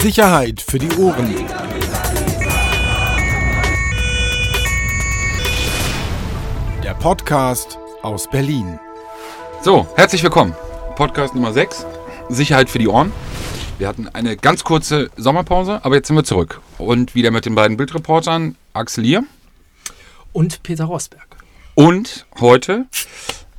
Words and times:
Sicherheit 0.00 0.60
für 0.62 0.78
die 0.78 0.90
Ohren. 0.96 1.34
Der 6.82 6.94
Podcast 6.94 7.78
aus 8.02 8.28
Berlin. 8.30 8.78
So, 9.62 9.86
herzlich 9.96 10.22
willkommen. 10.22 10.54
Podcast 10.96 11.34
Nummer 11.34 11.52
6, 11.52 11.84
Sicherheit 12.28 12.70
für 12.70 12.78
die 12.78 12.88
Ohren. 12.88 13.12
Wir 13.78 13.88
hatten 13.88 14.08
eine 14.08 14.36
ganz 14.36 14.64
kurze 14.64 15.10
Sommerpause, 15.16 15.84
aber 15.84 15.96
jetzt 15.96 16.08
sind 16.08 16.16
wir 16.16 16.24
zurück. 16.24 16.60
Und 16.78 17.14
wieder 17.14 17.30
mit 17.30 17.44
den 17.46 17.54
beiden 17.54 17.76
Bildreportern 17.76 18.56
Axel 18.72 19.04
hier 19.04 19.24
Und 20.32 20.62
Peter 20.62 20.84
Rosberg. 20.84 21.36
und 21.74 22.26
heute 22.40 22.86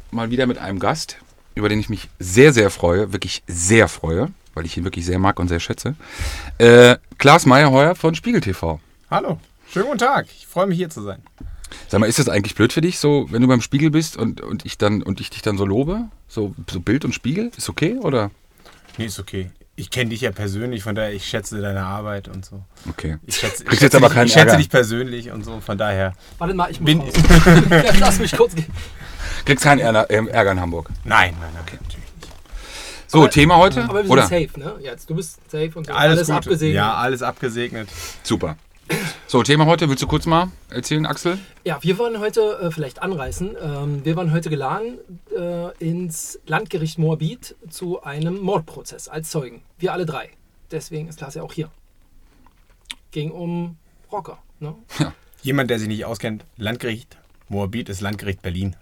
mal 0.10 0.32
wieder 0.32 0.48
mit 0.48 0.58
einem 0.58 0.80
Gast, 0.80 1.18
über 1.56 1.70
den 1.70 1.80
ich 1.80 1.90
mich 1.90 2.10
sehr, 2.20 2.54
sehr 2.54 2.70
freue, 2.72 3.14
wirklich 3.14 3.44
sehr 3.48 3.88
freue, 3.88 4.30
weil 4.54 4.66
ich 4.66 4.78
ihn 4.78 4.84
wirklich 4.84 5.06
sehr 5.06 5.20
mag 5.20 5.40
und 5.40 5.48
sehr 5.48 5.60
schätze. 5.60 5.96
Äh, 6.58 6.98
Klaas 7.18 7.46
Meyerheuer 7.46 7.96
von 7.96 8.16
Spiegel 8.16 8.42
TV. 8.42 8.80
Hallo, 9.10 9.40
schönen 9.72 9.86
guten 9.88 9.98
Tag. 10.00 10.28
Ich 10.36 10.48
freue 10.48 10.68
mich 10.68 10.78
hier 10.78 10.90
zu 10.90 11.02
sein. 11.02 11.22
Sag 11.88 12.00
mal, 12.02 12.08
ist 12.08 12.20
das 12.20 12.28
eigentlich 12.30 12.56
blöd 12.56 12.74
für 12.74 12.82
dich, 12.82 13.00
so 13.00 13.28
wenn 13.32 13.42
du 13.42 13.48
beim 13.48 13.62
Spiegel 13.62 13.92
bist 13.92 14.18
und, 14.18 14.42
und 14.42 14.66
ich 14.66 14.78
dann 14.78 15.02
und 15.02 15.22
ich 15.22 15.30
dich 15.30 15.42
dann 15.42 15.58
so 15.58 15.66
lobe? 15.66 16.06
So, 16.28 16.54
so 16.70 16.80
Bild 16.80 17.06
und 17.06 17.14
Spiegel? 17.14 17.52
Ist 17.58 17.70
okay 17.70 17.98
oder? 18.02 18.32
Nee, 18.98 19.06
ist 19.06 19.20
okay. 19.20 19.52
Ich 19.78 19.90
kenne 19.90 20.10
dich 20.10 20.22
ja 20.22 20.32
persönlich, 20.32 20.84
von 20.84 20.96
daher 20.96 21.14
ich 21.14 21.26
schätze 21.26 21.62
deine 21.62 21.84
Arbeit 21.84 22.28
und 22.28 22.46
so. 22.46 22.62
Okay. 22.90 23.18
Ich 23.26 23.38
schätze, 23.38 23.64
ich 23.64 23.70
Kriegst 23.70 23.82
schätze, 23.82 23.86
jetzt 23.86 23.96
aber 23.96 24.08
dich, 24.08 24.16
keinen 24.16 24.28
ich 24.28 24.34
schätze 24.34 24.48
Ärger. 24.48 24.58
dich 24.58 24.70
persönlich 24.70 25.32
und 25.32 25.44
so, 25.46 25.60
von 25.62 25.78
daher. 25.78 26.14
Warte 26.38 26.54
mal, 26.54 26.70
ich 26.70 26.82
muss 26.82 26.86
Bin- 26.94 27.02
Lass 28.00 28.20
mich 28.20 28.36
kurz 28.36 28.54
gehen. 28.54 28.68
Kriegst 29.46 29.64
keinen 29.64 29.80
Ärger, 29.80 30.10
in 30.52 30.60
Hamburg. 30.62 30.90
Nein, 31.06 31.34
nein, 31.40 31.50
nein, 31.54 31.64
natürlich 31.82 32.01
So, 33.12 33.28
Thema 33.28 33.58
heute? 33.58 33.84
Aber 33.84 33.96
wir 33.96 34.04
sind 34.04 34.12
oder? 34.12 34.22
safe, 34.22 34.58
ne? 34.58 34.76
Jetzt, 34.82 35.10
du 35.10 35.16
bist 35.16 35.38
safe 35.52 35.72
und 35.76 35.86
so. 35.86 35.92
Alles, 35.92 36.18
alles 36.18 36.28
gut. 36.28 36.36
abgesehen. 36.38 36.74
Ja, 36.74 36.94
alles 36.94 37.22
abgesegnet. 37.22 37.90
Super. 38.24 38.56
So, 39.28 39.44
Thema 39.44 39.66
heute, 39.66 39.90
willst 39.90 40.02
du 40.02 40.08
kurz 40.08 40.26
mal 40.26 40.50
erzählen, 40.70 41.06
Axel? 41.06 41.38
Ja, 41.66 41.78
wir 41.82 41.98
wollen 41.98 42.20
heute 42.20 42.58
äh, 42.62 42.72
vielleicht 42.72 43.02
anreißen. 43.02 43.58
Ähm, 43.62 44.06
wir 44.06 44.16
waren 44.16 44.32
heute 44.32 44.50
geladen 44.50 44.98
äh, 45.38 45.78
ins 45.86 46.40
Landgericht 46.46 47.00
Moabit 47.00 47.58
zu 47.70 48.02
einem 48.02 48.40
Mordprozess 48.40 49.10
als 49.10 49.30
Zeugen. 49.30 49.62
Wir 49.78 49.92
alle 49.92 50.06
drei. 50.06 50.30
Deswegen 50.72 51.10
ist 51.10 51.18
Klaas 51.18 51.36
ja 51.36 51.44
auch 51.44 51.52
hier. 51.52 51.70
Ging 53.12 53.32
um 53.32 53.76
Rocker. 54.10 54.38
Ne? 54.62 54.74
Jemand, 55.42 55.70
der 55.70 55.80
sich 55.80 55.90
nicht 55.90 56.06
auskennt, 56.06 56.46
Landgericht 56.56 57.18
Moabit 57.50 57.90
ist 57.90 58.00
Landgericht 58.00 58.42
Berlin. 58.42 58.78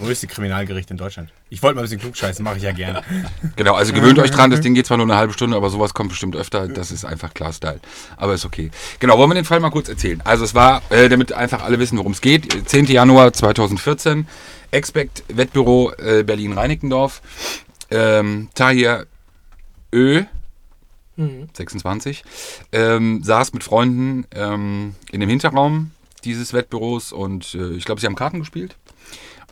Größte 0.00 0.26
Kriminalgericht 0.26 0.90
in 0.90 0.96
Deutschland. 0.96 1.30
Ich 1.50 1.62
wollte 1.62 1.76
mal 1.76 1.82
ein 1.82 1.84
bisschen 1.84 2.00
klugscheißen, 2.00 2.42
mache 2.42 2.56
ich 2.56 2.62
ja 2.62 2.72
gerne. 2.72 3.02
Genau, 3.56 3.74
also 3.74 3.92
gewöhnt 3.92 4.18
euch 4.18 4.30
dran, 4.30 4.50
das 4.50 4.60
Ding 4.60 4.74
geht 4.74 4.86
zwar 4.86 4.96
nur 4.96 5.04
eine 5.04 5.16
halbe 5.16 5.32
Stunde, 5.32 5.56
aber 5.56 5.68
sowas 5.68 5.92
kommt 5.92 6.10
bestimmt 6.10 6.36
öfter. 6.36 6.68
Das 6.68 6.90
ist 6.90 7.04
einfach 7.04 7.34
klar 7.34 7.52
Style. 7.52 7.80
Aber 8.16 8.34
ist 8.34 8.44
okay. 8.44 8.70
Genau, 8.98 9.18
wollen 9.18 9.30
wir 9.30 9.34
den 9.34 9.44
Fall 9.44 9.60
mal 9.60 9.70
kurz 9.70 9.88
erzählen. 9.88 10.22
Also 10.24 10.44
es 10.44 10.54
war, 10.54 10.82
äh, 10.90 11.08
damit 11.08 11.32
einfach 11.32 11.62
alle 11.62 11.78
wissen, 11.78 11.98
worum 11.98 12.12
es 12.12 12.20
geht, 12.20 12.68
10. 12.68 12.86
Januar 12.86 13.32
2014, 13.32 14.26
Expect 14.70 15.24
Wettbüro 15.28 15.92
äh, 15.98 16.22
Berlin-Reinickendorf. 16.22 17.20
Ähm, 17.90 18.48
Tahir 18.54 19.06
Ö, 19.92 20.22
26, 21.52 22.24
ähm, 22.72 23.22
saß 23.22 23.52
mit 23.52 23.64
Freunden 23.64 24.26
ähm, 24.34 24.94
in 25.10 25.20
dem 25.20 25.28
Hinterraum 25.28 25.90
dieses 26.24 26.52
Wettbüros 26.52 27.12
und 27.12 27.54
äh, 27.54 27.72
ich 27.72 27.84
glaube, 27.84 28.00
sie 28.00 28.06
haben 28.06 28.14
Karten 28.14 28.40
gespielt. 28.40 28.76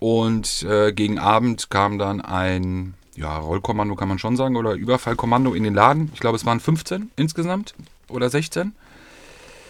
Und 0.01 0.63
äh, 0.63 0.93
gegen 0.93 1.19
Abend 1.19 1.71
kam 1.71 1.99
dann 1.99 2.21
ein 2.21 2.95
ja, 3.17 3.37
Rollkommando, 3.37 3.97
kann 3.97 4.09
man 4.09 4.19
schon 4.19 4.37
sagen, 4.37 4.57
oder 4.57 4.75
Überfallkommando 4.75 5.55
in 5.55 5.65
den 5.65 5.75
Laden. 5.75 6.11
Ich 6.15 6.21
glaube, 6.21 6.37
es 6.37 6.47
waren 6.47 6.61
15 6.61 7.11
insgesamt 7.17 7.75
oder 8.09 8.31
16. 8.31 8.73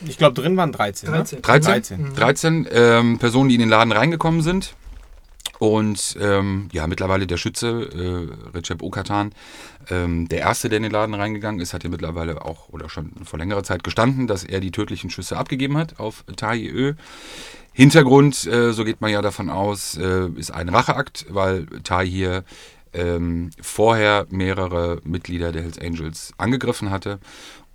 Ich 0.06 0.18
glaube, 0.18 0.40
drin 0.40 0.56
waren 0.56 0.70
13. 0.70 1.08
13. 1.08 1.38
Ne? 1.38 1.42
13? 1.42 1.72
13. 1.72 2.14
13 2.14 2.68
ähm, 2.70 3.18
Personen, 3.18 3.48
die 3.48 3.56
in 3.56 3.60
den 3.60 3.70
Laden 3.70 3.92
reingekommen 3.92 4.42
sind. 4.42 4.74
Und 5.58 6.16
ähm, 6.20 6.68
ja, 6.72 6.86
mittlerweile 6.86 7.26
der 7.26 7.36
Schütze, 7.36 7.68
äh, 7.68 8.56
Recep 8.56 8.82
Okatan, 8.82 9.32
ähm, 9.90 10.28
der 10.28 10.40
Erste, 10.40 10.68
der 10.68 10.76
in 10.76 10.84
den 10.84 10.92
Laden 10.92 11.14
reingegangen 11.14 11.60
ist, 11.60 11.74
hat 11.74 11.82
ja 11.82 11.90
mittlerweile 11.90 12.44
auch 12.44 12.68
oder 12.68 12.88
schon 12.88 13.12
vor 13.24 13.38
längerer 13.38 13.64
Zeit 13.64 13.82
gestanden, 13.82 14.26
dass 14.26 14.44
er 14.44 14.60
die 14.60 14.70
tödlichen 14.70 15.10
Schüsse 15.10 15.36
abgegeben 15.36 15.76
hat 15.76 15.98
auf 15.98 16.24
Tahi 16.36 16.68
Ö. 16.68 16.94
Hintergrund, 17.72 18.46
äh, 18.46 18.72
so 18.72 18.84
geht 18.84 19.00
man 19.00 19.10
ja 19.10 19.22
davon 19.22 19.50
aus, 19.50 19.96
äh, 19.96 20.28
ist 20.36 20.50
ein 20.52 20.68
Racheakt, 20.68 21.26
weil 21.28 21.66
Tahi 21.84 22.08
hier 22.08 22.44
ähm, 22.92 23.50
vorher 23.60 24.26
mehrere 24.30 25.00
Mitglieder 25.04 25.52
der 25.52 25.62
Hells 25.62 25.78
Angels 25.78 26.32
angegriffen 26.38 26.90
hatte. 26.90 27.18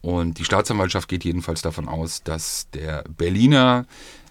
Und 0.02 0.40
die 0.40 0.46
Staatsanwaltschaft 0.46 1.08
geht 1.08 1.24
jedenfalls 1.24 1.62
davon 1.62 1.88
aus, 1.88 2.24
dass 2.24 2.70
der 2.74 3.06
Berliner 3.18 3.86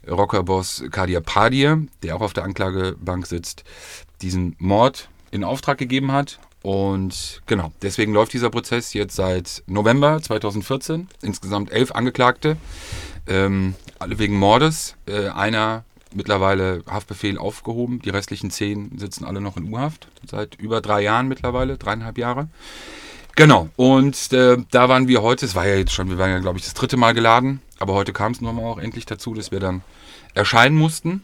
Rockerboss 0.09 0.85
Kadir 0.91 1.21
Padir, 1.21 1.87
der 2.03 2.17
auch 2.17 2.21
auf 2.21 2.33
der 2.33 2.45
Anklagebank 2.45 3.27
sitzt, 3.27 3.65
diesen 4.21 4.57
Mord 4.59 5.09
in 5.31 5.45
Auftrag 5.45 5.79
gegeben 5.79 6.13
hat. 6.13 6.39
Und 6.63 7.43
genau, 7.47 7.73
deswegen 7.83 8.13
läuft 8.13 8.33
dieser 8.33 8.51
Prozess 8.51 8.93
jetzt 8.93 9.17
seit 9.17 9.65
November 9.67 10.23
2014. 10.23 11.09
Insgesamt 11.21 11.73
elf 11.73 11.93
Angeklagte, 11.93 12.57
ähm, 13.27 13.75
alle 13.99 14.19
wegen 14.19 14.37
Mordes. 14.37 14.97
Äh, 15.07 15.29
einer 15.29 15.85
mittlerweile 16.15 16.83
Haftbefehl 16.89 17.39
aufgehoben, 17.39 18.01
die 18.01 18.11
restlichen 18.11 18.51
zehn 18.51 18.97
sitzen 18.99 19.25
alle 19.25 19.41
noch 19.41 19.57
in 19.57 19.73
U-Haft, 19.73 20.09
seit 20.29 20.55
über 20.57 20.81
drei 20.81 21.03
Jahren 21.03 21.27
mittlerweile, 21.27 21.79
dreieinhalb 21.79 22.19
Jahre. 22.19 22.49
Genau, 23.37 23.69
und 23.77 24.33
äh, 24.33 24.59
da 24.71 24.89
waren 24.89 25.09
wir 25.09 25.23
heute, 25.23 25.47
es 25.47 25.55
war 25.55 25.67
ja 25.67 25.77
jetzt 25.77 25.93
schon, 25.93 26.11
wir 26.11 26.19
waren 26.19 26.31
ja 26.31 26.39
glaube 26.39 26.59
ich 26.59 26.65
das 26.65 26.75
dritte 26.75 26.97
Mal 26.97 27.15
geladen, 27.15 27.63
aber 27.79 27.95
heute 27.95 28.13
kam 28.13 28.33
es 28.33 28.41
nochmal 28.41 28.65
auch 28.67 28.79
endlich 28.79 29.07
dazu, 29.07 29.33
dass 29.35 29.51
wir 29.51 29.61
dann 29.61 29.83
erscheinen 30.35 30.77
mussten. 30.77 31.23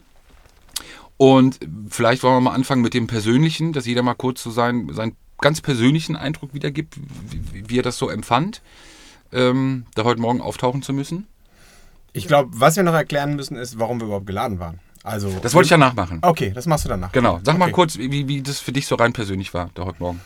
Und 1.17 1.59
vielleicht 1.89 2.23
wollen 2.23 2.35
wir 2.37 2.41
mal 2.41 2.53
anfangen 2.53 2.81
mit 2.81 2.93
dem 2.93 3.07
Persönlichen, 3.07 3.73
dass 3.73 3.85
jeder 3.85 4.01
mal 4.03 4.13
kurz 4.15 4.41
so 4.41 4.51
seinen, 4.51 4.93
seinen 4.93 5.15
ganz 5.41 5.61
persönlichen 5.61 6.15
Eindruck 6.15 6.53
wiedergibt, 6.53 6.95
wie, 7.29 7.69
wie 7.69 7.79
er 7.79 7.83
das 7.83 7.97
so 7.97 8.09
empfand, 8.09 8.61
ähm, 9.31 9.85
da 9.95 10.03
heute 10.03 10.21
Morgen 10.21 10.41
auftauchen 10.41 10.81
zu 10.81 10.93
müssen. 10.93 11.27
Ich 12.13 12.27
glaube, 12.27 12.49
was 12.53 12.75
wir 12.75 12.83
noch 12.83 12.93
erklären 12.93 13.35
müssen, 13.35 13.55
ist, 13.55 13.77
warum 13.77 13.99
wir 13.99 14.05
überhaupt 14.05 14.27
geladen 14.27 14.59
waren. 14.59 14.79
Also, 15.03 15.29
Das 15.41 15.53
wollte 15.53 15.67
ich 15.67 15.71
ja 15.71 15.77
nachmachen. 15.77 16.19
Okay, 16.21 16.51
das 16.53 16.65
machst 16.65 16.85
du 16.85 16.89
danach. 16.89 17.11
Genau, 17.11 17.39
sag 17.43 17.57
mal 17.57 17.65
Okay. 17.65 17.73
kurz, 17.73 17.97
wie, 17.97 18.27
wie 18.27 18.41
das 18.41 18.59
für 18.59 18.71
dich 18.71 18.87
so 18.87 18.95
rein 18.95 19.13
persönlich 19.13 19.53
war, 19.53 19.69
da 19.75 19.85
heute 19.85 19.99
Morgen. 19.99 20.19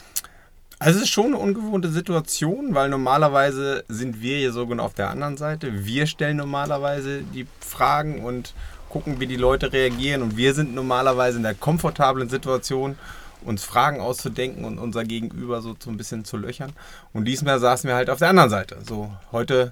Also 0.83 0.97
es 0.97 1.05
ist 1.05 1.11
schon 1.11 1.27
eine 1.27 1.38
ungewohnte 1.38 1.88
Situation, 1.88 2.75
weil 2.75 2.89
normalerweise 2.89 3.85
sind 3.88 4.21
wir 4.21 4.38
hier 4.39 4.51
sogar 4.51 4.81
auf 4.81 4.94
der 4.94 5.09
anderen 5.09 5.38
Seite. 5.38 5.85
Wir 5.85 6.07
stellen 6.07 6.35
normalerweise 6.35 7.21
die 7.21 7.47
Fragen 7.61 8.21
und 8.21 8.53
gucken, 8.89 9.21
wie 9.21 9.27
die 9.27 9.38
Leute 9.38 9.71
reagieren. 9.71 10.21
Und 10.21 10.35
wir 10.35 10.53
sind 10.53 10.75
normalerweise 10.75 11.38
in 11.38 11.44
der 11.44 11.53
komfortablen 11.53 12.27
Situation, 12.27 12.97
uns 13.45 13.63
Fragen 13.63 14.01
auszudenken 14.01 14.66
und 14.66 14.77
unser 14.77 15.05
Gegenüber 15.05 15.61
so, 15.61 15.73
so 15.79 15.89
ein 15.89 15.95
bisschen 15.95 16.25
zu 16.25 16.35
löchern. 16.35 16.73
Und 17.13 17.29
diesmal 17.29 17.61
saßen 17.61 17.88
wir 17.88 17.95
halt 17.95 18.09
auf 18.09 18.19
der 18.19 18.31
anderen 18.31 18.50
Seite. 18.50 18.79
So, 18.85 19.09
heute 19.31 19.71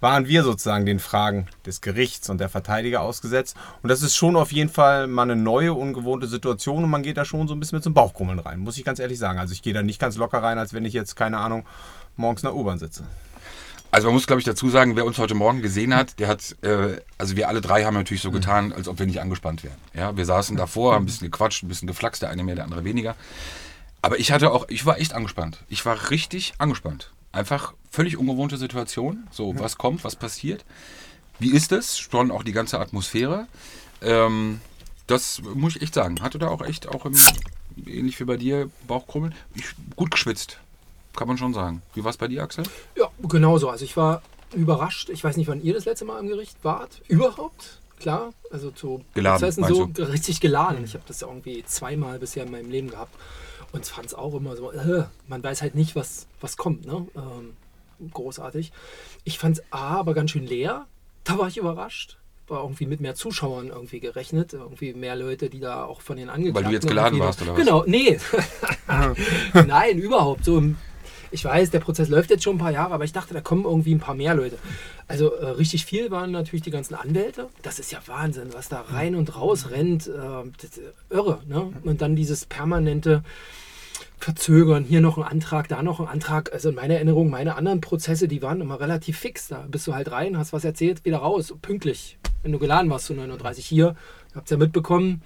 waren 0.00 0.28
wir 0.28 0.44
sozusagen 0.44 0.86
den 0.86 1.00
Fragen 1.00 1.46
des 1.66 1.80
Gerichts 1.80 2.30
und 2.30 2.38
der 2.38 2.48
Verteidiger 2.48 3.00
ausgesetzt. 3.00 3.56
Und 3.82 3.88
das 3.88 4.02
ist 4.02 4.14
schon 4.14 4.36
auf 4.36 4.52
jeden 4.52 4.70
Fall 4.70 5.06
mal 5.06 5.22
eine 5.22 5.36
neue, 5.36 5.74
ungewohnte 5.74 6.26
Situation 6.26 6.84
und 6.84 6.90
man 6.90 7.02
geht 7.02 7.16
da 7.16 7.24
schon 7.24 7.48
so 7.48 7.54
ein 7.54 7.60
bisschen 7.60 7.78
mit 7.78 7.86
einem 7.86 7.94
Bauchkrummeln 7.94 8.38
rein, 8.38 8.60
muss 8.60 8.78
ich 8.78 8.84
ganz 8.84 8.98
ehrlich 8.98 9.18
sagen. 9.18 9.38
Also 9.38 9.52
ich 9.52 9.62
gehe 9.62 9.74
da 9.74 9.82
nicht 9.82 10.00
ganz 10.00 10.16
locker 10.16 10.42
rein, 10.42 10.58
als 10.58 10.72
wenn 10.72 10.84
ich 10.84 10.92
jetzt, 10.92 11.16
keine 11.16 11.38
Ahnung, 11.38 11.66
morgens 12.16 12.42
in 12.42 12.48
der 12.48 12.56
U-Bahn 12.56 12.78
sitze. 12.78 13.04
Also 13.90 14.08
man 14.08 14.14
muss, 14.14 14.26
glaube 14.26 14.40
ich, 14.40 14.44
dazu 14.44 14.68
sagen, 14.68 14.96
wer 14.96 15.06
uns 15.06 15.18
heute 15.18 15.34
Morgen 15.34 15.62
gesehen 15.62 15.94
hat, 15.94 16.18
der 16.18 16.28
hat, 16.28 16.56
äh, 16.62 17.00
also 17.16 17.36
wir 17.36 17.48
alle 17.48 17.62
drei 17.62 17.84
haben 17.84 17.94
natürlich 17.94 18.20
so 18.20 18.30
getan, 18.30 18.72
als 18.72 18.86
ob 18.86 18.98
wir 18.98 19.06
nicht 19.06 19.20
angespannt 19.20 19.64
wären. 19.64 19.78
Ja, 19.94 20.14
wir 20.14 20.26
saßen 20.26 20.56
davor, 20.56 20.94
haben 20.94 21.04
ein 21.04 21.06
bisschen 21.06 21.30
gequatscht, 21.30 21.62
ein 21.62 21.68
bisschen 21.68 21.88
geflaxt, 21.88 22.20
der 22.20 22.28
eine 22.28 22.44
mehr, 22.44 22.54
der 22.54 22.64
andere 22.64 22.84
weniger. 22.84 23.16
Aber 24.02 24.18
ich 24.18 24.30
hatte 24.30 24.52
auch, 24.52 24.68
ich 24.68 24.84
war 24.84 24.98
echt 24.98 25.14
angespannt. 25.14 25.64
Ich 25.68 25.84
war 25.86 26.10
richtig 26.10 26.52
angespannt. 26.58 27.12
Einfach 27.32 27.74
völlig 27.90 28.16
ungewohnte 28.16 28.56
Situation. 28.56 29.26
So, 29.30 29.58
was 29.58 29.78
kommt, 29.78 30.04
was 30.04 30.16
passiert? 30.16 30.64
Wie 31.38 31.52
ist 31.52 31.72
es? 31.72 31.98
Schon 31.98 32.30
auch 32.30 32.42
die 32.42 32.52
ganze 32.52 32.80
Atmosphäre. 32.80 33.46
Ähm, 34.02 34.60
das 35.06 35.42
muss 35.54 35.76
ich 35.76 35.82
echt 35.82 35.94
sagen. 35.94 36.20
Hatte 36.20 36.38
da 36.38 36.48
auch 36.48 36.62
echt, 36.62 36.88
auch 36.88 37.04
im, 37.06 37.14
ähnlich 37.86 38.18
wie 38.20 38.24
bei 38.24 38.36
dir, 38.36 38.70
Bauchkrummeln. 38.86 39.34
Ich, 39.54 39.66
gut 39.96 40.10
geschwitzt. 40.10 40.58
Kann 41.16 41.28
man 41.28 41.38
schon 41.38 41.54
sagen. 41.54 41.82
Wie 41.94 42.04
war 42.04 42.10
es 42.10 42.16
bei 42.16 42.28
dir, 42.28 42.42
Axel? 42.42 42.64
Ja, 42.96 43.10
genau 43.22 43.58
so. 43.58 43.68
Also 43.68 43.84
ich 43.84 43.96
war 43.96 44.22
überrascht. 44.54 45.10
Ich 45.10 45.22
weiß 45.22 45.36
nicht, 45.36 45.48
wann 45.48 45.62
ihr 45.62 45.74
das 45.74 45.84
letzte 45.84 46.04
Mal 46.04 46.20
im 46.20 46.28
Gericht 46.28 46.56
wart. 46.62 47.02
Überhaupt? 47.08 47.80
Klar, 47.98 48.32
also 48.52 48.70
zu 48.70 49.04
Geladen, 49.14 49.40
Prozessen 49.40 49.60
meinst 49.62 49.76
so 49.76 49.86
du? 49.86 50.02
richtig 50.04 50.40
geladen. 50.40 50.84
Ich 50.84 50.94
habe 50.94 51.02
das 51.08 51.22
irgendwie 51.22 51.64
zweimal 51.64 52.20
bisher 52.20 52.44
in 52.44 52.52
meinem 52.52 52.70
Leben 52.70 52.90
gehabt 52.90 53.12
und 53.72 53.86
fand 53.86 54.06
es 54.06 54.14
auch 54.14 54.34
immer 54.34 54.56
so, 54.56 54.72
äh, 54.72 55.04
man 55.26 55.42
weiß 55.42 55.62
halt 55.62 55.74
nicht, 55.74 55.94
was, 55.96 56.26
was 56.40 56.56
kommt. 56.56 56.86
Ne? 56.86 57.06
Ähm, 57.16 58.10
großartig. 58.12 58.72
Ich 59.24 59.38
fand 59.38 59.58
es 59.58 59.64
aber 59.70 60.14
ganz 60.14 60.30
schön 60.30 60.46
leer. 60.46 60.86
Da 61.24 61.38
war 61.38 61.48
ich 61.48 61.58
überrascht. 61.58 62.18
War 62.46 62.62
irgendwie 62.62 62.86
mit 62.86 63.00
mehr 63.00 63.14
Zuschauern 63.14 63.68
irgendwie 63.68 64.00
gerechnet. 64.00 64.54
Irgendwie 64.54 64.94
mehr 64.94 65.16
Leute, 65.16 65.50
die 65.50 65.60
da 65.60 65.84
auch 65.84 66.00
von 66.00 66.16
den 66.16 66.30
Angeklagten... 66.30 66.64
Weil 66.64 66.70
du 66.70 66.74
jetzt 66.74 66.88
geladen 66.88 67.18
warst, 67.18 67.42
oder 67.42 67.52
was? 67.52 67.58
Genau, 67.58 67.84
nee. 67.86 68.18
Nein, 69.52 69.98
überhaupt. 69.98 70.44
So 70.46 70.56
im 70.56 70.76
Ich 71.30 71.44
weiß, 71.44 71.70
der 71.70 71.80
Prozess 71.80 72.08
läuft 72.08 72.30
jetzt 72.30 72.44
schon 72.44 72.56
ein 72.56 72.60
paar 72.60 72.72
Jahre, 72.72 72.94
aber 72.94 73.04
ich 73.04 73.12
dachte, 73.12 73.34
da 73.34 73.40
kommen 73.40 73.64
irgendwie 73.64 73.94
ein 73.94 74.00
paar 74.00 74.14
mehr 74.14 74.34
Leute. 74.34 74.58
Also 75.06 75.32
äh, 75.34 75.50
richtig 75.50 75.84
viel 75.84 76.10
waren 76.10 76.30
natürlich 76.30 76.62
die 76.62 76.70
ganzen 76.70 76.94
Anwälte. 76.94 77.48
Das 77.62 77.78
ist 77.78 77.92
ja 77.92 77.98
Wahnsinn, 78.06 78.52
was 78.52 78.68
da 78.68 78.80
rein 78.80 79.14
und 79.14 79.36
raus 79.36 79.70
rennt. 79.70 80.06
Äh, 80.06 81.14
irre. 81.14 81.40
Ne? 81.46 81.72
Und 81.84 82.00
dann 82.02 82.16
dieses 82.16 82.46
permanente 82.46 83.22
Verzögern, 84.18 84.84
hier 84.84 85.00
noch 85.00 85.16
ein 85.16 85.24
Antrag, 85.24 85.68
da 85.68 85.82
noch 85.82 86.00
ein 86.00 86.08
Antrag. 86.08 86.52
Also 86.52 86.70
in 86.70 86.74
meiner 86.74 86.94
Erinnerung, 86.94 87.30
meine 87.30 87.56
anderen 87.56 87.80
Prozesse, 87.80 88.28
die 88.28 88.42
waren 88.42 88.60
immer 88.60 88.80
relativ 88.80 89.18
fix. 89.18 89.48
Da 89.48 89.66
bist 89.68 89.86
du 89.86 89.94
halt 89.94 90.10
rein, 90.10 90.36
hast 90.36 90.52
was 90.52 90.64
erzählt, 90.64 91.04
wieder 91.04 91.18
raus, 91.18 91.54
pünktlich. 91.62 92.18
Wenn 92.42 92.52
du 92.52 92.58
geladen 92.58 92.90
warst 92.90 93.06
zu 93.06 93.14
39 93.14 93.64
hier, 93.64 93.96
habt 94.34 94.46
es 94.46 94.50
ja 94.50 94.56
mitbekommen, 94.56 95.22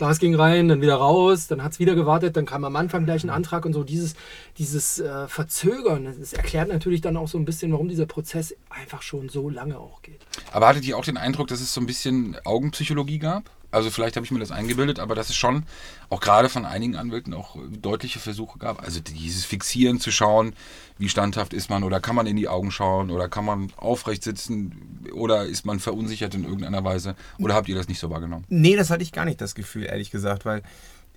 Glas 0.00 0.18
ging 0.18 0.34
rein, 0.34 0.66
dann 0.68 0.80
wieder 0.80 0.94
raus, 0.94 1.46
dann 1.46 1.62
hat 1.62 1.72
es 1.72 1.78
wieder 1.78 1.94
gewartet, 1.94 2.34
dann 2.34 2.46
kam 2.46 2.64
am 2.64 2.74
Anfang 2.74 3.04
gleich 3.04 3.22
ein 3.22 3.28
Antrag 3.28 3.66
und 3.66 3.74
so. 3.74 3.84
Dieses, 3.84 4.14
dieses 4.56 4.98
äh, 4.98 5.28
Verzögern, 5.28 6.06
das 6.18 6.32
erklärt 6.32 6.68
natürlich 6.68 7.02
dann 7.02 7.18
auch 7.18 7.28
so 7.28 7.36
ein 7.36 7.44
bisschen, 7.44 7.70
warum 7.72 7.86
dieser 7.86 8.06
Prozess 8.06 8.56
einfach 8.70 9.02
schon 9.02 9.28
so 9.28 9.50
lange 9.50 9.78
auch 9.78 10.00
geht. 10.00 10.20
Aber 10.52 10.68
hattet 10.68 10.86
ihr 10.86 10.96
auch 10.96 11.04
den 11.04 11.18
Eindruck, 11.18 11.48
dass 11.48 11.60
es 11.60 11.74
so 11.74 11.82
ein 11.82 11.86
bisschen 11.86 12.34
Augenpsychologie 12.46 13.18
gab? 13.18 13.50
Also 13.70 13.90
vielleicht 13.90 14.16
habe 14.16 14.24
ich 14.24 14.32
mir 14.32 14.38
das 14.38 14.50
eingebildet, 14.50 14.98
aber 14.98 15.14
dass 15.14 15.30
es 15.30 15.36
schon 15.36 15.64
auch 16.08 16.20
gerade 16.20 16.48
von 16.48 16.64
einigen 16.64 16.96
Anwälten 16.96 17.34
auch 17.34 17.56
deutliche 17.70 18.18
Versuche 18.18 18.58
gab. 18.58 18.82
Also 18.82 19.00
dieses 19.00 19.44
Fixieren 19.44 20.00
zu 20.00 20.10
schauen, 20.10 20.54
wie 20.98 21.08
standhaft 21.08 21.54
ist 21.54 21.70
man 21.70 21.84
oder 21.84 22.00
kann 22.00 22.16
man 22.16 22.26
in 22.26 22.36
die 22.36 22.48
Augen 22.48 22.70
schauen 22.70 23.10
oder 23.10 23.28
kann 23.28 23.44
man 23.44 23.72
aufrecht 23.76 24.22
sitzen 24.22 25.06
oder 25.12 25.46
ist 25.46 25.64
man 25.64 25.80
verunsichert 25.80 26.34
in 26.34 26.44
irgendeiner 26.44 26.84
Weise 26.84 27.14
oder 27.38 27.54
habt 27.54 27.68
ihr 27.68 27.76
das 27.76 27.88
nicht 27.88 28.00
so 28.00 28.10
wahrgenommen? 28.10 28.44
Nee, 28.48 28.76
das 28.76 28.90
hatte 28.90 29.02
ich 29.02 29.12
gar 29.12 29.24
nicht 29.24 29.40
das 29.40 29.54
Gefühl, 29.54 29.84
ehrlich 29.84 30.10
gesagt, 30.10 30.44
weil 30.44 30.62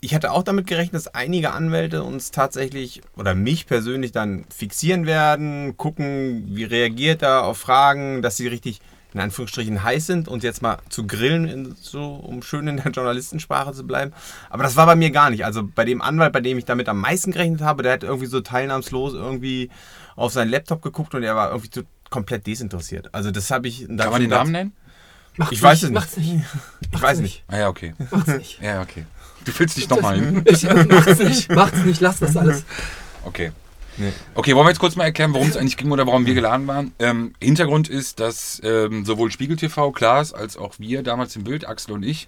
ich 0.04 0.14
hatte 0.14 0.32
auch 0.32 0.44
damit 0.44 0.68
gerechnet, 0.68 0.96
dass 0.96 1.16
einige 1.16 1.52
Anwälte 1.52 2.04
uns 2.04 2.32
tatsächlich 2.32 3.02
oder 3.16 3.36
mich 3.36 3.68
persönlich 3.68 4.12
dann 4.12 4.44
fixieren 4.54 5.06
werden, 5.06 5.78
gucken, 5.78 6.44
wie 6.48 6.66
reagiert 6.66 7.22
er 7.22 7.46
auf 7.46 7.58
Fragen, 7.58 8.22
dass 8.22 8.36
sie 8.36 8.48
richtig 8.48 8.82
in 9.14 9.20
Anführungsstrichen 9.20 9.84
heiß 9.84 10.08
sind 10.08 10.28
und 10.28 10.44
jetzt 10.44 10.62
mal 10.62 10.78
zu 10.90 11.06
grillen, 11.06 11.48
in, 11.48 11.76
so, 11.80 12.16
um 12.16 12.42
schön 12.42 12.68
in 12.68 12.78
der 12.78 12.92
Journalistensprache 12.92 13.74
zu 13.74 13.86
bleiben. 13.86 14.14
Aber 14.50 14.64
das 14.64 14.76
war 14.76 14.86
bei 14.86 14.96
mir 14.96 15.12
gar 15.12 15.30
nicht. 15.30 15.46
Also 15.46 15.64
bei 15.64 15.86
dem 15.86 16.02
Anwalt, 16.02 16.34
bei 16.34 16.42
dem 16.42 16.58
ich 16.58 16.66
damit 16.66 16.90
am 16.90 17.00
meisten 17.00 17.32
gerechnet 17.32 17.62
habe, 17.62 17.84
der 17.84 17.94
hat 17.94 18.04
irgendwie 18.04 18.28
so 18.28 18.42
teilnahmslos 18.42 19.14
irgendwie 19.14 19.70
auf 20.16 20.34
seinen 20.34 20.50
Laptop 20.50 20.82
geguckt 20.82 21.14
und 21.16 21.24
er 21.24 21.36
war 21.36 21.50
irgendwie 21.50 21.70
so 21.74 21.82
komplett 22.10 22.48
desinteressiert. 22.48 23.14
Also 23.14 23.32
das 23.32 23.52
habe 23.52 23.68
ich. 23.68 23.88
Kann 23.88 23.98
man 23.98 24.22
den 24.22 24.30
Namen 24.30 24.52
nennen? 24.52 24.74
Macht's 25.38 25.54
Ich 25.54 25.62
weiß 25.62 25.84
es 25.84 25.90
nicht. 25.90 25.94
Macht's 25.94 26.18
nicht. 26.18 26.42
Ich 26.96 27.02
weiß 27.02 27.20
nicht. 27.20 27.44
Ah 27.48 27.58
ja, 27.58 27.70
okay. 27.70 27.96
Macht's 28.12 28.38
nicht. 28.38 28.62
Ja, 28.62 28.82
okay. 28.82 29.06
Du 29.46 29.52
willst 29.58 29.78
dich 29.78 29.90
nochmal 29.90 30.16
hin? 30.16 30.44
Ich, 30.46 30.64
macht's 30.64 31.20
nicht. 31.20 31.52
Macht's 31.52 31.84
nicht. 31.84 32.02
Lass 32.02 32.20
das 32.20 32.38
alles. 32.38 32.64
Okay. 33.26 33.52
Nee. 33.98 34.12
Okay, 34.36 34.56
wollen 34.56 34.66
wir 34.66 34.72
jetzt 34.72 34.80
kurz 34.80 34.96
mal 34.96 35.06
erklären, 35.06 35.34
worum 35.34 35.48
es 35.48 35.58
eigentlich 35.58 35.78
ging 35.78 35.92
oder 35.92 36.08
warum 36.08 36.26
wir 36.26 36.34
geladen 36.34 36.68
waren? 36.68 36.94
Ähm, 37.00 37.34
Hintergrund 37.42 37.90
ist, 37.90 38.20
dass 38.20 38.62
ähm, 38.64 39.06
sowohl 39.06 39.32
Spiegel 39.32 39.56
TV, 39.58 39.92
Klaas, 39.92 40.34
als 40.34 40.58
auch 40.58 40.76
wir 40.80 41.04
damals 41.04 41.36
im 41.36 41.44
Bild, 41.44 41.68
Axel 41.68 41.94
und 41.94 42.04
ich, 42.04 42.28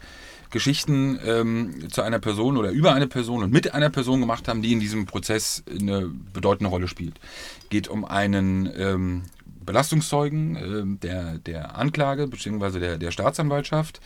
Geschichten 0.52 1.20
ähm, 1.26 1.90
zu 1.92 2.02
einer 2.02 2.20
Person 2.20 2.58
oder 2.58 2.70
über 2.70 2.94
eine 2.94 3.08
Person 3.08 3.44
und 3.44 3.52
mit 3.52 3.74
einer 3.74 3.90
Person 3.90 4.22
gemacht 4.22 4.48
haben, 4.48 4.62
die 4.62 4.74
in 4.74 4.80
diesem 4.80 5.06
Prozess 5.06 5.64
eine 5.70 6.10
bedeutende 6.34 6.70
Rolle 6.70 6.88
spielt. 6.88 7.20
Geht 7.70 7.88
um 7.88 8.06
einen 8.06 8.72
ähm, 8.78 9.24
Belastungszeugen 9.66 10.56
ähm, 10.56 11.00
der, 11.02 11.40
der 11.40 11.78
Anklage 11.78 12.28
bzw. 12.28 12.80
Der, 12.80 12.98
der 12.98 13.12
Staatsanwaltschaft. 13.12 14.00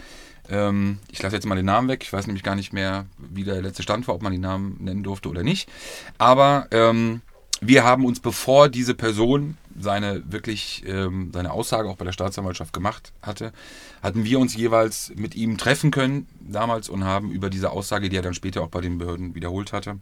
Ähm, 0.50 1.00
ich 1.12 1.22
lasse 1.22 1.36
jetzt 1.36 1.46
mal 1.46 1.56
den 1.56 1.66
Namen 1.66 1.90
weg. 1.90 2.04
Ich 2.04 2.12
weiß 2.12 2.28
nämlich 2.28 2.44
gar 2.44 2.56
nicht 2.56 2.74
mehr, 2.74 3.06
wie 3.18 3.44
der 3.44 3.62
letzte 3.62 3.84
Stand 3.84 4.08
war, 4.08 4.16
ob 4.16 4.22
man 4.22 4.32
den 4.32 4.42
Namen 4.42 4.78
nennen 4.80 5.04
durfte 5.04 5.30
oder 5.30 5.44
nicht. 5.44 5.70
Aber 6.18 6.68
ähm, 6.72 7.22
wir 7.62 7.84
haben 7.84 8.06
uns, 8.06 8.20
bevor 8.20 8.70
diese 8.70 8.94
Person 8.94 9.58
seine 9.80 10.24
wirklich 10.32 10.84
ähm, 10.86 11.32
seine 11.34 11.52
Aussage 11.52 11.90
auch 11.90 11.96
bei 11.96 12.06
der 12.06 12.12
Staatsanwaltschaft 12.12 12.74
gemacht 12.74 13.14
hatte, 13.22 13.54
hatten 14.02 14.24
wir 14.24 14.40
uns 14.40 14.56
jeweils 14.56 15.12
mit 15.16 15.36
ihm 15.36 15.58
treffen 15.58 15.92
können 15.92 16.28
damals 16.40 16.90
und 16.90 17.04
haben 17.04 17.32
über 17.32 17.50
diese 17.50 17.72
Aussage, 17.72 18.10
die 18.10 18.18
er 18.18 18.22
dann 18.22 18.34
später 18.34 18.62
auch 18.62 18.70
bei 18.70 18.82
den 18.82 18.98
Behörden 18.98 19.36
wiederholt 19.36 19.74
hatte, 19.74 20.00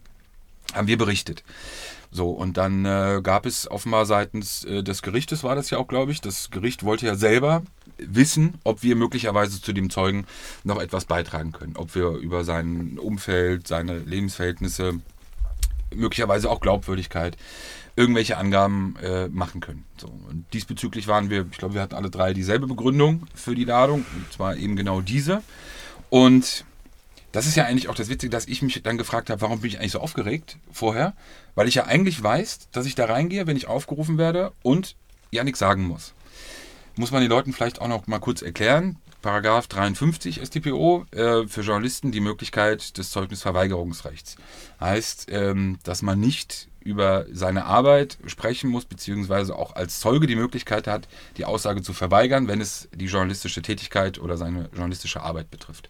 haben 0.73 0.87
wir 0.87 0.97
berichtet. 0.97 1.43
So, 2.09 2.29
und 2.31 2.57
dann 2.57 2.85
äh, 2.85 3.19
gab 3.21 3.45
es 3.45 3.69
offenbar 3.69 4.05
seitens 4.05 4.63
äh, 4.63 4.81
des 4.81 5.01
Gerichtes, 5.01 5.43
war 5.43 5.55
das 5.55 5.69
ja 5.69 5.77
auch, 5.77 5.87
glaube 5.87 6.11
ich, 6.11 6.21
das 6.21 6.49
Gericht 6.51 6.83
wollte 6.83 7.05
ja 7.05 7.15
selber 7.15 7.63
wissen, 7.97 8.55
ob 8.63 8.83
wir 8.83 8.95
möglicherweise 8.95 9.61
zu 9.61 9.73
dem 9.73 9.89
Zeugen 9.89 10.25
noch 10.63 10.79
etwas 10.81 11.05
beitragen 11.05 11.51
können. 11.51 11.75
Ob 11.75 11.95
wir 11.95 12.11
über 12.11 12.43
sein 12.43 12.97
Umfeld, 12.99 13.67
seine 13.67 13.99
Lebensverhältnisse, 13.99 15.01
möglicherweise 15.93 16.49
auch 16.49 16.59
Glaubwürdigkeit, 16.59 17.37
irgendwelche 17.95 18.37
Angaben 18.37 18.95
äh, 19.01 19.27
machen 19.27 19.59
können. 19.59 19.83
So, 19.97 20.07
und 20.07 20.45
diesbezüglich 20.53 21.07
waren 21.07 21.29
wir, 21.29 21.47
ich 21.51 21.57
glaube, 21.57 21.73
wir 21.73 21.81
hatten 21.81 21.95
alle 21.95 22.09
drei 22.09 22.33
dieselbe 22.33 22.67
Begründung 22.67 23.25
für 23.33 23.55
die 23.55 23.65
Ladung, 23.65 24.05
und 24.15 24.31
zwar 24.31 24.55
eben 24.55 24.75
genau 24.75 25.01
diese. 25.01 25.41
Und 26.09 26.65
das 27.31 27.47
ist 27.47 27.55
ja 27.55 27.65
eigentlich 27.65 27.89
auch 27.89 27.95
das 27.95 28.09
Witzige, 28.09 28.29
dass 28.29 28.47
ich 28.47 28.61
mich 28.61 28.81
dann 28.83 28.97
gefragt 28.97 29.29
habe, 29.29 29.41
warum 29.41 29.61
bin 29.61 29.69
ich 29.69 29.79
eigentlich 29.79 29.91
so 29.91 29.99
aufgeregt 29.99 30.57
vorher? 30.71 31.13
Weil 31.55 31.67
ich 31.67 31.75
ja 31.75 31.85
eigentlich 31.85 32.21
weiß, 32.21 32.69
dass 32.71 32.85
ich 32.85 32.95
da 32.95 33.05
reingehe, 33.05 33.47
wenn 33.47 33.57
ich 33.57 33.67
aufgerufen 33.67 34.17
werde 34.17 34.53
und 34.63 34.95
ja 35.31 35.43
nichts 35.43 35.59
sagen 35.59 35.83
muss. 35.83 36.13
Muss 36.95 37.11
man 37.11 37.21
den 37.21 37.29
Leuten 37.29 37.53
vielleicht 37.53 37.81
auch 37.81 37.87
noch 37.87 38.07
mal 38.07 38.19
kurz 38.19 38.41
erklären. 38.41 38.97
Paragraph 39.27 39.67
53 39.67 40.39
StPO 40.41 41.05
äh, 41.11 41.47
für 41.47 41.59
Journalisten 41.59 42.13
die 42.13 42.21
Möglichkeit 42.21 42.97
des 42.97 43.11
Zeugnisverweigerungsrechts. 43.11 44.37
Heißt, 44.79 45.27
ähm, 45.31 45.79
dass 45.83 46.01
man 46.01 46.17
nicht 46.17 46.69
über 46.79 47.25
seine 47.33 47.65
Arbeit 47.65 48.19
sprechen 48.25 48.69
muss, 48.69 48.85
beziehungsweise 48.85 49.53
auch 49.53 49.75
als 49.75 49.99
Zeuge 49.99 50.27
die 50.27 50.37
Möglichkeit 50.37 50.87
hat, 50.87 51.09
die 51.35 51.43
Aussage 51.43 51.81
zu 51.81 51.91
verweigern, 51.91 52.47
wenn 52.47 52.61
es 52.61 52.87
die 52.95 53.07
journalistische 53.07 53.61
Tätigkeit 53.61 54.17
oder 54.17 54.37
seine 54.37 54.69
journalistische 54.71 55.19
Arbeit 55.19 55.51
betrifft. 55.51 55.89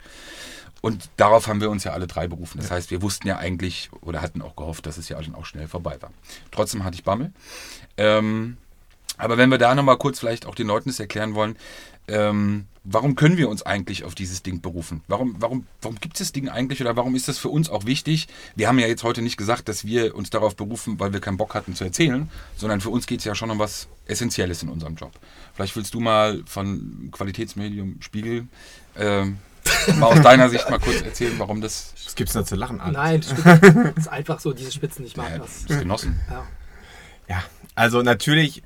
Und 0.81 1.07
darauf 1.17 1.45
haben 1.45 1.61
wir 1.61 1.69
uns 1.69 1.83
ja 1.83 1.93
alle 1.93 2.07
drei 2.07 2.27
berufen. 2.27 2.57
Das 2.59 2.71
heißt, 2.71 2.89
wir 2.89 3.03
wussten 3.03 3.27
ja 3.27 3.37
eigentlich 3.37 3.91
oder 4.01 4.23
hatten 4.23 4.41
auch 4.41 4.55
gehofft, 4.55 4.87
dass 4.87 4.97
es 4.97 5.09
ja 5.09 5.21
dann 5.21 5.35
auch 5.35 5.45
schnell 5.45 5.67
vorbei 5.67 5.97
war. 6.01 6.09
Trotzdem 6.49 6.83
hatte 6.83 6.95
ich 6.95 7.03
Bammel. 7.03 7.31
Ähm, 7.97 8.57
aber 9.17 9.37
wenn 9.37 9.49
wir 9.49 9.57
da 9.57 9.73
nochmal 9.75 9.97
kurz 9.97 10.19
vielleicht 10.19 10.45
auch 10.45 10.55
den 10.55 10.67
Leuten 10.67 10.89
das 10.89 10.99
erklären 10.99 11.33
wollen, 11.33 11.55
ähm, 12.07 12.65
warum 12.83 13.15
können 13.15 13.37
wir 13.37 13.49
uns 13.49 13.63
eigentlich 13.63 14.03
auf 14.03 14.15
dieses 14.15 14.43
Ding 14.43 14.61
berufen? 14.61 15.03
Warum, 15.07 15.35
warum, 15.39 15.67
warum 15.81 15.99
gibt 15.99 16.15
es 16.15 16.19
das 16.19 16.31
Ding 16.31 16.49
eigentlich 16.49 16.81
oder 16.81 16.95
warum 16.95 17.15
ist 17.15 17.27
das 17.27 17.37
für 17.37 17.49
uns 17.49 17.69
auch 17.69 17.85
wichtig? 17.85 18.27
Wir 18.55 18.67
haben 18.67 18.79
ja 18.79 18.87
jetzt 18.87 19.03
heute 19.03 19.21
nicht 19.21 19.37
gesagt, 19.37 19.67
dass 19.67 19.85
wir 19.85 20.15
uns 20.15 20.29
darauf 20.29 20.55
berufen, 20.55 20.99
weil 20.99 21.13
wir 21.13 21.19
keinen 21.19 21.37
Bock 21.37 21.53
hatten 21.53 21.75
zu 21.75 21.83
erzählen, 21.83 22.29
sondern 22.55 22.81
für 22.81 22.89
uns 22.89 23.05
geht 23.07 23.19
es 23.19 23.25
ja 23.25 23.35
schon 23.35 23.51
um 23.51 23.59
was 23.59 23.87
Essentielles 24.05 24.63
in 24.63 24.69
unserem 24.69 24.95
Job. 24.95 25.11
Vielleicht 25.53 25.75
willst 25.75 25.93
du 25.93 25.99
mal 25.99 26.43
von 26.45 27.09
Qualitätsmedium 27.11 27.97
Spiegel 28.01 28.47
ähm, 28.95 29.37
mal 29.97 30.07
aus 30.07 30.21
deiner 30.21 30.49
Sicht 30.49 30.69
mal 30.69 30.79
kurz 30.79 31.01
erzählen, 31.01 31.37
warum 31.37 31.59
das. 31.61 31.93
Was 32.05 32.15
gibt's 32.15 32.33
da 32.33 32.45
zu 32.45 32.55
lachen? 32.55 32.79
Alex? 32.79 33.33
Nein, 33.33 33.53
das 33.95 33.95
ist 34.05 34.07
einfach 34.07 34.39
so, 34.39 34.53
diese 34.53 34.71
Spitzen, 34.71 35.05
ich 35.05 35.17
mag 35.17 35.31
Ja, 35.31 35.37
das. 35.39 35.65
das 35.67 35.79
genossen. 35.79 36.19
Ja. 36.29 36.47
Ja, 37.29 37.43
also 37.75 38.01
natürlich, 38.01 38.63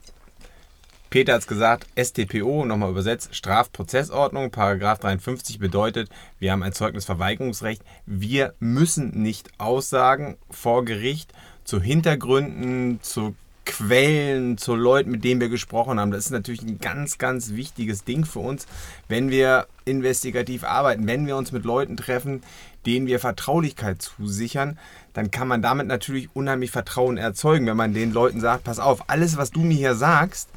Peter 1.12 1.34
hat 1.34 1.42
es 1.42 1.48
gesagt, 1.48 1.88
StPO, 2.00 2.64
nochmal 2.64 2.90
übersetzt, 2.90 3.36
Strafprozessordnung, 3.36 4.50
Paragraph 4.50 5.00
53 5.00 5.60
bedeutet, 5.60 6.10
wir 6.40 6.54
haben 6.54 6.64
ein 6.64 6.72
Zeugnisverweigerungsrecht. 6.72 7.84
Wir 8.06 8.54
müssen 8.62 9.22
nicht 9.22 9.50
aussagen 9.58 10.38
vor 10.50 10.86
Gericht 10.86 11.34
zu 11.66 11.82
Hintergründen, 11.82 13.00
zu 13.02 13.36
Quellen, 13.66 14.58
zu 14.58 14.74
Leuten, 14.74 15.12
mit 15.12 15.26
denen 15.26 15.42
wir 15.42 15.50
gesprochen 15.50 16.00
haben. 16.00 16.12
Das 16.12 16.28
ist 16.28 16.32
natürlich 16.32 16.62
ein 16.62 16.80
ganz, 16.80 17.18
ganz 17.18 17.52
wichtiges 17.52 18.06
Ding 18.06 18.24
für 18.24 18.40
uns, 18.40 18.66
wenn 19.10 19.30
wir 19.30 19.68
investigativ 19.84 20.64
arbeiten, 20.64 21.08
wenn 21.08 21.28
wir 21.28 21.36
uns 21.36 21.52
mit 21.52 21.66
Leuten 21.66 21.98
treffen, 21.98 22.42
denen 22.86 23.06
wir 23.06 23.20
Vertraulichkeit 23.20 24.02
zusichern, 24.02 24.80
dann 25.12 25.30
kann 25.30 25.50
man 25.50 25.62
damit 25.62 25.88
natürlich 25.88 26.30
unheimlich 26.34 26.72
Vertrauen 26.72 27.18
erzeugen, 27.18 27.68
wenn 27.68 27.76
man 27.76 27.94
den 27.94 28.14
Leuten 28.14 28.40
sagt, 28.40 28.64
pass 28.64 28.80
auf, 28.80 29.10
alles, 29.10 29.36
was 29.36 29.52
du 29.52 29.60
mir 29.60 29.76
hier 29.76 29.96
sagst, 29.96 30.48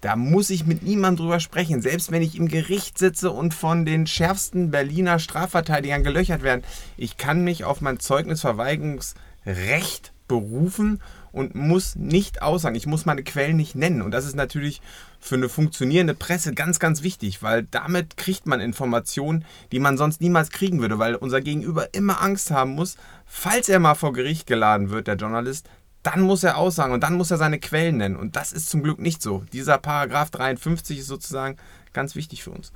da 0.00 0.16
muss 0.16 0.50
ich 0.50 0.66
mit 0.66 0.82
niemandem 0.82 1.24
drüber 1.24 1.40
sprechen. 1.40 1.82
Selbst 1.82 2.12
wenn 2.12 2.22
ich 2.22 2.36
im 2.36 2.48
Gericht 2.48 2.98
sitze 2.98 3.30
und 3.30 3.54
von 3.54 3.84
den 3.84 4.06
schärfsten 4.06 4.70
Berliner 4.70 5.18
Strafverteidigern 5.18 6.04
gelöchert 6.04 6.42
werde, 6.42 6.62
ich 6.96 7.16
kann 7.16 7.42
mich 7.42 7.64
auf 7.64 7.80
mein 7.80 7.98
Zeugnisverweigerungsrecht 7.98 10.12
berufen 10.28 11.00
und 11.32 11.54
muss 11.54 11.96
nicht 11.96 12.42
aussagen. 12.42 12.76
Ich 12.76 12.86
muss 12.86 13.06
meine 13.06 13.22
Quellen 13.22 13.56
nicht 13.56 13.74
nennen. 13.74 14.02
Und 14.02 14.12
das 14.12 14.26
ist 14.26 14.36
natürlich 14.36 14.80
für 15.20 15.34
eine 15.34 15.48
funktionierende 15.48 16.14
Presse 16.14 16.52
ganz, 16.52 16.78
ganz 16.78 17.02
wichtig, 17.02 17.42
weil 17.42 17.64
damit 17.64 18.16
kriegt 18.16 18.46
man 18.46 18.60
Informationen, 18.60 19.44
die 19.72 19.80
man 19.80 19.96
sonst 19.96 20.20
niemals 20.20 20.50
kriegen 20.50 20.80
würde, 20.80 20.98
weil 20.98 21.16
unser 21.16 21.40
Gegenüber 21.40 21.92
immer 21.92 22.22
Angst 22.22 22.50
haben 22.50 22.72
muss, 22.72 22.96
falls 23.26 23.68
er 23.68 23.80
mal 23.80 23.94
vor 23.94 24.12
Gericht 24.12 24.46
geladen 24.46 24.90
wird, 24.90 25.06
der 25.06 25.16
Journalist, 25.16 25.68
dann 26.10 26.22
muss 26.22 26.42
er 26.44 26.56
aussagen 26.56 26.92
und 26.94 27.02
dann 27.02 27.14
muss 27.14 27.30
er 27.30 27.36
seine 27.36 27.58
Quellen 27.58 27.98
nennen. 27.98 28.16
Und 28.16 28.36
das 28.36 28.52
ist 28.52 28.70
zum 28.70 28.82
Glück 28.82 28.98
nicht 28.98 29.20
so. 29.22 29.42
Dieser 29.52 29.78
Paragraph 29.78 30.30
53 30.30 30.98
ist 31.00 31.06
sozusagen 31.06 31.56
ganz 31.92 32.14
wichtig 32.14 32.42
für 32.44 32.50
uns. 32.50 32.70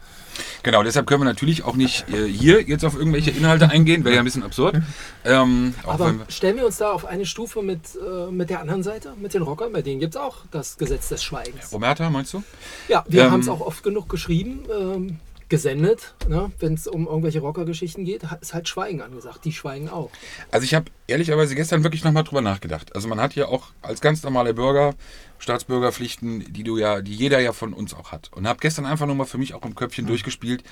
Genau, 0.63 0.83
deshalb 0.83 1.07
können 1.07 1.21
wir 1.21 1.25
natürlich 1.27 1.63
auch 1.65 1.77
nicht 1.77 2.09
äh, 2.09 2.27
hier 2.27 2.63
jetzt 2.63 2.85
auf 2.85 2.97
irgendwelche 2.97 3.31
Inhalte 3.31 3.69
eingehen, 3.71 4.05
wäre 4.05 4.15
ja 4.17 4.23
ein 4.23 4.25
bisschen 4.25 4.43
absurd. 4.43 4.81
Ähm, 5.25 5.75
Aber 5.85 6.13
wir- 6.13 6.25
stellen 6.29 6.57
wir 6.57 6.67
uns 6.67 6.79
da 6.79 6.91
auf 6.93 7.05
eine 7.05 7.25
Stufe 7.27 7.63
mit, 7.63 7.81
äh, 7.97 8.31
mit 8.33 8.51
der 8.51 8.61
anderen 8.61 8.83
Seite, 8.83 9.15
mit 9.21 9.35
den 9.35 9.43
Rockern, 9.43 9.73
bei 9.73 9.83
denen 9.83 10.01
gibt 10.01 10.15
es 10.17 10.21
auch 10.21 10.39
das 10.51 10.77
Gesetz 10.77 11.09
des 11.09 11.23
Schweigens. 11.23 11.73
Roberta, 11.73 12.11
meinst 12.11 12.33
du? 12.35 12.43
Ja, 12.89 13.05
wir 13.09 13.25
Ähm, 13.25 13.31
haben 13.31 13.41
es 13.41 13.49
auch 13.49 13.61
oft 13.61 13.83
genug 13.85 14.09
geschrieben, 14.09 14.65
ähm, 14.77 15.19
gesendet. 15.53 16.15
Ne? 16.29 16.51
Wenn 16.61 16.73
es 16.73 16.87
um 16.87 17.07
irgendwelche 17.07 17.41
Rockergeschichten 17.41 18.07
geht, 18.07 18.23
ist 18.41 18.55
halt 18.55 18.69
Schweigen 18.71 19.03
angesagt. 19.03 19.45
Die 19.45 19.53
schweigen 19.53 19.91
auch. 19.91 20.11
Also 20.51 20.65
ich 20.65 20.73
habe 20.73 20.87
ehrlicherweise 21.07 21.55
gestern 21.55 21.85
wirklich 21.85 22.03
nochmal 22.05 22.25
drüber 22.25 22.41
nachgedacht. 22.41 22.95
Also 22.95 23.07
man 23.07 23.21
hat 23.21 23.35
ja 23.35 23.49
auch 23.49 23.67
als 23.83 24.01
ganz 24.01 24.23
normaler 24.23 24.55
Bürger 24.55 24.95
Staatsbürgerpflichten, 25.39 26.55
die 26.55 26.63
du 26.63 26.79
ja, 26.79 27.03
die 27.03 27.15
jeder 27.15 27.39
ja 27.39 27.53
von 27.53 27.75
uns 27.75 27.93
auch 27.93 28.13
hat. 28.13 28.31
Und 28.33 28.49
habe 28.49 28.61
gestern 28.61 28.87
einfach 28.87 29.05
nur 29.05 29.15
mal 29.15 29.27
für 29.27 29.37
mich 29.37 29.53
auch 29.53 29.63
im 29.67 29.75
Köpfchen 29.75 30.07
durchgespielt. 30.07 30.65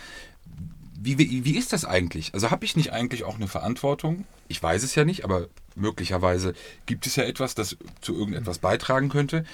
Wie, 0.99 1.19
wie, 1.19 1.45
wie 1.45 1.59
ist 1.59 1.75
das 1.75 1.85
eigentlich? 1.85 2.33
Also 2.33 2.51
habe 2.51 2.65
ich 2.65 2.75
nicht 2.75 2.91
eigentlich 2.91 3.25
auch 3.25 3.37
eine 3.37 3.49
Verantwortung? 3.49 4.25
Ich 4.49 4.63
weiß 4.63 4.83
es 4.83 4.95
ja 4.95 5.05
nicht, 5.05 5.25
aber 5.25 5.49
möglicherweise 5.75 6.55
gibt 6.87 7.07
es 7.07 7.17
ja 7.17 7.25
etwas, 7.25 7.55
das 7.55 7.77
zu 8.01 8.15
irgendetwas 8.15 8.61
beitragen 8.61 9.11
könnte. 9.11 9.45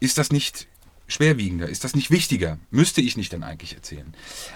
Ist 0.00 0.18
das 0.18 0.32
nicht 0.32 0.66
schwerwiegender? 1.12 1.68
Ist 1.68 1.84
das 1.84 1.94
nicht 1.94 2.10
wichtiger? 2.10 2.58
Müsste 2.70 3.00
ich 3.00 3.16
nicht 3.16 3.32
dann 3.32 3.42
eigentlich 3.42 3.74
erzählen? 3.74 4.12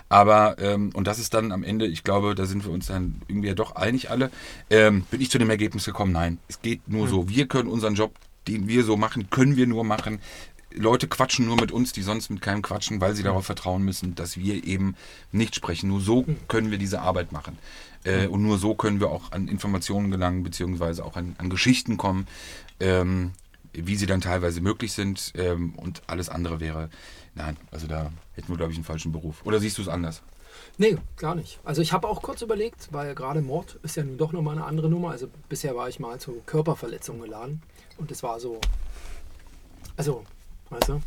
Aber, 0.08 0.58
ähm, 0.58 0.90
und 0.94 1.06
das 1.06 1.18
ist 1.18 1.34
dann 1.34 1.52
am 1.52 1.62
Ende, 1.64 1.86
ich 1.86 2.04
glaube, 2.04 2.34
da 2.34 2.46
sind 2.46 2.64
wir 2.64 2.72
uns 2.72 2.86
dann 2.86 3.20
irgendwie 3.28 3.48
ja 3.48 3.54
doch 3.54 3.76
einig 3.76 4.10
alle, 4.10 4.30
ähm, 4.70 5.02
bin 5.10 5.20
ich 5.20 5.30
zu 5.30 5.38
dem 5.38 5.50
Ergebnis 5.50 5.84
gekommen, 5.84 6.12
nein, 6.12 6.38
es 6.48 6.62
geht 6.62 6.88
nur 6.88 7.08
so. 7.08 7.28
Wir 7.28 7.46
können 7.46 7.68
unseren 7.68 7.94
Job, 7.94 8.14
den 8.48 8.68
wir 8.68 8.84
so 8.84 8.96
machen, 8.96 9.30
können 9.30 9.56
wir 9.56 9.66
nur 9.66 9.84
machen. 9.84 10.20
Leute 10.74 11.08
quatschen 11.08 11.46
nur 11.46 11.56
mit 11.56 11.72
uns, 11.72 11.92
die 11.92 12.02
sonst 12.02 12.28
mit 12.28 12.42
keinem 12.42 12.62
quatschen, 12.62 13.00
weil 13.00 13.14
sie 13.14 13.22
darauf 13.22 13.46
vertrauen 13.46 13.82
müssen, 13.82 14.14
dass 14.14 14.36
wir 14.36 14.64
eben 14.64 14.94
nicht 15.32 15.54
sprechen. 15.54 15.88
Nur 15.88 16.00
so 16.00 16.26
können 16.48 16.70
wir 16.70 16.78
diese 16.78 17.00
Arbeit 17.00 17.32
machen. 17.32 17.58
Äh, 18.04 18.26
und 18.26 18.42
nur 18.42 18.58
so 18.58 18.74
können 18.74 19.00
wir 19.00 19.08
auch 19.08 19.32
an 19.32 19.48
Informationen 19.48 20.10
gelangen, 20.10 20.42
beziehungsweise 20.42 21.04
auch 21.04 21.16
an, 21.16 21.34
an 21.38 21.50
Geschichten 21.50 21.96
kommen, 21.96 22.26
ähm, 22.78 23.32
wie 23.76 23.96
sie 23.96 24.06
dann 24.06 24.20
teilweise 24.20 24.60
möglich 24.60 24.92
sind. 24.92 25.32
Ähm, 25.36 25.74
und 25.76 26.02
alles 26.06 26.28
andere 26.28 26.60
wäre, 26.60 26.90
nein, 27.34 27.56
also 27.70 27.86
da 27.86 28.10
hätten 28.32 28.48
wir, 28.48 28.56
glaube 28.56 28.72
ich, 28.72 28.78
einen 28.78 28.84
falschen 28.84 29.12
Beruf. 29.12 29.42
Oder 29.44 29.60
siehst 29.60 29.78
du 29.78 29.82
es 29.82 29.88
anders? 29.88 30.22
Nee, 30.78 30.96
gar 31.16 31.34
nicht. 31.34 31.60
Also 31.64 31.82
ich 31.82 31.92
habe 31.92 32.08
auch 32.08 32.22
kurz 32.22 32.42
überlegt, 32.42 32.88
weil 32.92 33.14
gerade 33.14 33.42
Mord 33.42 33.78
ist 33.82 33.96
ja 33.96 34.04
nun 34.04 34.18
doch 34.18 34.32
nochmal 34.32 34.56
eine 34.56 34.64
andere 34.64 34.88
Nummer. 34.88 35.10
Also 35.10 35.28
bisher 35.48 35.76
war 35.76 35.88
ich 35.88 36.00
mal 36.00 36.18
zu 36.18 36.42
Körperverletzung 36.46 37.20
geladen 37.20 37.62
und 37.98 38.10
es 38.10 38.22
war 38.22 38.40
so, 38.40 38.60
also, 39.96 40.24
weißt 40.70 40.88
du, 40.88 41.02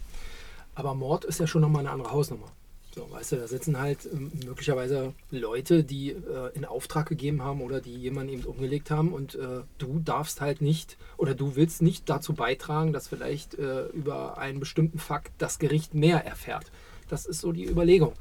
aber 0.76 0.94
Mord 0.96 1.26
ist 1.26 1.40
ja 1.40 1.48
schon 1.48 1.62
nochmal 1.62 1.82
eine 1.82 1.92
andere 1.92 2.12
Hausnummer. 2.12 2.52
So, 3.00 3.10
weißt 3.10 3.32
du, 3.32 3.36
da 3.38 3.48
sitzen 3.48 3.80
halt 3.80 4.10
ähm, 4.12 4.30
möglicherweise 4.46 5.14
Leute, 5.32 5.86
die 5.86 6.10
äh, 6.10 6.54
in 6.54 6.66
Auftrag 6.66 7.08
gegeben 7.08 7.44
haben 7.44 7.62
oder 7.62 7.80
die 7.80 7.96
jemanden 7.96 8.34
eben 8.34 8.44
umgelegt 8.44 8.92
haben 8.92 9.14
und 9.14 9.36
äh, 9.36 9.62
du 9.78 10.00
darfst 10.00 10.42
halt 10.42 10.62
nicht 10.62 10.98
oder 11.16 11.34
du 11.34 11.56
willst 11.56 11.82
nicht 11.82 12.10
dazu 12.10 12.34
beitragen, 12.34 12.92
dass 12.92 13.08
vielleicht 13.08 13.54
äh, 13.56 13.86
über 13.94 14.38
einen 14.38 14.60
bestimmten 14.60 15.00
Fakt 15.00 15.32
das 15.38 15.60
Gericht 15.60 15.94
mehr 15.94 16.26
erfährt. 16.26 16.72
Das 17.08 17.26
ist 17.26 17.40
so 17.40 17.54
die 17.54 17.66
Überlegung 17.66 18.14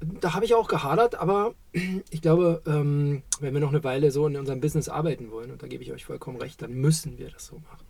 da 0.00 0.32
habe 0.32 0.44
ich 0.44 0.54
auch 0.54 0.68
gehadert, 0.68 1.16
aber 1.16 1.54
ich 2.10 2.22
glaube, 2.22 2.62
ähm, 2.66 3.22
wenn 3.40 3.52
wir 3.52 3.60
noch 3.60 3.70
eine 3.70 3.82
Weile 3.82 4.12
so 4.12 4.28
in 4.28 4.36
unserem 4.36 4.60
Business 4.60 4.88
arbeiten 4.88 5.32
wollen, 5.32 5.50
und 5.50 5.60
da 5.60 5.66
gebe 5.66 5.82
ich 5.82 5.92
euch 5.92 6.04
vollkommen 6.04 6.40
recht, 6.40 6.62
dann 6.62 6.72
müssen 6.72 7.18
wir 7.18 7.30
das 7.30 7.46
so 7.46 7.56
machen. 7.56 7.84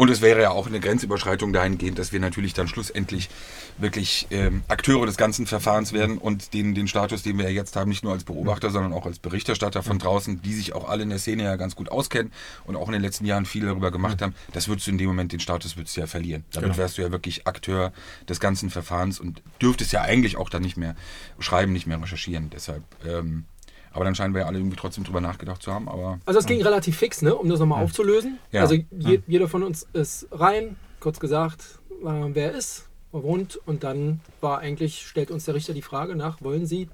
Und 0.00 0.08
es 0.08 0.22
wäre 0.22 0.40
ja 0.40 0.50
auch 0.50 0.66
eine 0.66 0.80
Grenzüberschreitung 0.80 1.52
dahingehend, 1.52 1.98
dass 1.98 2.10
wir 2.10 2.20
natürlich 2.20 2.54
dann 2.54 2.68
schlussendlich 2.68 3.28
wirklich 3.76 4.28
ähm, 4.30 4.62
Akteure 4.66 5.04
des 5.04 5.18
ganzen 5.18 5.46
Verfahrens 5.46 5.92
werden 5.92 6.16
und 6.16 6.54
den, 6.54 6.74
den 6.74 6.88
Status, 6.88 7.22
den 7.22 7.36
wir 7.36 7.44
ja 7.44 7.50
jetzt 7.50 7.76
haben, 7.76 7.90
nicht 7.90 8.02
nur 8.02 8.14
als 8.14 8.24
Beobachter, 8.24 8.70
sondern 8.70 8.94
auch 8.94 9.04
als 9.04 9.18
Berichterstatter 9.18 9.82
von 9.82 9.98
draußen, 9.98 10.40
die 10.40 10.54
sich 10.54 10.72
auch 10.72 10.88
alle 10.88 11.02
in 11.02 11.10
der 11.10 11.18
Szene 11.18 11.42
ja 11.42 11.56
ganz 11.56 11.76
gut 11.76 11.90
auskennen 11.90 12.32
und 12.64 12.76
auch 12.76 12.86
in 12.86 12.94
den 12.94 13.02
letzten 13.02 13.26
Jahren 13.26 13.44
viel 13.44 13.66
darüber 13.66 13.90
gemacht 13.90 14.22
haben, 14.22 14.34
das 14.54 14.68
würdest 14.68 14.86
du 14.86 14.92
in 14.92 14.96
dem 14.96 15.08
Moment, 15.08 15.32
den 15.32 15.40
Status 15.40 15.76
würdest 15.76 15.94
du 15.98 16.00
ja 16.00 16.06
verlieren. 16.06 16.44
Damit 16.52 16.70
Genau. 16.70 16.78
wärst 16.78 16.96
du 16.96 17.02
ja 17.02 17.12
wirklich 17.12 17.46
Akteur 17.46 17.92
des 18.26 18.40
ganzen 18.40 18.70
Verfahrens 18.70 19.20
und 19.20 19.42
dürftest 19.60 19.92
ja 19.92 20.00
eigentlich 20.00 20.38
auch 20.38 20.48
dann 20.48 20.62
nicht 20.62 20.78
mehr 20.78 20.96
schreiben, 21.40 21.74
nicht 21.74 21.86
mehr 21.86 22.00
recherchieren. 22.00 22.48
Deshalb, 22.48 22.84
ähm, 23.06 23.44
aber 23.92 24.04
dann 24.04 24.14
scheinen 24.14 24.34
wir 24.34 24.42
ja 24.42 24.46
alle 24.46 24.58
irgendwie 24.58 24.76
trotzdem 24.76 25.04
drüber 25.04 25.20
nachgedacht 25.20 25.62
zu 25.62 25.72
haben, 25.72 25.88
aber 25.88 26.18
Also 26.26 26.40
es 26.40 26.46
ging 26.46 26.62
relativ 26.62 26.96
fix, 26.96 27.22
ne, 27.22 27.34
um 27.34 27.48
das 27.48 27.58
nochmal 27.60 27.82
aufzulösen. 27.82 28.38
Ja. 28.52 28.62
Also 28.62 28.74
je, 28.90 29.20
jeder 29.26 29.48
von 29.48 29.62
uns 29.62 29.86
ist 29.92 30.28
rein, 30.32 30.76
kurz 31.00 31.18
gesagt, 31.20 31.80
äh, 32.02 32.04
wer 32.34 32.52
er 32.52 32.58
ist, 32.58 32.88
wo 33.12 33.22
wohnt 33.22 33.56
und 33.66 33.82
dann 33.82 34.20
war 34.40 34.58
eigentlich, 34.60 35.06
stellt 35.06 35.30
uns 35.30 35.44
der 35.44 35.54
Richter 35.54 35.74
die 35.74 35.82
Frage 35.82 36.14
nach, 36.14 36.40
wollen 36.42 36.66
Sie? 36.66 36.88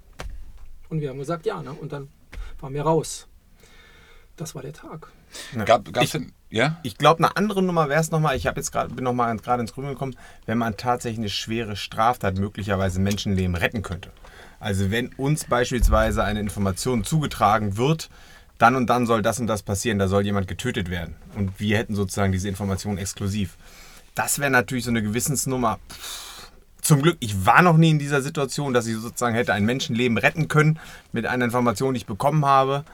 Und 0.88 1.00
wir 1.00 1.10
haben 1.10 1.18
gesagt, 1.18 1.46
ja, 1.46 1.62
ne? 1.62 1.72
und 1.72 1.92
dann 1.92 2.08
waren 2.60 2.72
wir 2.72 2.82
raus. 2.82 3.26
Das 4.36 4.54
war 4.54 4.62
der 4.62 4.72
Tag. 4.72 5.08
gab 5.64 5.88
es 5.96 6.02
Ich- 6.04 6.10
denn, 6.12 6.32
ja? 6.50 6.78
Ich 6.82 6.96
glaube, 6.98 7.24
eine 7.24 7.36
andere 7.36 7.62
Nummer 7.62 7.88
wäre 7.88 8.00
es 8.00 8.10
nochmal, 8.10 8.36
ich 8.36 8.46
habe 8.46 8.60
jetzt 8.60 8.70
gerade 8.70 8.94
bin 8.94 9.04
noch 9.04 9.12
mal 9.14 9.34
gerade 9.38 9.62
ins 9.62 9.72
Grübeln 9.72 9.94
gekommen, 9.94 10.16
wenn 10.44 10.58
man 10.58 10.76
tatsächlich 10.76 11.18
eine 11.18 11.28
schwere 11.30 11.74
Straftat 11.76 12.38
möglicherweise 12.38 13.00
Menschenleben 13.00 13.56
retten 13.56 13.82
könnte. 13.82 14.12
Also 14.60 14.90
wenn 14.90 15.08
uns 15.14 15.44
beispielsweise 15.44 16.24
eine 16.24 16.40
Information 16.40 17.04
zugetragen 17.04 17.76
wird, 17.76 18.08
dann 18.58 18.74
und 18.74 18.88
dann 18.88 19.06
soll 19.06 19.22
das 19.22 19.38
und 19.38 19.46
das 19.46 19.62
passieren, 19.62 19.98
da 19.98 20.08
soll 20.08 20.24
jemand 20.24 20.48
getötet 20.48 20.90
werden. 20.90 21.14
Und 21.34 21.60
wir 21.60 21.76
hätten 21.76 21.94
sozusagen 21.94 22.32
diese 22.32 22.48
Information 22.48 22.96
exklusiv. 22.98 23.56
Das 24.14 24.38
wäre 24.38 24.50
natürlich 24.50 24.84
so 24.84 24.90
eine 24.90 25.02
Gewissensnummer. 25.02 25.78
Pff, 25.90 26.50
Zum 26.80 27.02
Glück, 27.02 27.18
ich 27.20 27.44
war 27.44 27.60
noch 27.62 27.76
nie 27.76 27.90
in 27.90 27.98
dieser 27.98 28.22
Situation, 28.22 28.72
dass 28.72 28.86
ich 28.86 28.96
sozusagen 28.96 29.34
hätte 29.34 29.52
ein 29.52 29.66
Menschenleben 29.66 30.16
retten 30.16 30.48
können 30.48 30.78
mit 31.12 31.26
einer 31.26 31.44
Information, 31.44 31.92
die 31.94 31.98
ich 31.98 32.06
bekommen 32.06 32.46
habe. 32.46 32.84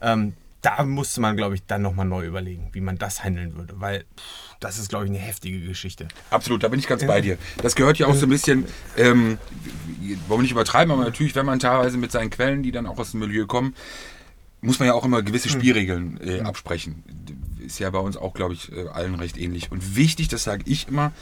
Ähm, 0.00 0.34
da 0.62 0.84
musste 0.84 1.20
man, 1.20 1.36
glaube 1.36 1.54
ich, 1.54 1.64
dann 1.66 1.82
nochmal 1.82 2.06
neu 2.06 2.26
überlegen, 2.26 2.70
wie 2.72 2.80
man 2.80 2.98
das 2.98 3.22
handeln 3.22 3.56
würde, 3.56 3.80
weil 3.80 4.00
pff, 4.00 4.56
das 4.60 4.78
ist, 4.78 4.88
glaube 4.88 5.04
ich, 5.04 5.10
eine 5.10 5.20
heftige 5.20 5.60
Geschichte. 5.60 6.08
Absolut, 6.30 6.62
da 6.62 6.68
bin 6.68 6.80
ich 6.80 6.88
ganz 6.88 7.06
bei 7.06 7.20
dir. 7.20 7.38
Das 7.62 7.74
gehört 7.74 7.98
ja 7.98 8.06
auch 8.06 8.14
so 8.14 8.26
ein 8.26 8.30
bisschen, 8.30 8.66
ähm, 8.96 9.38
wollen 10.26 10.40
wir 10.40 10.42
nicht 10.42 10.52
übertreiben, 10.52 10.92
aber 10.92 11.04
natürlich, 11.04 11.34
wenn 11.34 11.46
man 11.46 11.60
teilweise 11.60 11.96
mit 11.96 12.10
seinen 12.10 12.30
Quellen, 12.30 12.62
die 12.62 12.72
dann 12.72 12.86
auch 12.86 12.98
aus 12.98 13.12
dem 13.12 13.20
Milieu 13.20 13.46
kommen, 13.46 13.74
muss 14.60 14.80
man 14.80 14.88
ja 14.88 14.94
auch 14.94 15.04
immer 15.04 15.22
gewisse 15.22 15.48
Spielregeln 15.48 16.18
äh, 16.20 16.40
absprechen. 16.40 17.04
Ist 17.64 17.78
ja 17.78 17.90
bei 17.90 18.00
uns 18.00 18.16
auch, 18.16 18.34
glaube 18.34 18.54
ich, 18.54 18.72
äh, 18.72 18.88
allen 18.88 19.14
recht 19.14 19.36
ähnlich. 19.36 19.70
Und 19.70 19.94
wichtig, 19.94 20.28
das 20.28 20.42
sage 20.42 20.64
ich 20.66 20.88
immer, 20.88 21.12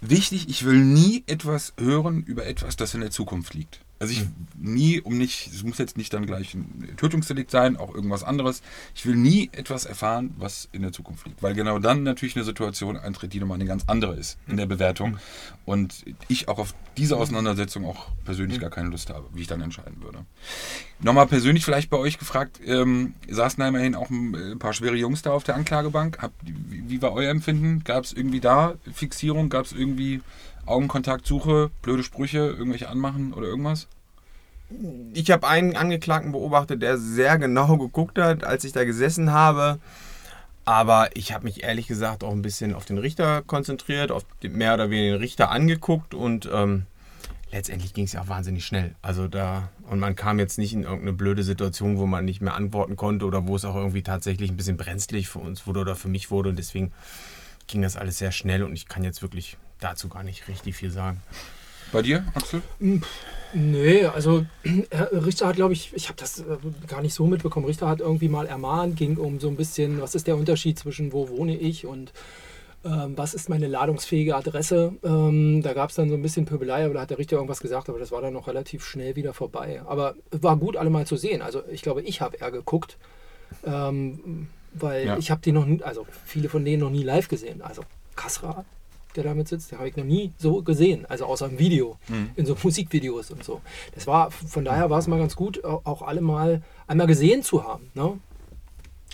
wichtig, 0.00 0.48
ich 0.48 0.64
will 0.64 0.78
nie 0.78 1.22
etwas 1.26 1.74
hören 1.78 2.22
über 2.24 2.46
etwas, 2.46 2.74
das 2.76 2.94
in 2.94 3.00
der 3.00 3.10
Zukunft 3.10 3.54
liegt. 3.54 3.80
Also 4.00 4.14
ich 4.14 4.26
nie, 4.56 4.98
um 4.98 5.18
nicht, 5.18 5.48
es 5.48 5.62
muss 5.62 5.76
jetzt 5.76 5.98
nicht 5.98 6.14
dann 6.14 6.24
gleich 6.24 6.54
ein 6.54 6.94
Tötungsdelikt 6.96 7.50
sein, 7.50 7.76
auch 7.76 7.94
irgendwas 7.94 8.24
anderes. 8.24 8.62
Ich 8.94 9.04
will 9.04 9.14
nie 9.14 9.50
etwas 9.52 9.84
erfahren, 9.84 10.34
was 10.38 10.70
in 10.72 10.80
der 10.80 10.90
Zukunft 10.90 11.26
liegt. 11.26 11.42
Weil 11.42 11.52
genau 11.52 11.78
dann 11.78 12.02
natürlich 12.02 12.34
eine 12.34 12.46
Situation 12.46 12.96
eintritt, 12.96 13.34
die 13.34 13.40
nochmal 13.40 13.56
eine 13.56 13.66
ganz 13.66 13.84
andere 13.88 14.14
ist 14.14 14.38
in 14.46 14.56
der 14.56 14.64
Bewertung. 14.64 15.18
Und 15.66 16.06
ich 16.28 16.48
auch 16.48 16.58
auf 16.58 16.74
diese 16.96 17.18
Auseinandersetzung 17.18 17.84
auch 17.84 18.06
persönlich 18.24 18.58
gar 18.58 18.70
keine 18.70 18.88
Lust 18.88 19.10
habe, 19.10 19.28
wie 19.34 19.42
ich 19.42 19.48
dann 19.48 19.60
entscheiden 19.60 20.02
würde. 20.02 20.24
Nochmal 21.00 21.26
persönlich 21.26 21.66
vielleicht 21.66 21.90
bei 21.90 21.98
euch 21.98 22.18
gefragt, 22.18 22.58
ähm, 22.64 23.14
saßen 23.28 23.60
da 23.60 23.68
immerhin 23.68 23.94
auch 23.94 24.08
ein 24.08 24.34
äh, 24.34 24.56
paar 24.56 24.72
schwere 24.72 24.96
Jungs 24.96 25.20
da 25.20 25.32
auf 25.32 25.44
der 25.44 25.56
Anklagebank. 25.56 26.18
Wie, 26.42 26.88
wie 26.88 27.02
war 27.02 27.12
euer 27.12 27.30
Empfinden? 27.30 27.84
Gab 27.84 28.04
es 28.04 28.14
irgendwie 28.14 28.40
da 28.40 28.76
Fixierung? 28.94 29.50
Gab 29.50 29.66
es 29.66 29.72
irgendwie 29.72 30.22
Augenkontaktsuche, 30.70 31.70
blöde 31.82 32.02
Sprüche, 32.02 32.38
irgendwelche 32.38 32.88
Anmachen 32.88 33.32
oder 33.32 33.46
irgendwas? 33.46 33.88
Ich 35.12 35.30
habe 35.30 35.48
einen 35.48 35.76
Angeklagten 35.76 36.32
beobachtet, 36.32 36.80
der 36.80 36.96
sehr 36.96 37.38
genau 37.38 37.76
geguckt 37.76 38.18
hat, 38.18 38.44
als 38.44 38.64
ich 38.64 38.72
da 38.72 38.84
gesessen 38.84 39.32
habe. 39.32 39.78
Aber 40.64 41.08
ich 41.16 41.32
habe 41.32 41.44
mich 41.44 41.64
ehrlich 41.64 41.88
gesagt 41.88 42.22
auch 42.22 42.30
ein 42.30 42.42
bisschen 42.42 42.74
auf 42.74 42.84
den 42.84 42.98
Richter 42.98 43.42
konzentriert, 43.42 44.12
auf 44.12 44.24
mehr 44.42 44.74
oder 44.74 44.90
weniger 44.90 45.14
den 45.14 45.20
Richter 45.20 45.50
angeguckt 45.50 46.14
und 46.14 46.48
ähm, 46.52 46.86
letztendlich 47.50 47.94
ging 47.94 48.04
es 48.04 48.12
ja 48.12 48.22
auch 48.22 48.28
wahnsinnig 48.28 48.64
schnell. 48.64 48.94
Also 49.02 49.26
da, 49.26 49.70
und 49.88 49.98
man 49.98 50.14
kam 50.14 50.38
jetzt 50.38 50.58
nicht 50.58 50.72
in 50.72 50.84
irgendeine 50.84 51.12
blöde 51.12 51.42
Situation, 51.42 51.98
wo 51.98 52.06
man 52.06 52.24
nicht 52.24 52.40
mehr 52.40 52.54
antworten 52.54 52.96
konnte 52.96 53.24
oder 53.24 53.48
wo 53.48 53.56
es 53.56 53.64
auch 53.64 53.74
irgendwie 53.74 54.02
tatsächlich 54.02 54.50
ein 54.50 54.56
bisschen 54.56 54.76
brenzlig 54.76 55.28
für 55.28 55.40
uns 55.40 55.66
wurde 55.66 55.80
oder 55.80 55.96
für 55.96 56.08
mich 56.08 56.30
wurde. 56.30 56.50
Und 56.50 56.58
deswegen 56.58 56.92
ging 57.66 57.82
das 57.82 57.96
alles 57.96 58.18
sehr 58.18 58.32
schnell 58.32 58.62
und 58.62 58.74
ich 58.74 58.86
kann 58.86 59.02
jetzt 59.02 59.22
wirklich 59.22 59.56
dazu 59.80 60.08
gar 60.08 60.22
nicht 60.22 60.48
richtig 60.48 60.76
viel 60.76 60.90
sagen. 60.90 61.22
Bei 61.92 62.02
dir, 62.02 62.24
Axel? 62.34 62.62
Nee, 63.52 64.04
also 64.04 64.46
Herr 64.90 65.10
Richter 65.26 65.48
hat, 65.48 65.56
glaube 65.56 65.72
ich, 65.72 65.92
ich 65.94 66.08
habe 66.08 66.16
das 66.20 66.38
äh, 66.40 66.44
gar 66.86 67.02
nicht 67.02 67.14
so 67.14 67.26
mitbekommen. 67.26 67.66
Richter 67.66 67.88
hat 67.88 68.00
irgendwie 68.00 68.28
mal 68.28 68.46
ermahnt, 68.46 68.96
ging 68.96 69.16
um 69.16 69.40
so 69.40 69.48
ein 69.48 69.56
bisschen, 69.56 70.00
was 70.00 70.14
ist 70.14 70.26
der 70.28 70.36
Unterschied 70.36 70.78
zwischen 70.78 71.12
wo 71.12 71.28
wohne 71.28 71.56
ich 71.56 71.86
und 71.86 72.12
ähm, 72.84 73.18
was 73.18 73.34
ist 73.34 73.48
meine 73.48 73.66
ladungsfähige 73.66 74.36
Adresse. 74.36 74.94
Ähm, 75.02 75.62
da 75.62 75.72
gab 75.74 75.90
es 75.90 75.96
dann 75.96 76.08
so 76.08 76.14
ein 76.14 76.22
bisschen 76.22 76.44
Pöbelei, 76.46 76.84
aber 76.84 76.94
da 76.94 77.00
hat 77.00 77.10
der 77.10 77.18
Richter 77.18 77.36
irgendwas 77.36 77.60
gesagt, 77.60 77.88
aber 77.88 77.98
das 77.98 78.12
war 78.12 78.22
dann 78.22 78.32
noch 78.34 78.46
relativ 78.46 78.84
schnell 78.86 79.16
wieder 79.16 79.34
vorbei. 79.34 79.82
Aber 79.86 80.14
war 80.30 80.56
gut, 80.56 80.76
alle 80.76 80.88
mal 80.90 81.06
zu 81.06 81.16
sehen. 81.16 81.42
Also 81.42 81.62
ich 81.70 81.82
glaube, 81.82 82.02
ich 82.02 82.20
habe 82.20 82.36
eher 82.36 82.52
geguckt, 82.52 82.98
ähm, 83.64 84.48
weil 84.72 85.06
Ja. 85.06 85.18
ich 85.18 85.30
habe 85.32 85.40
die 85.42 85.52
noch 85.52 85.66
nie, 85.66 85.82
also 85.82 86.06
viele 86.24 86.48
von 86.48 86.64
denen 86.64 86.80
noch 86.80 86.90
nie 86.90 87.02
live 87.02 87.26
gesehen. 87.28 87.60
Also 87.62 87.82
Kasra 88.16 88.64
der 89.16 89.24
damit 89.24 89.48
sitzt, 89.48 89.70
den 89.72 89.78
habe 89.78 89.88
ich 89.88 89.96
noch 89.96 90.04
nie 90.04 90.32
so 90.38 90.62
gesehen, 90.62 91.06
also 91.06 91.24
außer 91.26 91.46
im 91.46 91.58
Video, 91.58 91.96
Mhm. 92.08 92.30
in 92.36 92.46
so 92.46 92.56
Musikvideos 92.62 93.30
und 93.30 93.44
so. 93.44 93.60
Das 93.94 94.06
war, 94.06 94.30
von 94.30 94.64
daher 94.64 94.90
war 94.90 94.98
es 94.98 95.06
mal 95.06 95.18
ganz 95.18 95.36
gut, 95.36 95.64
au- 95.64 95.80
auch 95.84 96.02
alle 96.02 96.20
mal 96.20 96.62
einmal 96.86 97.06
gesehen 97.06 97.42
zu 97.42 97.64
haben. 97.64 97.90
Ne? 97.94 98.18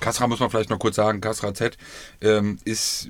Kasra 0.01 0.27
muss 0.27 0.41
man 0.41 0.51
vielleicht 0.51 0.71
noch 0.71 0.79
kurz 0.79 0.97
sagen, 0.97 1.21
Kasra 1.21 1.55
Z 1.55 1.77
ähm, 2.21 2.59
ist 2.65 3.09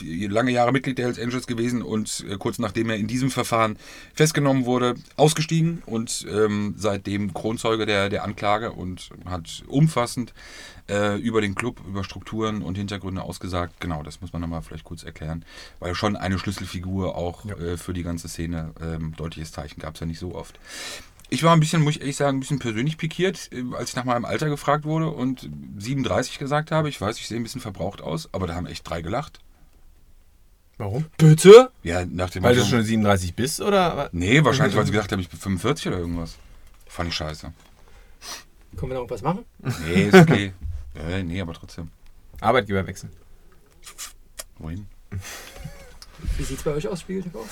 lange 0.00 0.52
Jahre 0.52 0.72
Mitglied 0.72 0.98
der 0.98 1.06
Hells 1.06 1.18
Angels 1.18 1.46
gewesen 1.46 1.82
und 1.82 2.24
äh, 2.28 2.36
kurz 2.36 2.58
nachdem 2.58 2.90
er 2.90 2.96
in 2.96 3.08
diesem 3.08 3.30
Verfahren 3.30 3.76
festgenommen 4.14 4.64
wurde, 4.64 4.94
ausgestiegen 5.16 5.82
und 5.86 6.26
ähm, 6.30 6.74
seitdem 6.76 7.34
Kronzeuge 7.34 7.86
der, 7.86 8.08
der 8.08 8.24
Anklage 8.24 8.72
und 8.72 9.10
hat 9.24 9.62
umfassend 9.66 10.32
äh, 10.88 11.18
über 11.18 11.40
den 11.40 11.54
Club, 11.54 11.80
über 11.86 12.04
Strukturen 12.04 12.62
und 12.62 12.76
Hintergründe 12.76 13.22
ausgesagt. 13.22 13.80
Genau, 13.80 14.02
das 14.02 14.20
muss 14.20 14.32
man 14.32 14.42
nochmal 14.42 14.62
vielleicht 14.62 14.84
kurz 14.84 15.02
erklären, 15.02 15.44
weil 15.80 15.94
schon 15.94 16.16
eine 16.16 16.38
Schlüsselfigur 16.38 17.16
auch 17.16 17.44
äh, 17.46 17.76
für 17.76 17.92
die 17.92 18.02
ganze 18.02 18.28
Szene, 18.28 18.72
ähm, 18.80 19.14
deutliches 19.16 19.52
Zeichen 19.52 19.80
gab 19.80 19.94
es 19.94 20.00
ja 20.00 20.06
nicht 20.06 20.18
so 20.18 20.34
oft. 20.34 20.58
Ich 21.32 21.42
war 21.42 21.54
ein 21.54 21.60
bisschen, 21.60 21.80
muss 21.80 21.94
ich 21.94 22.00
ehrlich 22.02 22.16
sagen, 22.16 22.36
ein 22.36 22.40
bisschen 22.40 22.58
persönlich 22.58 22.98
pikiert, 22.98 23.48
äh, 23.52 23.64
als 23.74 23.88
ich 23.88 23.96
nach 23.96 24.04
meinem 24.04 24.26
Alter 24.26 24.50
gefragt 24.50 24.84
wurde 24.84 25.08
und 25.08 25.48
37 25.78 26.38
gesagt 26.38 26.70
habe. 26.70 26.90
Ich 26.90 27.00
weiß, 27.00 27.18
ich 27.18 27.26
sehe 27.26 27.40
ein 27.40 27.42
bisschen 27.42 27.62
verbraucht 27.62 28.02
aus, 28.02 28.28
aber 28.32 28.46
da 28.46 28.54
haben 28.54 28.66
echt 28.66 28.88
drei 28.88 29.00
gelacht. 29.00 29.40
Warum? 30.76 31.06
Bitte? 31.16 31.70
Ja, 31.82 32.04
nach 32.04 32.28
dem 32.28 32.42
Weil 32.42 32.54
du 32.54 32.62
schon 32.66 32.82
37 32.82 33.34
bist, 33.34 33.62
oder? 33.62 34.10
Nee, 34.12 34.44
wahrscheinlich, 34.44 34.76
weil 34.76 34.84
sie 34.84 34.92
gedacht 34.92 35.10
haben, 35.10 35.20
ich 35.20 35.30
bin 35.30 35.40
45 35.40 35.88
oder 35.88 35.98
irgendwas. 35.98 36.36
Fand 36.86 37.08
ich 37.08 37.14
scheiße. 37.14 37.50
Können 38.76 38.90
wir 38.90 38.94
noch 38.94 39.08
irgendwas 39.08 39.22
machen? 39.22 39.46
Nee, 39.86 40.08
ist 40.08 40.14
okay. 40.14 40.52
ja, 40.94 41.22
nee, 41.22 41.40
aber 41.40 41.54
trotzdem. 41.54 41.90
Arbeitgeber 42.40 42.86
wechseln. 42.86 43.10
Wohin? 44.58 44.86
Wie 46.36 46.42
sieht 46.42 46.58
es 46.58 46.62
bei 46.62 46.72
euch 46.72 46.86
aus, 46.86 47.00
Spiegel 47.00 47.22
TV? 47.22 47.42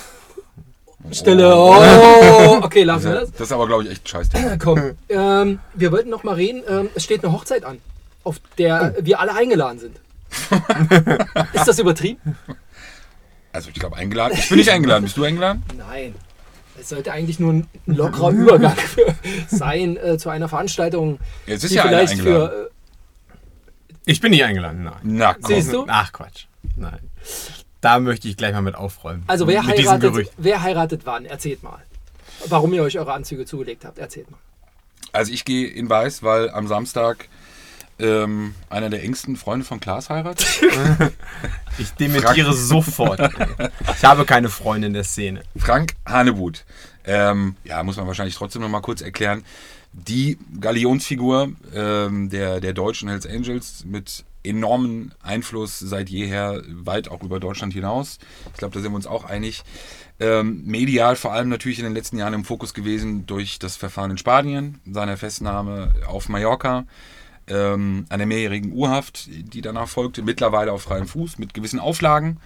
Stille. 1.13 1.55
Oh, 1.57 2.59
okay, 2.63 2.83
lassen 2.83 3.05
wir 3.13 3.21
Das, 3.21 3.33
das. 3.33 3.41
ist 3.43 3.53
aber, 3.53 3.67
glaube 3.67 3.85
ich, 3.85 3.91
echt 3.91 4.09
scheiße. 4.09 4.31
Komm, 4.63 4.93
ähm, 5.09 5.59
wir 5.75 5.93
wollten 5.93 6.11
noch 6.11 6.23
mal 6.25 6.35
reden. 6.35 6.63
Ähm, 6.69 6.89
es 6.95 7.05
steht 7.05 7.25
eine 7.25 7.33
Hochzeit 7.33 7.65
an, 7.65 7.79
auf 8.25 8.37
der 8.59 8.95
wir 9.01 9.19
alle 9.21 9.35
eingeladen 9.35 9.79
sind. 9.79 9.97
Ist 11.55 11.67
das 11.67 11.79
übertrieben? 11.79 12.37
Also, 13.53 13.69
ich 13.71 13.75
glaube, 13.75 13.97
eingeladen. 13.97 14.35
Ich 14.39 14.49
bin 14.49 14.59
nicht 14.59 14.71
eingeladen. 14.71 15.05
Bist 15.05 15.17
du 15.17 15.25
eingeladen? 15.25 15.65
Nein. 15.77 16.15
Es 16.79 16.89
sollte 16.91 17.13
eigentlich 17.13 17.41
nur 17.41 17.53
ein 17.55 17.67
lockerer 17.87 18.31
Übergang 18.31 18.77
sein 19.49 19.97
äh, 19.97 20.17
zu 20.19 20.31
einer 20.31 20.49
Veranstaltung, 20.49 21.19
Jetzt 21.47 21.65
ist 21.65 21.71
die 21.71 21.77
ja 21.77 21.83
einer 21.85 21.99
vielleicht 21.99 22.13
eingeladen. 22.21 22.51
für. 22.51 22.67
Äh, 22.67 24.11
Ich 24.11 24.21
bin 24.21 24.31
nicht 24.31 24.45
eingeladen, 24.45 24.85
nein. 24.85 24.95
Na, 25.03 25.35
komm. 25.35 25.55
Siehst 25.55 25.73
du? 25.73 25.85
Ach 25.89 26.13
Quatsch. 26.13 26.45
Nein. 26.77 26.99
Da 27.81 27.99
möchte 27.99 28.29
ich 28.29 28.37
gleich 28.37 28.53
mal 28.53 28.63
mit 28.63 28.75
aufräumen. 28.75 29.25
also, 29.27 29.47
wer 29.47 29.67
heiratet, 29.67 30.31
wer 30.37 30.63
heiratet 30.63 31.03
wann? 31.05 31.25
Erzählt 31.25 31.63
mal. 31.63 31.83
Warum 32.47 32.73
ihr 32.73 32.83
euch 32.83 32.99
eure 32.99 33.13
Anzüge 33.13 33.47
zugelegt 33.47 33.85
habt. 33.85 33.99
Erzählt 33.99 34.31
mal. 34.31 34.39
Also, 35.13 35.33
ich 35.33 35.45
gehe 35.45 35.67
in 35.69 35.89
Weiß, 35.89 36.23
weil 36.23 36.51
am 36.51 36.67
Samstag 36.67 37.29
ähm, 37.99 38.55
einer 38.69 38.91
der 38.91 39.03
engsten 39.03 39.37
Freunde 39.37 39.65
von 39.65 39.81
Klaas 39.81 40.11
heiratet. 40.11 40.47
Ich 41.79 41.93
dementiere 41.93 42.53
sofort. 42.53 43.21
Ich 43.97 44.05
habe 44.05 44.27
keine 44.27 44.51
Freundin 44.51 44.93
der 44.93 45.05
Szene. 45.05 45.43
Frank 45.57 45.95
Hanebut. 46.05 46.65
Ähm, 47.07 47.57
ja, 47.65 47.83
muss 47.83 47.97
man 47.97 48.07
wahrscheinlich 48.07 48.35
trotzdem 48.35 48.61
noch 48.61 48.69
mal 48.69 48.81
kurz 48.83 49.01
erklären. 49.01 49.45
Die 49.93 50.37
Galionsfigur 50.61 51.53
ähm, 51.75 52.29
der, 52.29 52.61
der 52.61 52.75
deutschen 52.75 53.09
Hells 53.09 53.27
Angels 53.27 53.85
mit 53.87 54.25
enormen 54.43 55.13
Einfluss 55.23 55.79
seit 55.79 56.09
jeher, 56.09 56.63
weit 56.69 57.09
auch 57.09 57.23
über 57.23 57.41
Deutschland 57.41 57.73
hinaus. 57.73 58.19
Ich 58.53 58.59
glaube, 58.59 58.75
da 58.75 58.81
sind 58.81 58.93
wir 58.93 58.97
uns 58.97 59.07
auch 59.07 59.25
einig. 59.25 59.63
Ähm, 60.19 60.63
medial 60.65 61.17
vor 61.17 61.33
allem 61.33 61.49
natürlich 61.49 61.79
in 61.79 61.85
den 61.85 61.95
letzten 61.95 62.19
Jahren 62.19 62.35
im 62.35 62.45
Fokus 62.45 62.75
gewesen 62.75 63.27
durch 63.27 63.59
das 63.59 63.77
Verfahren 63.77 64.11
in 64.11 64.19
Spanien, 64.19 64.81
seine 64.91 65.17
Festnahme 65.17 65.95
auf 66.07 66.29
Mallorca, 66.29 66.87
ähm, 67.47 68.05
einer 68.09 68.27
mehrjährigen 68.27 68.73
Urhaft, 68.73 69.29
die 69.29 69.61
danach 69.61 69.89
folgte, 69.89 70.23
mittlerweile 70.23 70.73
auf 70.73 70.83
freiem 70.83 71.07
Fuß 71.07 71.39
mit 71.39 71.55
gewissen 71.55 71.81
Auflagen. 71.81 72.39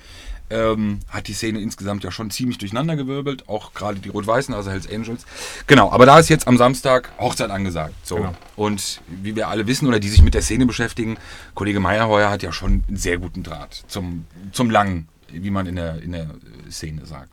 Ähm, 0.50 1.00
hat 1.08 1.26
die 1.26 1.32
Szene 1.32 1.60
insgesamt 1.60 2.04
ja 2.04 2.10
schon 2.10 2.30
ziemlich 2.30 2.58
durcheinandergewirbelt, 2.58 3.48
auch 3.48 3.72
gerade 3.72 3.98
die 3.98 4.10
Rot-Weißen, 4.10 4.54
also 4.54 4.70
Hells 4.70 4.88
Angels. 4.90 5.24
Genau, 5.66 5.90
aber 5.90 6.04
da 6.04 6.18
ist 6.18 6.28
jetzt 6.28 6.46
am 6.46 6.58
Samstag 6.58 7.10
Hochzeit 7.18 7.50
angesagt. 7.50 7.94
So. 8.02 8.16
Genau. 8.16 8.34
Und 8.54 9.00
wie 9.06 9.34
wir 9.34 9.48
alle 9.48 9.66
wissen 9.66 9.88
oder 9.88 10.00
die 10.00 10.08
sich 10.08 10.22
mit 10.22 10.34
der 10.34 10.42
Szene 10.42 10.66
beschäftigen, 10.66 11.16
Kollege 11.54 11.80
Meyerheuer 11.80 12.30
hat 12.30 12.42
ja 12.42 12.52
schon 12.52 12.84
einen 12.86 12.96
sehr 12.96 13.16
guten 13.18 13.42
Draht 13.42 13.84
zum, 13.88 14.26
zum 14.52 14.70
Langen, 14.70 15.08
wie 15.32 15.50
man 15.50 15.66
in 15.66 15.76
der, 15.76 16.02
in 16.02 16.12
der 16.12 16.28
Szene 16.70 17.06
sagt. 17.06 17.30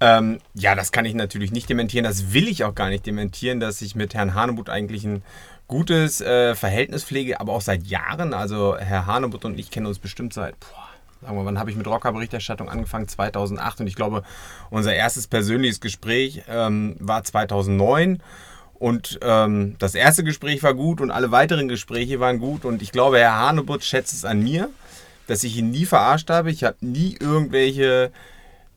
Ähm, 0.00 0.40
ja, 0.54 0.74
das 0.74 0.92
kann 0.92 1.04
ich 1.04 1.14
natürlich 1.14 1.52
nicht 1.52 1.68
dementieren. 1.68 2.04
Das 2.04 2.32
will 2.32 2.48
ich 2.48 2.64
auch 2.64 2.74
gar 2.74 2.88
nicht 2.90 3.06
dementieren, 3.06 3.60
dass 3.60 3.80
ich 3.80 3.94
mit 3.94 4.14
Herrn 4.14 4.34
Hanebut 4.34 4.68
eigentlich 4.68 5.04
ein 5.04 5.22
gutes 5.68 6.20
äh, 6.20 6.54
Verhältnis 6.54 7.04
pflege, 7.04 7.40
aber 7.40 7.52
auch 7.52 7.60
seit 7.60 7.86
Jahren. 7.86 8.34
Also 8.34 8.76
Herr 8.76 9.06
Hanebut 9.06 9.44
und 9.44 9.58
ich 9.58 9.70
kennen 9.70 9.86
uns 9.86 9.98
bestimmt 9.98 10.34
seit, 10.34 10.58
boah, 10.60 10.88
sagen 11.26 11.38
wir, 11.38 11.44
wann 11.44 11.58
habe 11.58 11.70
ich 11.70 11.76
mit 11.76 11.88
Rocker-Berichterstattung 11.88 12.68
angefangen? 12.68 13.08
2008 13.08 13.80
und 13.80 13.86
ich 13.88 13.96
glaube, 13.96 14.22
unser 14.70 14.94
erstes 14.94 15.26
persönliches 15.26 15.80
Gespräch 15.80 16.42
ähm, 16.48 16.94
war 17.00 17.24
2009. 17.24 18.22
Und 18.74 19.18
ähm, 19.22 19.74
das 19.80 19.96
erste 19.96 20.22
Gespräch 20.22 20.62
war 20.62 20.74
gut 20.74 21.00
und 21.00 21.10
alle 21.10 21.32
weiteren 21.32 21.66
Gespräche 21.66 22.20
waren 22.20 22.38
gut. 22.38 22.64
Und 22.64 22.80
ich 22.80 22.92
glaube, 22.92 23.18
Herr 23.18 23.36
Hanebut 23.36 23.82
schätzt 23.82 24.12
es 24.12 24.24
an 24.24 24.40
mir, 24.40 24.70
dass 25.26 25.42
ich 25.42 25.56
ihn 25.56 25.70
nie 25.70 25.84
verarscht 25.84 26.30
habe. 26.30 26.50
Ich 26.52 26.62
habe 26.62 26.76
nie 26.80 27.16
irgendwelche 27.18 28.12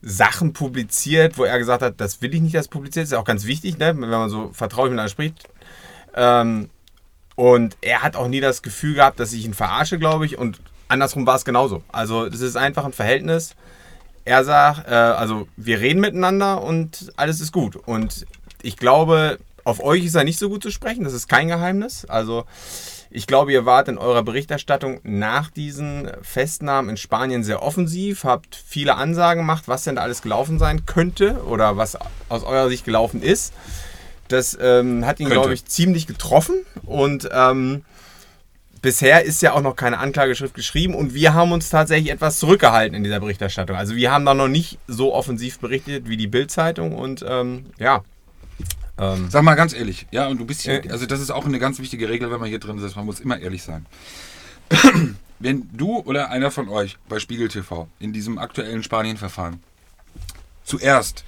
Sachen 0.02 0.52
publiziert, 0.52 1.38
wo 1.38 1.44
er 1.44 1.58
gesagt 1.58 1.82
hat, 1.82 2.00
das 2.00 2.20
will 2.20 2.34
ich 2.34 2.40
nicht, 2.40 2.56
dass 2.56 2.66
publiziert. 2.66 3.04
Ist 3.04 3.12
ja 3.12 3.20
auch 3.20 3.24
ganz 3.24 3.44
wichtig, 3.44 3.78
ne? 3.78 3.94
wenn 3.96 4.10
man 4.10 4.28
so 4.28 4.50
vertraulich 4.52 4.90
miteinander 4.90 5.10
spricht. 5.10 5.48
Ähm, 6.16 6.68
und 7.36 7.76
er 7.80 8.02
hat 8.02 8.16
auch 8.16 8.26
nie 8.26 8.40
das 8.40 8.62
Gefühl 8.62 8.94
gehabt, 8.94 9.20
dass 9.20 9.32
ich 9.32 9.44
ihn 9.44 9.54
verarsche, 9.54 9.98
glaube 9.98 10.26
ich. 10.26 10.36
Und 10.36 10.60
andersrum 10.90 11.26
war 11.26 11.36
es 11.36 11.44
genauso. 11.44 11.82
Also 11.92 12.28
das 12.28 12.40
ist 12.40 12.56
einfach 12.56 12.84
ein 12.84 12.92
Verhältnis. 12.92 13.54
Er 14.24 14.44
sagt, 14.44 14.88
äh, 14.88 14.94
also 14.94 15.48
wir 15.56 15.80
reden 15.80 16.00
miteinander 16.00 16.62
und 16.62 17.12
alles 17.16 17.40
ist 17.40 17.52
gut. 17.52 17.76
Und 17.76 18.26
ich 18.62 18.76
glaube, 18.76 19.38
auf 19.64 19.82
euch 19.82 20.04
ist 20.04 20.14
er 20.14 20.24
nicht 20.24 20.38
so 20.38 20.48
gut 20.48 20.62
zu 20.62 20.70
sprechen. 20.70 21.04
Das 21.04 21.12
ist 21.12 21.28
kein 21.28 21.48
Geheimnis. 21.48 22.04
Also 22.04 22.44
ich 23.10 23.26
glaube, 23.26 23.52
ihr 23.52 23.66
wart 23.66 23.88
in 23.88 23.98
eurer 23.98 24.22
Berichterstattung 24.22 25.00
nach 25.02 25.50
diesen 25.50 26.10
Festnahmen 26.22 26.90
in 26.90 26.96
Spanien 26.96 27.42
sehr 27.42 27.62
offensiv, 27.62 28.24
habt 28.24 28.54
viele 28.54 28.96
Ansagen 28.96 29.42
gemacht, 29.42 29.64
was 29.66 29.84
denn 29.84 29.96
da 29.96 30.02
alles 30.02 30.22
gelaufen 30.22 30.58
sein 30.58 30.86
könnte 30.86 31.42
oder 31.44 31.76
was 31.76 31.98
aus 32.28 32.44
eurer 32.44 32.68
Sicht 32.68 32.84
gelaufen 32.84 33.22
ist. 33.22 33.52
Das 34.28 34.56
ähm, 34.60 35.04
hat 35.06 35.18
ihn, 35.18 35.28
glaube 35.28 35.54
ich, 35.54 35.64
ziemlich 35.64 36.06
getroffen 36.06 36.64
und 36.84 37.28
ähm, 37.32 37.84
bisher 38.82 39.24
ist 39.24 39.42
ja 39.42 39.52
auch 39.52 39.60
noch 39.60 39.76
keine 39.76 39.98
Anklageschrift 39.98 40.54
geschrieben 40.54 40.94
und 40.94 41.14
wir 41.14 41.34
haben 41.34 41.52
uns 41.52 41.68
tatsächlich 41.70 42.10
etwas 42.10 42.38
zurückgehalten 42.38 42.94
in 42.96 43.04
dieser 43.04 43.20
Berichterstattung. 43.20 43.76
Also 43.76 43.94
wir 43.94 44.10
haben 44.10 44.24
da 44.24 44.34
noch 44.34 44.48
nicht 44.48 44.78
so 44.86 45.14
offensiv 45.14 45.58
berichtet 45.58 46.08
wie 46.08 46.16
die 46.16 46.26
Bild-Zeitung 46.26 46.94
und 46.94 47.24
ähm, 47.26 47.66
ja. 47.78 48.02
Ähm, 48.98 49.28
Sag 49.30 49.42
mal 49.42 49.54
ganz 49.54 49.72
ehrlich, 49.72 50.06
ja, 50.10 50.28
und 50.28 50.38
du 50.38 50.44
bist 50.44 50.62
hier, 50.62 50.84
Äh. 50.84 50.90
also 50.90 51.06
das 51.06 51.20
ist 51.20 51.30
auch 51.30 51.46
eine 51.46 51.58
ganz 51.58 51.78
wichtige 51.78 52.08
Regel, 52.08 52.30
wenn 52.30 52.40
man 52.40 52.48
hier 52.48 52.58
drin 52.58 52.78
sitzt, 52.78 52.96
man 52.96 53.06
muss 53.06 53.20
immer 53.20 53.38
ehrlich 53.38 53.62
sein. 53.62 53.86
wenn 55.38 55.68
du 55.72 55.98
oder 56.00 56.30
einer 56.30 56.50
von 56.50 56.68
euch 56.68 56.98
bei 57.08 57.18
Spiegel 57.18 57.48
TV 57.48 57.88
in 57.98 58.12
diesem 58.12 58.38
aktuellen 58.38 58.82
Spanien-Verfahren 58.82 59.60
zuerst 60.64 61.24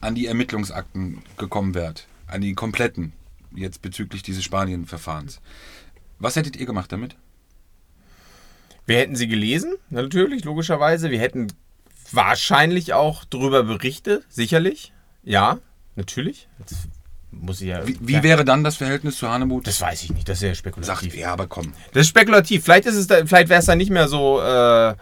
an 0.00 0.14
die 0.14 0.26
Ermittlungsakten 0.26 1.22
gekommen 1.38 1.74
wärt, 1.74 2.06
an 2.26 2.40
die 2.40 2.54
kompletten, 2.54 3.12
jetzt 3.54 3.80
bezüglich 3.80 4.22
dieses 4.22 4.44
Spanien-Verfahrens, 4.44 5.40
was 6.24 6.36
hättet 6.36 6.56
ihr 6.56 6.66
gemacht 6.66 6.90
damit? 6.90 7.16
Wir 8.86 8.98
hätten 8.98 9.16
sie 9.16 9.28
gelesen, 9.28 9.74
natürlich, 9.90 10.44
logischerweise. 10.44 11.10
Wir 11.10 11.20
hätten 11.20 11.48
wahrscheinlich 12.12 12.92
auch 12.92 13.24
darüber 13.24 13.62
berichtet, 13.62 14.24
sicherlich. 14.28 14.92
Ja, 15.22 15.58
natürlich. 15.96 16.48
Das 16.58 16.88
muss 17.30 17.60
ich 17.60 17.68
ja. 17.68 17.86
Wie, 17.86 17.96
wie 18.00 18.22
wäre 18.22 18.44
dann 18.44 18.62
das 18.62 18.76
Verhältnis 18.76 19.16
zu 19.16 19.28
Hanebut? 19.28 19.66
das 19.66 19.80
weiß 19.80 20.02
ich 20.02 20.12
nicht, 20.12 20.28
das 20.28 20.38
ist 20.38 20.42
ja 20.42 20.48
sagt, 20.48 20.58
spekulativ. 20.58 21.16
ja, 21.16 21.32
aber 21.32 21.46
komm. 21.46 21.72
Das 21.92 22.02
ist 22.02 22.08
spekulativ. 22.08 22.64
Vielleicht 22.64 22.86
ist 22.86 22.96
es 22.96 23.06
da, 23.06 23.24
vielleicht 23.26 23.48
wäre 23.48 23.60
es 23.60 23.66
dann 23.66 23.78
nicht 23.78 23.90
mehr 23.90 24.08
so 24.08 24.40
äh, 24.40 24.94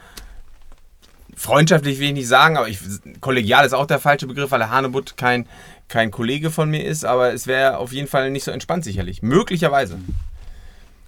freundschaftlich, 1.36 1.98
will 1.98 2.08
ich 2.08 2.14
nicht 2.14 2.28
sagen, 2.28 2.56
aber 2.56 2.68
ich, 2.68 2.78
kollegial 3.20 3.66
ist 3.66 3.72
auch 3.72 3.86
der 3.86 3.98
falsche 3.98 4.26
Begriff, 4.26 4.50
weil 4.50 4.60
der 4.60 4.70
Hanebut 4.70 5.16
kein, 5.16 5.46
kein 5.88 6.10
Kollege 6.10 6.50
von 6.50 6.70
mir 6.70 6.84
ist, 6.84 7.04
aber 7.04 7.32
es 7.32 7.46
wäre 7.46 7.78
auf 7.78 7.92
jeden 7.92 8.08
Fall 8.08 8.30
nicht 8.30 8.44
so 8.44 8.50
entspannt, 8.50 8.84
sicherlich. 8.84 9.22
Möglicherweise. 9.22 9.98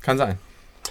Kann 0.05 0.19
sein. 0.19 0.38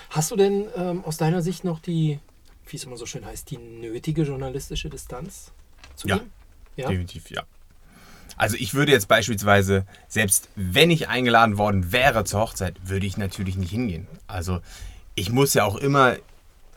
Hast 0.10 0.32
du 0.32 0.36
denn 0.36 0.66
ähm, 0.76 1.06
aus 1.06 1.18
deiner 1.18 1.44
Sicht 1.44 1.64
noch 1.64 1.80
die, 1.80 2.20
wie 2.68 2.76
es 2.78 2.84
immer 2.84 2.98
so 2.98 3.06
schön 3.06 3.26
heißt, 3.26 3.50
die 3.52 3.58
nötige 3.58 4.24
journalistische 4.24 4.90
Distanz 4.90 5.52
zu 5.96 6.08
Ja. 6.08 6.16
ihm? 6.18 6.32
Ja. 6.76 6.88
Definitiv, 6.88 7.30
ja. 7.30 7.44
Also 8.36 8.58
ich 8.58 8.74
würde 8.74 8.92
jetzt 8.92 9.08
beispielsweise, 9.08 9.86
selbst 10.08 10.50
wenn 10.56 10.90
ich 10.90 11.08
eingeladen 11.10 11.60
worden 11.60 11.92
wäre 11.92 12.24
zur 12.24 12.40
Hochzeit, 12.42 12.76
würde 12.84 13.06
ich 13.06 13.16
natürlich 13.18 13.56
nicht 13.56 13.70
hingehen. 13.70 14.08
Also 14.26 14.62
ich 15.14 15.30
muss 15.32 15.54
ja 15.54 15.64
auch 15.66 15.76
immer 15.76 16.14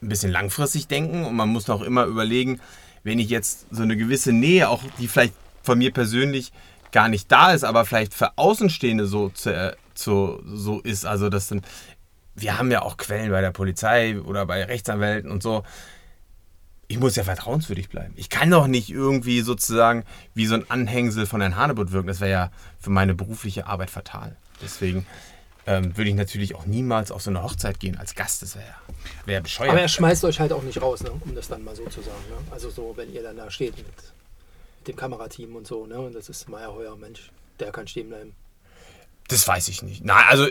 ein 0.03 0.09
bisschen 0.11 0.31
langfristig 0.31 0.89
denken 0.89 1.25
und 1.25 1.35
man 1.35 1.49
muss 1.49 1.71
auch 1.71 1.81
immer 1.81 2.05
überlegen, 2.05 2.61
wenn 3.03 3.19
ich 3.19 3.31
jetzt 3.31 3.67
so 3.71 3.83
eine 3.83 3.97
gewisse 3.97 4.33
Nähe, 4.33 4.69
auch 4.69 4.83
die 4.99 5.09
vielleicht 5.09 5.33
von 5.63 5.79
mir 5.79 5.91
persönlich 5.91 6.53
gar 6.93 7.09
nicht 7.09 7.33
da 7.33 7.53
ist, 7.53 7.65
aber 7.65 7.87
vielleicht 7.87 8.13
für 8.13 8.37
Außenstehende 8.37 9.07
so, 9.07 9.31
zu, 9.31 9.55
äh, 9.55 9.75
zu, 9.95 10.43
so 10.47 10.81
ist, 10.81 11.07
also 11.07 11.31
das 11.31 11.49
dann, 11.49 11.63
wir 12.37 12.59
haben 12.59 12.71
ja 12.71 12.83
auch 12.83 12.97
Quellen 12.97 13.31
bei 13.31 13.41
der 13.41 13.51
Polizei 13.51 14.21
oder 14.21 14.47
bei 14.47 14.63
Rechtsanwälten 14.65 15.31
und 15.31 15.43
so, 15.43 15.65
ich 16.89 16.99
muss 16.99 17.17
ja 17.17 17.25
vertrauenswürdig 17.25 17.89
bleiben. 17.89 18.15
Ich 18.17 18.29
kann 18.29 18.51
doch 18.51 18.67
nicht 18.67 18.91
irgendwie 18.91 19.41
sozusagen 19.41 20.05
wie 20.35 20.47
so 20.47 20.55
ein 20.55 20.71
Anhängsel 20.71 21.27
von 21.27 21.41
Herrn 21.41 21.57
Hanebut 21.57 21.91
wirken. 21.91 22.07
Das 22.07 22.21
wäre 22.21 22.31
ja 22.31 22.51
für 22.79 22.91
meine 22.91 23.15
berufliche 23.15 23.67
Arbeit 23.67 23.91
fatal. 23.91 24.37
Deswegen 24.63 25.05
ähm, 25.67 25.97
würde 25.97 26.11
ich 26.11 26.17
natürlich 26.17 26.55
auch 26.55 26.65
niemals 26.67 27.11
auf 27.11 27.23
so 27.23 27.31
eine 27.31 27.43
Hochzeit 27.43 27.81
gehen 27.81 27.99
als 27.99 28.15
Gast. 28.15 28.43
Das 28.43 28.55
wäre 28.55 28.75
wär 29.25 29.41
bescheuert. 29.41 29.73
Aber 29.73 29.81
er 29.81 29.89
schmeißt 29.89 30.25
euch 30.25 30.39
halt 30.39 30.53
auch 30.53 30.63
nicht 30.63 30.81
raus, 30.81 31.03
ne? 31.03 31.11
um 31.11 31.35
das 31.35 31.49
dann 31.49 31.65
mal 31.65 31.75
so 31.75 31.85
zu 31.87 32.03
sagen. 32.03 32.23
Ne? 32.31 32.37
Also 32.53 32.71
so, 32.71 32.93
wenn 32.97 33.13
ihr 33.13 33.23
dann 33.23 33.37
da 33.37 33.51
steht 33.51 33.77
mit, 33.77 33.87
mit 33.87 34.89
dem 34.89 34.97
Kamerateam 34.97 35.57
und 35.57 35.67
so, 35.67 35.87
ne? 35.87 35.99
Und 35.99 36.15
das 36.15 36.29
ist 36.29 36.49
Meyerheuer, 36.49 36.97
Mensch, 36.97 37.33
der 37.59 37.73
kann 37.73 37.89
stehen 37.89 38.11
bleiben. 38.11 38.33
Das 39.27 39.49
weiß 39.49 39.67
ich 39.69 39.83
nicht. 39.83 40.05
Nein, 40.05 40.25
also 40.29 40.47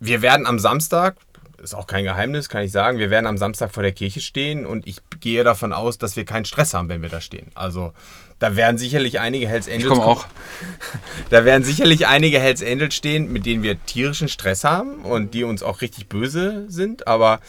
wir 0.00 0.22
werden 0.22 0.46
am 0.46 0.58
Samstag, 0.58 1.16
ist 1.62 1.74
auch 1.74 1.86
kein 1.86 2.04
Geheimnis, 2.04 2.48
kann 2.48 2.62
ich 2.62 2.72
sagen, 2.72 2.98
wir 2.98 3.10
werden 3.10 3.26
am 3.26 3.36
Samstag 3.36 3.72
vor 3.72 3.82
der 3.82 3.92
Kirche 3.92 4.20
stehen 4.20 4.64
und 4.64 4.86
ich 4.86 4.98
gehe 5.20 5.42
davon 5.44 5.72
aus, 5.72 5.98
dass 5.98 6.16
wir 6.16 6.24
keinen 6.24 6.44
Stress 6.44 6.74
haben, 6.74 6.88
wenn 6.88 7.02
wir 7.02 7.08
da 7.08 7.20
stehen. 7.20 7.50
Also 7.54 7.92
da 8.38 8.54
werden 8.54 8.78
sicherlich 8.78 9.18
einige 9.18 9.48
Hells 9.48 9.66
Angels. 9.66 9.82
Ich 9.82 9.88
komme 9.88 10.04
auch. 10.04 10.26
Da 11.30 11.44
werden 11.44 11.64
sicherlich 11.64 12.06
einige 12.06 12.38
Hells 12.38 12.62
Angels 12.62 12.94
stehen, 12.94 13.32
mit 13.32 13.44
denen 13.44 13.62
wir 13.62 13.84
tierischen 13.84 14.28
Stress 14.28 14.64
haben 14.64 15.02
und 15.02 15.34
die 15.34 15.44
uns 15.44 15.62
auch 15.62 15.80
richtig 15.80 16.08
böse 16.08 16.64
sind. 16.68 17.08
Aber 17.08 17.40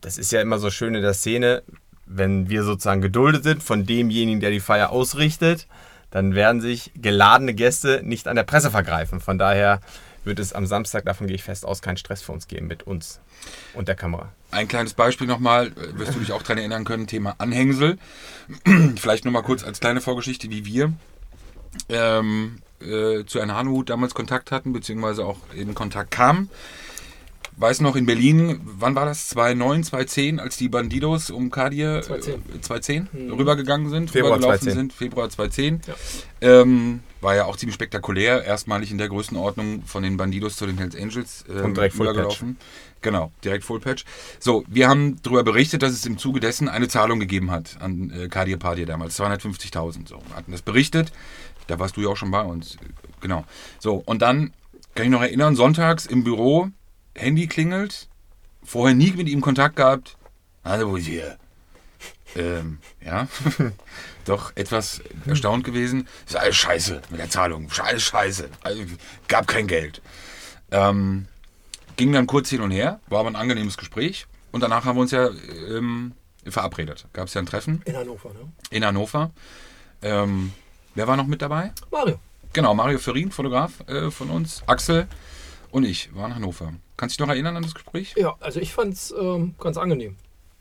das 0.00 0.18
ist 0.18 0.32
ja 0.32 0.40
immer 0.40 0.58
so 0.58 0.70
schön 0.70 0.94
in 0.94 1.02
der 1.02 1.14
Szene, 1.14 1.62
wenn 2.06 2.48
wir 2.48 2.64
sozusagen 2.64 3.02
geduldet 3.02 3.44
sind 3.44 3.62
von 3.62 3.86
demjenigen, 3.86 4.40
der 4.40 4.50
die 4.50 4.60
Feier 4.60 4.90
ausrichtet, 4.90 5.66
dann 6.10 6.34
werden 6.34 6.60
sich 6.60 6.90
geladene 6.96 7.54
Gäste 7.54 8.02
nicht 8.04 8.28
an 8.28 8.36
der 8.36 8.42
Presse 8.42 8.70
vergreifen. 8.70 9.20
Von 9.20 9.38
daher 9.38 9.80
wird 10.24 10.38
es 10.38 10.52
am 10.52 10.66
Samstag, 10.66 11.04
davon 11.04 11.26
gehe 11.26 11.36
ich 11.36 11.42
fest 11.42 11.64
aus, 11.64 11.82
keinen 11.82 11.96
Stress 11.96 12.22
für 12.22 12.32
uns 12.32 12.46
geben 12.48 12.66
mit 12.66 12.84
uns 12.84 13.20
und 13.74 13.88
der 13.88 13.94
Kamera. 13.94 14.32
Ein 14.50 14.68
kleines 14.68 14.94
Beispiel 14.94 15.26
nochmal, 15.26 15.68
äh, 15.68 15.98
wirst 15.98 16.14
du 16.14 16.20
dich 16.20 16.32
auch 16.32 16.42
daran 16.42 16.58
erinnern 16.58 16.84
können, 16.84 17.06
Thema 17.06 17.34
Anhängsel. 17.38 17.98
Vielleicht 18.96 19.24
nochmal 19.24 19.42
kurz 19.42 19.64
als 19.64 19.80
kleine 19.80 20.00
Vorgeschichte, 20.00 20.50
wie 20.50 20.64
wir 20.64 20.92
ähm, 21.88 22.58
äh, 22.80 23.24
zu 23.24 23.38
Herrn 23.38 23.52
Hanuhut 23.52 23.90
damals 23.90 24.14
Kontakt 24.14 24.50
hatten, 24.50 24.72
beziehungsweise 24.72 25.24
auch 25.24 25.38
in 25.54 25.74
Kontakt 25.74 26.10
kamen. 26.10 26.50
Weiß 27.56 27.80
noch 27.80 27.96
in 27.96 28.06
Berlin, 28.06 28.60
wann 28.64 28.94
war 28.94 29.04
das? 29.04 29.28
2009, 29.28 29.84
2010, 29.84 30.40
als 30.40 30.56
die 30.56 30.68
Bandidos 30.68 31.30
um 31.30 31.50
Kadir 31.50 32.02
2010. 32.02 32.56
äh, 32.56 32.60
2010 32.60 33.32
rübergegangen 33.32 33.90
sind, 33.90 34.10
Februar 34.10 34.36
rübergelaufen 34.36 34.68
2010. 34.68 34.74
sind, 34.74 34.92
Februar 34.92 35.28
2010. 35.30 35.80
Ja. 35.86 36.60
Ähm, 36.62 37.00
war 37.20 37.36
ja 37.36 37.44
auch 37.44 37.56
ziemlich 37.56 37.74
spektakulär, 37.74 38.44
erstmalig 38.44 38.90
in 38.90 38.98
der 38.98 39.08
Größenordnung 39.08 39.82
von 39.84 40.02
den 40.02 40.16
Bandidos 40.16 40.56
zu 40.56 40.66
den 40.66 40.78
Hells 40.78 40.96
Angels 40.96 41.44
ähm, 41.48 41.66
Und 41.66 41.76
direkt 41.76 41.98
rübergelaufen. 41.98 42.56
Genau, 43.00 43.32
direkt 43.44 43.64
Full 43.64 43.80
Patch. 43.80 44.04
So, 44.38 44.64
wir 44.68 44.88
haben 44.88 45.18
darüber 45.22 45.44
berichtet, 45.44 45.82
dass 45.82 45.92
es 45.92 46.06
im 46.06 46.18
Zuge 46.18 46.40
dessen 46.40 46.68
eine 46.68 46.88
Zahlung 46.88 47.20
gegeben 47.20 47.50
hat 47.50 47.76
an 47.80 48.10
äh, 48.10 48.28
Kadir 48.28 48.56
Padir 48.56 48.86
damals, 48.86 49.18
250.000. 49.20 50.08
So, 50.08 50.16
wir 50.28 50.36
hatten 50.36 50.52
das 50.52 50.62
berichtet, 50.62 51.12
da 51.66 51.78
warst 51.78 51.96
du 51.96 52.00
ja 52.00 52.08
auch 52.08 52.16
schon 52.16 52.30
bei 52.30 52.42
uns. 52.42 52.76
Genau. 53.20 53.44
So, 53.78 54.02
und 54.06 54.22
dann 54.22 54.52
kann 54.94 55.06
ich 55.06 55.12
noch 55.12 55.22
erinnern, 55.22 55.56
sonntags 55.56 56.06
im 56.06 56.24
Büro, 56.24 56.70
Handy 57.14 57.46
klingelt, 57.46 58.08
vorher 58.64 58.94
nie 58.94 59.12
mit 59.12 59.28
ihm 59.28 59.40
Kontakt 59.40 59.76
gehabt. 59.76 60.16
Hallo, 60.64 60.90
wo 60.90 60.96
ist 60.96 61.06
hier? 61.06 61.38
Ähm, 62.34 62.78
ja, 63.04 63.28
doch 64.24 64.52
etwas 64.56 65.02
erstaunt 65.26 65.64
gewesen. 65.64 66.08
Ist 66.26 66.36
alles 66.36 66.56
scheiße 66.56 67.02
mit 67.10 67.20
der 67.20 67.28
Zahlung. 67.28 67.68
Alles 67.82 68.02
scheiße. 68.02 68.48
Also, 68.62 68.82
gab 69.28 69.46
kein 69.46 69.66
Geld. 69.66 70.00
Ähm, 70.70 71.26
ging 71.96 72.12
dann 72.12 72.26
kurz 72.26 72.48
hin 72.48 72.62
und 72.62 72.70
her, 72.70 73.00
war 73.08 73.20
aber 73.20 73.30
ein 73.30 73.36
angenehmes 73.36 73.76
Gespräch. 73.76 74.26
Und 74.50 74.62
danach 74.62 74.84
haben 74.84 74.96
wir 74.96 75.02
uns 75.02 75.10
ja 75.10 75.28
ähm, 75.68 76.12
verabredet. 76.46 77.06
Gab 77.12 77.28
es 77.28 77.34
ja 77.34 77.42
ein 77.42 77.46
Treffen 77.46 77.82
In 77.84 77.96
Hannover, 77.96 78.30
ne? 78.30 78.52
in 78.70 78.84
Hannover. 78.84 79.30
Ähm, 80.00 80.52
wer 80.94 81.06
war 81.06 81.16
noch 81.16 81.26
mit 81.26 81.42
dabei? 81.42 81.72
Mario. 81.90 82.18
Genau, 82.52 82.74
Mario 82.74 82.98
Ferrin, 82.98 83.30
Fotograf 83.30 83.86
äh, 83.88 84.10
von 84.10 84.30
uns, 84.30 84.62
Axel 84.66 85.06
und 85.70 85.84
ich 85.84 86.14
waren 86.14 86.30
in 86.30 86.36
Hannover. 86.36 86.72
Kannst 87.02 87.18
du 87.18 87.24
dich 87.24 87.26
noch 87.26 87.34
erinnern 87.34 87.56
an 87.56 87.64
das 87.64 87.74
Gespräch? 87.74 88.14
Ja, 88.16 88.36
also 88.38 88.60
ich 88.60 88.72
fand 88.72 88.94
es 88.94 89.12
ähm, 89.20 89.56
ganz 89.58 89.76
angenehm. 89.76 90.14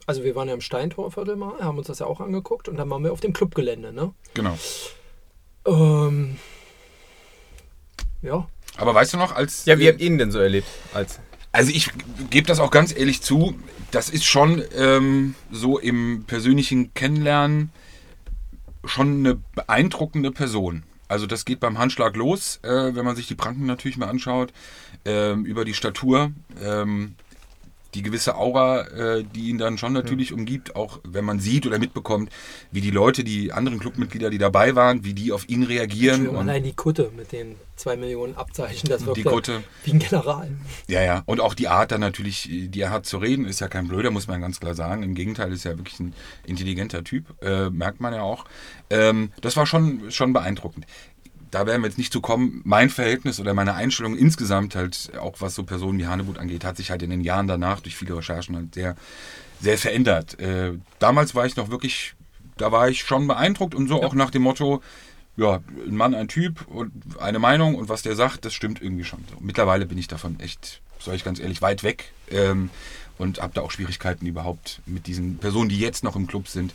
Also 0.07 0.23
wir 0.23 0.33
waren 0.33 0.47
ja 0.47 0.55
im 0.55 0.61
Steintorviertel 0.61 1.35
mal, 1.35 1.59
haben 1.59 1.77
uns 1.77 1.85
das 1.85 1.99
ja 1.99 2.07
auch 2.07 2.19
angeguckt 2.19 2.67
und 2.67 2.77
dann 2.77 2.89
waren 2.89 3.03
wir 3.03 3.13
auf 3.13 3.19
dem 3.19 3.31
Clubgelände, 3.31 3.93
ne? 3.93 4.11
Genau. 4.33 4.57
Ähm, 5.67 6.37
ja, 8.23 8.47
Aber 8.75 8.95
weißt 8.95 9.13
du 9.13 9.17
noch, 9.17 9.35
als. 9.35 9.65
Ja, 9.65 9.77
wie 9.77 9.87
habt 9.87 10.01
ihr 10.01 10.07
ihn 10.07 10.17
denn 10.17 10.31
so 10.31 10.39
erlebt? 10.39 10.65
Als 10.95 11.19
Also 11.51 11.71
ich 11.71 11.91
gebe 12.31 12.47
das 12.47 12.59
auch 12.59 12.71
ganz 12.71 12.91
ehrlich 12.91 13.21
zu, 13.21 13.53
das 13.91 14.09
ist 14.09 14.25
schon 14.25 14.63
ähm, 14.75 15.35
so 15.51 15.77
im 15.77 16.23
persönlichen 16.25 16.95
Kennenlernen 16.95 17.69
schon 18.83 19.19
eine 19.19 19.35
beeindruckende 19.53 20.31
Person. 20.31 20.81
Also 21.11 21.27
das 21.27 21.43
geht 21.43 21.59
beim 21.59 21.77
Handschlag 21.77 22.15
los, 22.15 22.61
äh, 22.63 22.95
wenn 22.95 23.03
man 23.03 23.17
sich 23.17 23.27
die 23.27 23.35
Pranken 23.35 23.65
natürlich 23.65 23.97
mal 23.97 24.07
anschaut, 24.07 24.53
ähm, 25.03 25.43
über 25.43 25.65
die 25.65 25.73
Statur, 25.73 26.31
ähm, 26.63 27.15
die 27.93 28.01
gewisse 28.01 28.35
Aura, 28.35 28.81
äh, 28.87 29.23
die 29.23 29.49
ihn 29.49 29.57
dann 29.57 29.77
schon 29.77 29.93
natürlich 29.93 30.33
umgibt, 30.33 30.75
auch 30.75 30.99
wenn 31.03 31.25
man 31.25 31.39
sieht 31.39 31.65
oder 31.65 31.79
mitbekommt, 31.79 32.31
wie 32.71 32.81
die 32.81 32.91
Leute, 32.91 33.23
die 33.23 33.51
anderen 33.51 33.79
Clubmitglieder, 33.79 34.29
die 34.29 34.37
dabei 34.37 34.75
waren, 34.75 35.03
wie 35.03 35.13
die 35.13 35.31
auf 35.31 35.47
ihn 35.49 35.63
reagieren. 35.63 36.27
Und, 36.27 36.37
allein 36.37 36.63
die 36.63 36.73
Kutte 36.73 37.11
mit 37.15 37.31
den 37.31 37.55
zwei 37.75 37.97
Millionen 37.97 38.35
Abzeichen, 38.35 38.87
das 38.87 39.01
Die 39.01 39.07
wirkt 39.07 39.23
Kutte. 39.27 39.63
wie 39.83 39.93
ein 39.93 39.99
General. 39.99 40.49
Ja, 40.87 41.01
ja. 41.01 41.23
Und 41.25 41.39
auch 41.39 41.55
die 41.55 41.67
Art 41.67 41.91
dann 41.91 42.01
natürlich, 42.01 42.47
die 42.49 42.79
er 42.79 42.91
hat 42.91 43.05
zu 43.05 43.17
reden, 43.17 43.45
ist 43.45 43.59
ja 43.59 43.67
kein 43.67 43.87
Blöder, 43.87 44.11
muss 44.11 44.27
man 44.27 44.39
ganz 44.39 44.59
klar 44.59 44.75
sagen. 44.75 45.03
Im 45.03 45.15
Gegenteil, 45.15 45.51
ist 45.51 45.65
ja 45.65 45.77
wirklich 45.77 45.99
ein 45.99 46.13
intelligenter 46.45 47.03
Typ, 47.03 47.25
äh, 47.41 47.69
merkt 47.69 47.99
man 47.99 48.13
ja 48.13 48.21
auch. 48.21 48.45
Ähm, 48.89 49.31
das 49.41 49.57
war 49.57 49.65
schon, 49.65 50.11
schon 50.11 50.31
beeindruckend. 50.31 50.85
Da 51.51 51.65
werden 51.65 51.81
wir 51.81 51.87
jetzt 51.87 51.97
nicht 51.97 52.13
zu 52.13 52.21
kommen. 52.21 52.61
Mein 52.63 52.89
Verhältnis 52.89 53.39
oder 53.39 53.53
meine 53.53 53.73
Einstellung 53.73 54.17
insgesamt 54.17 54.75
halt, 54.75 55.11
auch 55.19 55.35
was 55.39 55.53
so 55.53 55.63
Personen 55.63 55.99
wie 55.99 56.07
Hanebut 56.07 56.37
angeht, 56.37 56.63
hat 56.63 56.77
sich 56.77 56.91
halt 56.91 57.01
in 57.03 57.09
den 57.09 57.21
Jahren 57.21 57.47
danach 57.47 57.81
durch 57.81 57.95
viele 57.95 58.15
Recherchen 58.17 58.55
halt 58.55 58.73
sehr, 58.73 58.95
sehr 59.59 59.77
verändert. 59.77 60.39
Äh, 60.39 60.73
damals 60.99 61.35
war 61.35 61.45
ich 61.45 61.57
noch 61.57 61.69
wirklich, 61.69 62.13
da 62.57 62.71
war 62.71 62.89
ich 62.89 63.01
schon 63.03 63.27
beeindruckt 63.27 63.75
und 63.75 63.87
so 63.87 64.01
auch 64.01 64.13
nach 64.13 64.31
dem 64.31 64.43
Motto, 64.43 64.81
ja, 65.37 65.59
ein 65.85 65.95
Mann, 65.95 66.13
ein 66.13 66.27
Typ 66.27 66.67
und 66.67 66.91
eine 67.19 67.39
Meinung 67.39 67.75
und 67.75 67.89
was 67.89 68.01
der 68.01 68.15
sagt, 68.15 68.45
das 68.45 68.53
stimmt 68.53 68.81
irgendwie 68.81 69.03
schon. 69.03 69.23
So, 69.29 69.37
mittlerweile 69.39 69.85
bin 69.85 69.97
ich 69.97 70.07
davon 70.07 70.39
echt, 70.39 70.81
sage 70.99 71.17
ich 71.17 71.23
ganz 71.23 71.39
ehrlich, 71.39 71.61
weit 71.61 71.83
weg 71.83 72.11
ähm, 72.29 72.69
und 73.17 73.41
habe 73.41 73.53
da 73.53 73.61
auch 73.61 73.71
Schwierigkeiten 73.71 74.25
überhaupt 74.25 74.81
mit 74.85 75.07
diesen 75.07 75.37
Personen, 75.37 75.69
die 75.69 75.79
jetzt 75.79 76.03
noch 76.03 76.15
im 76.15 76.27
Club 76.27 76.47
sind, 76.47 76.73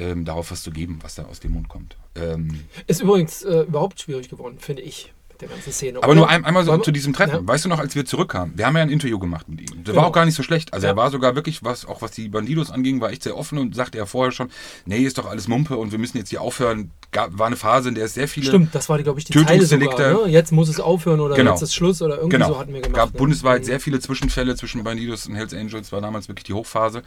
ähm, 0.00 0.24
darauf 0.24 0.50
was 0.50 0.62
zu 0.62 0.70
geben, 0.70 0.98
was 1.02 1.14
da 1.14 1.24
aus 1.24 1.40
dem 1.40 1.52
Mund 1.52 1.68
kommt. 1.68 1.96
Ähm, 2.16 2.64
Ist 2.86 3.00
übrigens 3.02 3.42
äh, 3.42 3.60
überhaupt 3.60 4.00
schwierig 4.00 4.28
geworden, 4.28 4.58
finde 4.58 4.82
ich, 4.82 5.12
der 5.40 5.48
ganzen 5.48 5.72
Szene. 5.72 5.98
aber 5.98 6.08
Oder? 6.08 6.14
nur 6.16 6.28
ein, 6.28 6.44
einmal 6.44 6.64
so 6.64 6.76
zu 6.78 6.90
diesem 6.90 7.12
Treffen. 7.12 7.34
Ja. 7.34 7.46
Weißt 7.46 7.64
du 7.64 7.68
noch, 7.68 7.78
als 7.78 7.94
wir 7.94 8.04
zurückkamen? 8.04 8.56
Wir 8.56 8.66
haben 8.66 8.76
ja 8.76 8.82
ein 8.82 8.90
Interview 8.90 9.18
gemacht 9.18 9.48
mit 9.48 9.60
ihm. 9.60 9.66
Das 9.78 9.92
Genau. 9.92 9.96
war 10.02 10.06
auch 10.08 10.12
gar 10.12 10.24
nicht 10.24 10.34
so 10.34 10.42
schlecht. 10.42 10.72
Also 10.72 10.86
Ja. 10.86 10.92
er 10.92 10.96
war 10.96 11.10
sogar 11.10 11.34
wirklich, 11.34 11.64
was 11.64 11.84
auch 11.86 12.02
was 12.02 12.10
die 12.12 12.28
Bandidos 12.28 12.70
anging, 12.70 13.00
war 13.00 13.10
echt 13.10 13.22
sehr 13.22 13.36
offen 13.36 13.58
und 13.58 13.74
sagte 13.74 13.98
ja 13.98 14.06
vorher 14.06 14.32
schon, 14.32 14.50
nee, 14.86 14.98
ist 14.98 15.18
doch 15.18 15.26
alles 15.26 15.48
Mumpe 15.48 15.76
und 15.76 15.92
wir 15.92 15.98
müssen 15.98 16.16
jetzt 16.18 16.30
hier 16.30 16.40
aufhören. 16.42 16.90
Gab, 17.12 17.36
war 17.38 17.48
eine 17.48 17.56
Phase, 17.56 17.88
in 17.88 17.96
der 17.96 18.04
es 18.04 18.14
sehr 18.14 18.28
viele 18.28 18.46
Stimmt, 18.46 18.72
das 18.72 18.88
war, 18.88 19.02
glaube 19.02 19.18
ich, 19.18 19.24
die 19.24 19.32
Tötungsdelikte. 19.32 20.10
sogar. 20.12 20.26
Ne? 20.26 20.32
Jetzt 20.32 20.52
muss 20.52 20.68
es 20.68 20.78
aufhören 20.78 21.18
oder 21.18 21.34
Genau. 21.34 21.50
jetzt 21.52 21.62
ist 21.62 21.74
Schluss 21.74 22.00
oder 22.02 22.16
irgendwie 22.18 22.36
Genau. 22.36 22.48
so 22.52 22.58
hatten 22.58 22.72
wir 22.72 22.80
gemacht. 22.82 22.94
gab 22.96 23.12
ne? 23.14 23.18
bundesweit 23.18 23.62
Mhm. 23.62 23.66
sehr 23.66 23.80
viele 23.80 23.98
Zwischenfälle 23.98 24.54
zwischen 24.54 24.84
Bandidos 24.84 25.26
und 25.26 25.34
Hells 25.34 25.52
Angels, 25.52 25.90
war 25.90 26.00
damals 26.00 26.28
wirklich 26.28 26.44
die 26.44 26.52
Hochphase. 26.54 27.02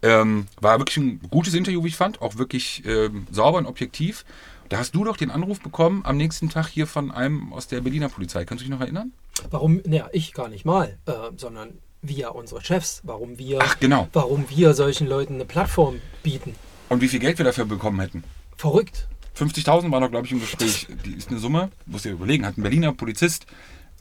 Ähm, 0.00 0.46
war 0.60 0.78
wirklich 0.78 0.96
ein 0.96 1.20
gutes 1.30 1.52
Interview, 1.54 1.84
wie 1.84 1.88
ich 1.88 1.96
fand, 1.96 2.22
auch 2.22 2.38
wirklich 2.38 2.82
ähm, 2.86 3.26
sauber 3.30 3.58
und 3.58 3.66
objektiv. 3.66 4.24
Da 4.72 4.78
hast 4.78 4.94
du 4.94 5.04
doch 5.04 5.18
den 5.18 5.30
Anruf 5.30 5.60
bekommen 5.60 6.00
am 6.02 6.16
nächsten 6.16 6.48
Tag 6.48 6.66
hier 6.66 6.86
von 6.86 7.10
einem 7.10 7.52
aus 7.52 7.68
der 7.68 7.82
Berliner 7.82 8.08
Polizei. 8.08 8.46
Kannst 8.46 8.62
du 8.62 8.64
dich 8.64 8.70
noch 8.70 8.80
erinnern? 8.80 9.12
Warum, 9.50 9.82
naja, 9.84 10.08
ich 10.12 10.32
gar 10.32 10.48
nicht 10.48 10.64
mal, 10.64 10.96
äh, 11.04 11.12
sondern 11.36 11.74
wir, 12.00 12.34
unsere 12.34 12.62
Chefs, 12.64 13.02
warum 13.04 13.38
wir, 13.38 13.58
Ach, 13.60 13.78
genau. 13.80 14.08
warum 14.14 14.46
wir 14.48 14.72
solchen 14.72 15.06
Leuten 15.06 15.34
eine 15.34 15.44
Plattform 15.44 16.00
bieten. 16.22 16.54
Und 16.88 17.02
wie 17.02 17.08
viel 17.08 17.20
Geld 17.20 17.36
wir 17.36 17.44
dafür 17.44 17.66
bekommen 17.66 18.00
hätten? 18.00 18.24
Verrückt. 18.56 19.08
50.000 19.36 19.90
war 19.90 20.00
noch, 20.00 20.10
glaube 20.10 20.26
ich, 20.26 20.32
im 20.32 20.40
Gespräch. 20.40 20.86
Die 21.04 21.16
ist 21.16 21.28
eine 21.28 21.38
Summe, 21.38 21.68
musst 21.84 22.06
dir 22.06 22.12
überlegen, 22.12 22.46
hat 22.46 22.56
ein 22.56 22.62
Berliner 22.62 22.94
Polizist 22.94 23.44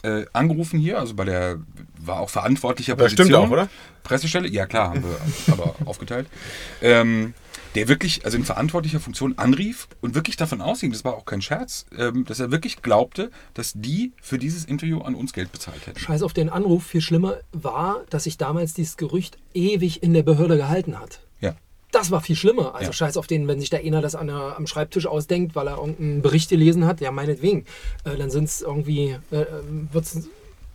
äh, 0.04 0.26
angerufen 0.34 0.80
hier, 0.80 1.00
also 1.00 1.14
bei 1.16 1.26
der, 1.26 1.60
war 2.00 2.20
auch 2.20 2.30
verantwortlicher 2.30 2.96
Das 2.96 3.12
stimmt 3.12 3.34
auch, 3.34 3.50
oder? 3.50 3.70
Pressestelle, 4.04 4.48
ja 4.48 4.66
klar, 4.66 4.90
haben 4.90 5.04
wir 5.04 5.18
aber 5.54 5.76
aufgeteilt. 5.86 6.28
Ähm, 6.82 7.34
der 7.76 7.88
wirklich, 7.88 8.26
also 8.26 8.38
in 8.38 8.44
verantwortlicher 8.44 9.00
Funktion 9.00 9.38
anrief 9.38 9.88
und 10.02 10.14
wirklich 10.16 10.36
davon 10.36 10.62
ausging, 10.62 10.92
das 10.92 11.06
war 11.06 11.14
auch 11.14 11.26
kein 11.26 11.42
Scherz, 11.42 11.86
ähm, 11.98 12.26
dass 12.26 12.40
er 12.40 12.52
wirklich 12.52 12.82
glaubte, 12.82 13.32
dass 13.54 13.74
die 13.76 14.12
für 14.22 14.38
dieses 14.38 14.66
Interview 14.66 15.00
an 15.02 15.16
uns 15.16 15.32
Geld 15.34 15.52
bezahlt 15.52 15.88
hätten. 15.88 16.00
Scheiß 16.00 16.24
auf 16.24 16.34
den 16.34 16.50
Anruf. 16.50 16.86
Viel 16.86 17.02
schlimmer 17.02 17.38
war, 17.52 18.02
dass 18.10 18.26
sich 18.26 18.38
damals 18.38 18.74
dieses 18.74 18.98
Gerücht 18.98 19.38
ewig 19.54 20.04
in 20.04 20.14
der 20.14 20.24
Behörde 20.24 20.58
gehalten 20.58 21.00
hat. 21.00 21.22
Das 21.92 22.10
war 22.10 22.22
viel 22.22 22.36
schlimmer. 22.36 22.74
Also 22.74 22.88
Ja. 22.88 22.94
scheiß 22.94 23.18
auf 23.18 23.28
den, 23.28 23.48
wenn 23.48 23.60
sich 23.60 23.70
der 23.70 23.82
einer 23.82 24.02
das 24.02 24.16
an 24.16 24.28
der, 24.28 24.56
am 24.58 24.66
Schreibtisch 24.66 25.06
ausdenkt, 25.06 25.56
weil 25.56 25.68
er 25.68 25.78
irgendeinen 25.78 26.22
Bericht 26.22 26.50
gelesen 26.50 26.86
hat, 26.86 27.02
ja 27.02 27.12
meinetwegen. 27.12 27.66
Äh, 28.06 28.18
dann 28.18 28.32
sind 28.32 28.46
es 28.46 28.62
irgendwie, 28.62 29.18
äh, 29.32 29.46
wird's, 29.92 30.18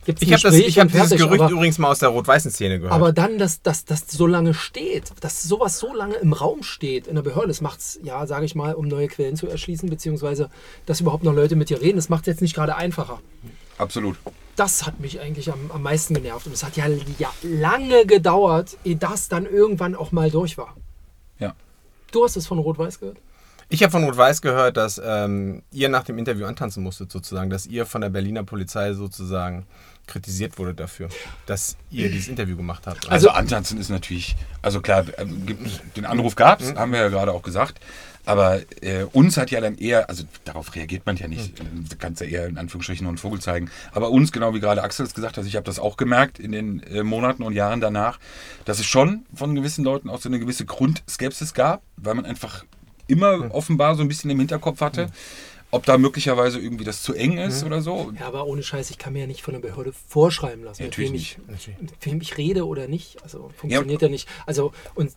gibt's 0.05 0.21
Ich 0.21 0.31
habe 0.31 0.41
das, 0.41 0.51
Gespräch 0.53 0.67
ich 0.67 0.79
hab 0.79 0.91
dieses 0.91 1.09
Gerücht 1.11 1.41
aber, 1.41 1.51
übrigens 1.51 1.79
mal 1.79 1.89
aus 1.91 1.99
der 1.99 2.09
rot-weißen 2.09 2.51
Szene 2.51 2.77
gehört. 2.79 2.93
aber 2.93 3.11
dann, 3.11 3.39
dass 3.39 3.61
das, 3.61 3.85
das 3.85 4.05
so 4.07 4.27
lange 4.27 4.53
steht, 4.53 5.11
dass 5.21 5.43
sowas 5.43 5.79
so 5.79 5.93
lange 5.93 6.15
im 6.15 6.33
Raum 6.33 6.61
steht 6.63 7.07
in 7.07 7.15
der 7.15 7.23
Behörde, 7.23 7.47
das 7.47 7.61
macht 7.61 7.79
es, 7.79 7.99
ja, 8.03 8.25
sage 8.27 8.45
ich 8.45 8.53
mal, 8.53 8.75
um 8.75 8.87
neue 8.87 9.07
Quellen 9.07 9.35
zu 9.35 9.47
erschließen, 9.47 9.89
beziehungsweise, 9.89 10.49
dass 10.85 11.01
überhaupt 11.01 11.23
noch 11.23 11.33
Leute 11.33 11.55
mit 11.55 11.69
dir 11.69 11.81
reden, 11.81 11.97
das 11.97 12.09
macht 12.09 12.21
es 12.21 12.27
jetzt 12.27 12.41
nicht 12.41 12.55
gerade 12.55 12.75
einfacher. 12.75 13.19
Absolut. 13.77 14.17
Das 14.55 14.85
hat 14.85 14.99
mich 14.99 15.19
eigentlich 15.19 15.51
am, 15.51 15.69
am 15.71 15.83
meisten 15.83 16.15
genervt. 16.15 16.47
Und 16.47 16.53
es 16.53 16.63
hat 16.63 16.77
ja, 16.77 16.87
ja 17.19 17.31
lange 17.43 18.07
gedauert, 18.07 18.77
ehe 18.83 18.95
das 18.95 19.29
dann 19.29 19.45
irgendwann 19.45 19.93
auch 19.95 20.11
mal 20.11 20.31
durch 20.31 20.57
war. 20.57 20.75
Ja. 21.39 21.53
Du 22.11 22.23
hast 22.23 22.35
es 22.35 22.47
von 22.47 22.59
Rot-Weiß 22.59 22.99
gehört? 22.99 23.17
Ich 23.69 23.83
habe 23.83 23.91
von 23.91 24.03
Rot-Weiß 24.05 24.41
gehört, 24.41 24.77
dass 24.77 25.01
ähm, 25.03 25.61
ihr 25.71 25.89
nach 25.89 26.03
dem 26.03 26.17
Interview 26.17 26.45
antanzen 26.45 26.83
musstet, 26.83 27.11
sozusagen, 27.11 27.49
dass 27.49 27.65
ihr 27.65 27.85
von 27.85 27.99
der 28.01 28.09
Berliner 28.09 28.43
Polizei 28.43 28.93
sozusagen 28.93 29.65
kritisiert 30.07 30.57
wurde 30.57 30.73
dafür, 30.73 31.09
dass 31.47 31.75
ihr 31.91 32.09
dieses 32.09 32.29
Interview 32.29 32.55
gemacht 32.55 32.87
habt. 32.87 33.09
Also, 33.11 33.29
antanzen 33.29 33.77
ist 33.77 33.89
natürlich, 33.89 34.37
also 34.61 34.79
klar, 34.79 35.05
äh, 35.17 35.25
den 35.97 36.05
Anruf 36.05 36.35
gab 36.37 36.61
Mhm. 36.61 36.67
es, 36.67 36.75
haben 36.75 36.93
wir 36.93 36.99
ja 36.99 37.09
gerade 37.09 37.33
auch 37.33 37.41
gesagt. 37.41 37.81
Aber 38.27 38.61
äh, 38.81 39.03
uns 39.13 39.37
hat 39.37 39.51
ja 39.51 39.61
dann 39.61 39.77
eher, 39.77 40.09
also 40.09 40.23
darauf 40.45 40.75
reagiert 40.75 41.05
man 41.05 41.15
ja 41.15 41.27
nicht, 41.27 41.57
Mhm. 41.63 41.87
du 41.89 41.95
kannst 41.97 42.21
ja 42.21 42.27
eher 42.27 42.47
in 42.47 42.57
Anführungsstrichen 42.57 43.03
nur 43.05 43.11
einen 43.11 43.17
Vogel 43.17 43.39
zeigen. 43.39 43.69
Aber 43.91 44.11
uns, 44.11 44.31
genau 44.31 44.53
wie 44.53 44.59
gerade 44.59 44.83
Axel 44.83 45.05
es 45.05 45.13
gesagt 45.13 45.37
hat, 45.37 45.45
ich 45.45 45.55
habe 45.55 45.65
das 45.65 45.79
auch 45.79 45.95
gemerkt 45.97 46.37
in 46.39 46.51
den 46.51 46.83
äh, 46.83 47.03
Monaten 47.03 47.41
und 47.43 47.53
Jahren 47.53 47.81
danach, 47.81 48.19
dass 48.65 48.79
es 48.79 48.85
schon 48.85 49.25
von 49.33 49.55
gewissen 49.55 49.83
Leuten 49.85 50.09
auch 50.09 50.19
so 50.19 50.29
eine 50.29 50.39
gewisse 50.39 50.65
Grundskepsis 50.65 51.53
gab, 51.53 51.81
weil 51.95 52.15
man 52.15 52.25
einfach 52.25 52.65
immer 53.07 53.37
Mhm. 53.37 53.51
offenbar 53.51 53.95
so 53.95 54.01
ein 54.01 54.07
bisschen 54.09 54.29
im 54.29 54.39
Hinterkopf 54.39 54.81
hatte, 54.81 55.09
ob 55.71 55.85
da 55.85 55.97
möglicherweise 55.97 56.59
irgendwie 56.59 56.83
das 56.85 57.03
zu 57.03 57.13
eng 57.13 57.37
ist 57.37 57.61
Mhm. 57.61 57.67
oder 57.67 57.81
so. 57.81 58.11
Ja, 58.19 58.27
aber 58.27 58.45
ohne 58.45 58.63
Scheiß, 58.63 58.89
ich 58.89 58.97
kann 58.97 59.13
mir 59.13 59.19
ja 59.19 59.27
nicht 59.27 59.41
von 59.41 59.53
der 59.53 59.61
Behörde 59.61 59.93
vorschreiben 60.09 60.63
lassen, 60.63 60.83
mit, 60.83 60.91
Natürlich 60.91 61.09
wem 61.11 61.15
ich, 61.15 61.37
mit 61.81 62.05
wem 62.05 62.21
ich 62.21 62.37
rede 62.37 62.65
oder 62.67 62.87
nicht. 62.87 63.23
Also 63.23 63.51
funktioniert 63.57 64.01
ja, 64.01 64.09
nicht. 64.09 64.27
Also 64.45 64.73
und 64.95 65.11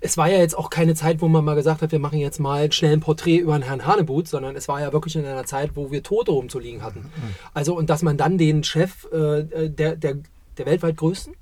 es 0.00 0.16
war 0.16 0.28
ja 0.30 0.38
jetzt 0.38 0.56
auch 0.56 0.70
keine 0.70 0.94
Zeit, 0.94 1.20
wo 1.20 1.28
man 1.28 1.44
mal 1.44 1.54
gesagt 1.54 1.82
hat, 1.82 1.92
wir 1.92 1.98
machen 1.98 2.18
jetzt 2.18 2.40
mal 2.40 2.70
schnell 2.72 2.92
ein 2.92 3.00
Porträt 3.00 3.36
über 3.38 3.58
den 3.58 3.62
Herrn 3.62 3.86
Hanebut, 3.86 4.28
sondern 4.28 4.56
es 4.56 4.68
war 4.68 4.80
ja 4.80 4.92
wirklich 4.92 5.16
in 5.16 5.24
einer 5.24 5.44
Zeit, 5.44 5.70
wo 5.74 5.90
wir 5.90 6.02
Tote 6.02 6.30
rumzuliegen 6.32 6.82
hatten. 6.82 7.10
Also 7.52 7.76
und 7.76 7.90
dass 7.90 8.02
man 8.02 8.16
dann 8.16 8.38
den 8.38 8.64
Chef 8.64 9.04
äh, 9.12 9.44
der, 9.68 9.96
der, 9.96 10.16
der 10.58 10.66
weltweit 10.66 10.96
größten, 10.96 11.34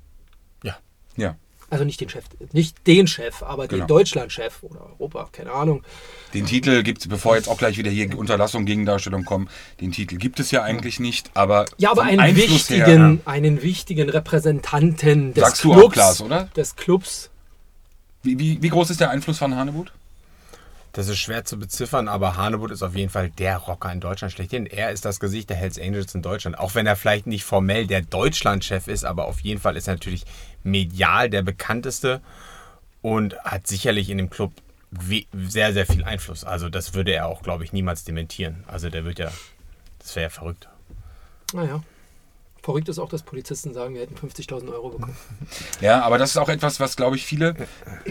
ja. 0.63 0.75
Ja. 1.17 1.35
also 1.69 1.85
nicht 1.85 2.01
den 2.01 2.09
Chef, 2.09 2.25
nicht 2.51 2.85
den 2.87 3.07
Chef, 3.07 3.43
aber 3.43 3.67
Genau. 3.67 3.83
den 3.83 3.87
Deutschlandchef 3.87 4.63
oder 4.63 4.81
Europa, 4.99 5.29
keine 5.31 5.51
Ahnung. 5.51 5.83
Den 6.33 6.45
Titel 6.47 6.81
gibt 6.83 7.01
es, 7.01 7.07
bevor 7.07 7.35
jetzt 7.35 7.47
auch 7.47 7.57
gleich 7.59 7.77
wieder 7.77 7.91
hier 7.91 8.17
Unterlassung 8.17 8.65
gegen 8.65 8.85
Darstellung 8.85 9.23
kommen, 9.23 9.49
den 9.81 9.91
Titel 9.91 10.17
gibt 10.17 10.39
es 10.39 10.49
ja 10.49 10.63
eigentlich 10.63 10.99
nicht, 10.99 11.29
aber 11.35 11.65
Ja, 11.77 11.91
aber 11.91 12.03
einen 12.03 12.19
Einfluss 12.19 12.69
wichtigen, 12.69 12.85
her, 12.85 13.17
einen 13.25 13.61
wichtigen 13.61 14.09
Repräsentanten 14.09 15.33
des 15.35 15.43
Sagst 15.43 15.63
du 15.63 15.73
auch, 15.73 15.77
Clubs, 15.77 15.93
Klaas, 15.93 16.21
oder? 16.21 16.43
des 16.55 16.75
Clubs. 16.75 17.29
Wie, 18.23 18.39
wie, 18.39 18.61
wie 18.61 18.69
groß 18.69 18.89
ist 18.89 19.01
der 19.01 19.09
Einfluss 19.09 19.37
von 19.37 19.55
Hanebut? 19.55 19.91
Das 20.93 21.07
ist 21.07 21.17
schwer 21.17 21.43
zu 21.43 21.57
beziffern, 21.57 22.07
aber 22.07 22.37
Hanebut 22.37 22.69
ist 22.69 22.83
auf 22.83 22.95
jeden 22.95 23.09
Fall 23.09 23.31
der 23.31 23.57
Rocker 23.57 23.91
in 23.91 23.99
Deutschland 23.99 24.31
schlechthin. 24.31 24.67
Er 24.67 24.91
ist 24.91 25.05
das 25.05 25.19
Gesicht 25.19 25.49
der 25.49 25.57
Hells 25.57 25.79
Angels 25.79 26.13
in 26.13 26.21
Deutschland. 26.21 26.59
Auch 26.59 26.75
wenn 26.75 26.85
er 26.85 26.95
vielleicht 26.95 27.25
nicht 27.25 27.43
formell 27.43 27.87
der 27.87 28.03
Deutschlandchef 28.03 28.87
ist, 28.87 29.03
aber 29.03 29.25
auf 29.25 29.39
jeden 29.39 29.59
Fall 29.59 29.75
ist 29.75 29.87
er 29.87 29.95
natürlich 29.95 30.23
medial 30.63 31.31
der 31.31 31.41
bekannteste 31.41 32.21
und 33.01 33.35
hat 33.39 33.65
sicherlich 33.65 34.11
in 34.11 34.19
dem 34.19 34.29
Club 34.29 34.53
sehr, 35.33 35.73
sehr 35.73 35.87
viel 35.87 36.03
Einfluss. 36.03 36.43
Also 36.43 36.69
das 36.69 36.93
würde 36.93 37.11
er 37.11 37.25
auch, 37.25 37.41
glaube 37.41 37.63
ich, 37.63 37.73
niemals 37.73 38.03
dementieren. 38.03 38.63
Also 38.67 38.91
der 38.91 39.03
wird 39.03 39.17
ja, 39.17 39.31
das 39.97 40.15
wäre 40.15 40.25
ja 40.25 40.29
verrückt. 40.29 40.69
Naja. 41.53 41.81
Verrückt 42.63 42.87
ist 42.87 42.97
auch, 42.97 43.09
dass 43.09 43.23
Polizisten 43.23 43.73
sagen, 43.73 43.93
wir 43.93 44.01
hätten 44.01 44.15
50.000 44.15 44.71
Euro 44.71 44.89
bekommen. 44.89 45.15
Ja, 45.81 46.01
aber 46.01 46.17
das 46.17 46.31
ist 46.31 46.37
auch 46.37 46.47
etwas, 46.47 46.79
was, 46.79 46.95
glaube 46.95 47.17
ich, 47.17 47.25
viele, 47.25 47.55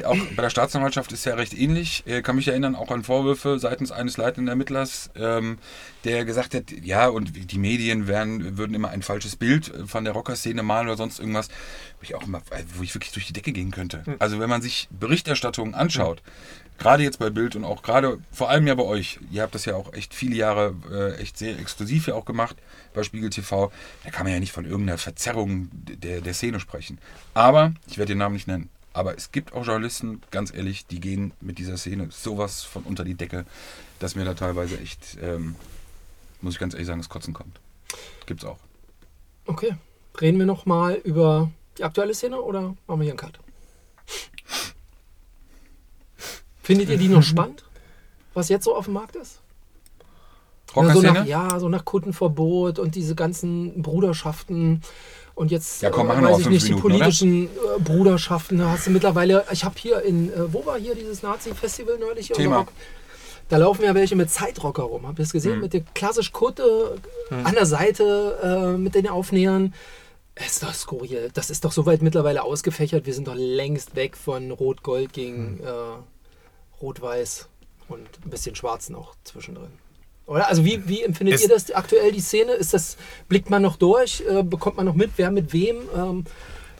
auch 0.05 0.17
bei 0.37 0.43
der 0.43 0.51
Staatsanwaltschaft 0.51 1.11
ist 1.12 1.25
ja 1.25 1.35
recht 1.35 1.55
ähnlich, 1.55 2.03
äh, 2.07 2.21
kann 2.21 2.37
mich 2.37 2.49
erinnern, 2.49 2.77
auch 2.77 2.91
an 2.91 3.03
Vorwürfe 3.03 3.59
seitens 3.59 3.93
eines 3.93 4.19
leitenden 4.19 4.49
Ermittlers, 4.49 5.11
ähm, 5.17 5.59
der 6.05 6.27
gesagt 6.27 6.55
hat, 6.55 6.71
ja, 6.71 7.09
und 7.09 7.51
die 7.51 7.59
Medien 7.59 8.09
wären, 8.09 8.59
würden 8.59 8.75
immer 8.75 8.91
ein 8.91 9.01
falsches 9.01 9.37
Bild 9.37 9.73
von 9.87 10.05
der 10.05 10.12
Rockerszene 10.12 10.62
malen 10.62 10.88
oder 10.88 10.99
sonst 10.99 11.19
irgendwas, 11.19 11.49
wo 11.49 12.03
ich 12.03 12.15
auch 12.15 12.25
immer, 12.25 12.43
wo 12.77 12.83
ich 12.83 12.95
wirklich 12.95 13.12
durch 13.12 13.27
die 13.27 13.33
Decke 13.33 13.53
gehen 13.53 13.71
könnte. 13.71 14.05
Also 14.19 14.38
wenn 14.38 14.51
man 14.51 14.61
sich 14.61 14.88
Berichterstattungen 14.91 15.75
anschaut, 15.75 16.21
gerade 16.83 17.05
jetzt 17.05 17.21
bei 17.21 17.31
Bild 17.31 17.55
und 17.55 17.64
auch 17.64 17.83
gerade, 17.83 18.18
vor 18.33 18.51
allem 18.51 18.66
ja 18.66 18.75
bei 18.75 18.83
euch, 18.83 19.21
ihr 19.31 19.42
habt 19.42 19.55
das 19.55 19.66
ja 19.66 19.77
auch 19.77 19.92
echt 19.92 20.14
viele 20.14 20.35
Jahre 20.35 20.75
äh, 20.90 21.14
echt 21.21 21.38
sehr 21.38 21.57
exklusiv 21.59 22.09
ja 22.09 22.14
auch 22.14 22.25
gemacht 22.25 22.57
bei 22.92 23.05
Spiegel 23.05 23.31
TV, 23.31 23.71
da 24.03 24.11
kann 24.11 24.25
man 24.25 24.33
ja 24.33 24.40
nicht 24.40 24.51
von 24.51 24.64
irgendeiner 24.64 24.99
Verzerrung 24.99 25.68
der, 25.73 26.21
der 26.21 26.35
Szene 26.35 26.59
sprechen. 26.59 26.99
Aber, 27.35 27.73
ich 27.87 27.99
werde 27.99 28.12
den 28.12 28.18
Namen 28.18 28.35
nicht 28.35 28.49
nennen, 28.49 28.68
aber 28.92 29.16
es 29.16 29.31
gibt 29.31 29.53
auch 29.53 29.64
Journalisten, 29.64 30.23
ganz 30.33 30.53
ehrlich, 30.53 30.85
die 30.87 30.99
gehen 30.99 31.33
mit 31.40 31.59
dieser 31.59 31.77
Szene 31.77 32.09
sowas 32.11 32.64
von 32.64 32.83
unter 32.83 33.05
die 33.05 33.14
Decke, 33.14 33.47
dass 34.01 34.16
mir 34.16 34.25
da 34.25 34.35
teilweise 34.35 34.79
echt, 34.81 35.18
ähm, 35.23 35.55
muss 36.40 36.55
ich 36.55 36.61
ganz 36.61 36.75
ehrlich 36.75 36.88
sagen, 36.88 37.01
das 37.01 37.09
Kotzen 37.09 37.33
kommt. 37.33 37.61
Gibt's 38.27 38.45
auch. 38.45 38.59
Okay. 39.47 39.77
Reden 40.21 40.38
wir 40.38 40.47
nochmal 40.47 40.97
über 40.97 41.51
die 41.79 41.85
aktuelle 41.85 42.12
Szene 42.12 42.40
oder 42.40 42.75
machen 42.87 43.01
wir 43.01 43.05
hier 43.05 43.12
einen 43.12 43.18
Cut? 43.18 43.38
Findet 46.79 46.89
ihr 46.91 46.99
die 46.99 47.09
noch 47.09 47.23
spannend? 47.23 47.65
Was 48.35 48.49
jetzt 48.49 48.65
so 48.65 48.75
auf 48.75 48.87
dem 48.87 48.95
Markt 48.95 49.17
ist? 49.17 49.41
Ja, 50.75 50.91
so 50.95 51.03
nach, 51.03 51.27
ja, 51.27 51.61
so 51.61 51.69
nach 51.69 51.85
Kundenverbot 51.85 52.79
und 52.79 52.95
diese 52.95 53.15
ganzen 53.15 53.83
Bruderschaften 53.83 54.81
und 55.35 55.51
jetzt 55.51 55.83
Ja, 55.83 55.91
komm, 55.91 56.07
äh, 56.07 56.09
machen 56.09 56.23
wir 56.23 56.29
weiß 56.29 56.35
auch 56.37 56.41
ich 56.41 56.47
nicht, 56.49 56.67
die 56.67 56.71
Minuten, 56.71 56.87
oder? 56.87 56.95
politischen 56.99 57.45
äh, 57.45 57.81
Bruderschaften. 57.81 58.59
Da 58.59 58.71
hast 58.71 58.87
du 58.87 58.91
mittlerweile, 58.91 59.45
ich 59.53 59.65
habe 59.65 59.75
hier 59.79 60.01
in, 60.03 60.33
äh, 60.33 60.53
wo 60.53 60.65
war 60.65 60.79
hier 60.79 60.95
dieses 60.95 61.23
Nazi-Festival 61.23 61.99
neulich? 61.99 62.29
hier 62.29 62.37
Thema. 62.37 62.67
Da 63.51 63.59
laufen 63.59 63.85
ja 63.85 63.95
welche 63.95 64.17
mit 64.17 64.31
Zeitrocker 64.31 64.85
rum. 64.85 65.07
Habt 65.07 65.19
ihr 65.19 65.25
das 65.25 65.33
gesehen? 65.33 65.57
Mhm. 65.57 65.61
Mit 65.61 65.73
der 65.75 65.83
klassisch 65.95 66.33
Kutte 66.33 66.97
an 67.31 67.55
der 67.55 67.67
Seite 67.67 68.39
äh, 68.75 68.79
mit 68.79 68.95
den 68.95 69.09
Aufnähern. 69.09 69.75
Ist 70.37 70.63
doch 70.63 70.73
skurril. 70.73 71.31
Das 71.35 71.51
ist 71.51 71.67
doch 71.67 71.73
soweit 71.73 72.01
mittlerweile 72.01 72.45
ausgefächert. 72.45 73.05
Wir 73.05 73.13
sind 73.13 73.29
doch 73.29 73.35
längst 73.37 73.95
weg 73.95 74.17
von 74.17 74.51
Rot-Gold 74.53 75.13
gegen 75.13 75.57
Mhm. 75.57 75.61
äh, 75.65 75.71
Rot-Weiß 76.83 77.49
und 77.88 78.09
ein 78.25 78.31
bisschen 78.31 78.55
Schwarz 78.55 78.88
noch 78.90 79.14
zwischendrin. 79.25 79.71
Oder? 80.27 80.49
Also 80.49 80.64
wie, 80.64 80.87
wie 80.88 81.03
empfindet 81.03 81.37
Es- 81.37 81.42
ihr 81.42 81.49
das 81.49 81.71
aktuell, 81.71 82.12
die 82.12 82.21
Szene? 82.21 82.53
Ist 82.53 82.75
das, 82.75 82.97
blickt 83.29 83.51
man 83.51 83.62
noch 83.62 83.77
durch? 83.77 84.23
Äh, 84.29 84.42
bekommt 84.42 84.77
man 84.77 84.87
noch 84.87 84.95
mit, 84.95 85.12
wer 85.16 85.31
mit 85.31 85.53
wem? 85.53 85.77
Ähm, 85.97 86.25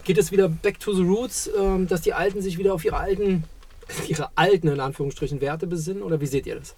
geht 0.03 0.17
es 0.17 0.31
wieder 0.31 0.49
back 0.49 0.79
to 0.79 0.93
the 0.93 1.01
roots, 1.03 1.49
ähm, 1.57 1.87
dass 1.87 2.01
die 2.01 2.13
Alten 2.13 2.41
sich 2.41 2.57
wieder 2.57 2.73
auf 2.73 2.83
ihre 2.85 2.97
alten, 2.97 3.43
ihre 4.07 4.29
alten, 4.35 4.67
in 4.69 4.79
Anführungsstrichen, 4.79 5.41
Werte 5.41 5.67
besinnen? 5.67 6.03
Oder 6.03 6.19
wie 6.21 6.27
seht 6.27 6.45
ihr 6.45 6.55
das? 6.59 6.75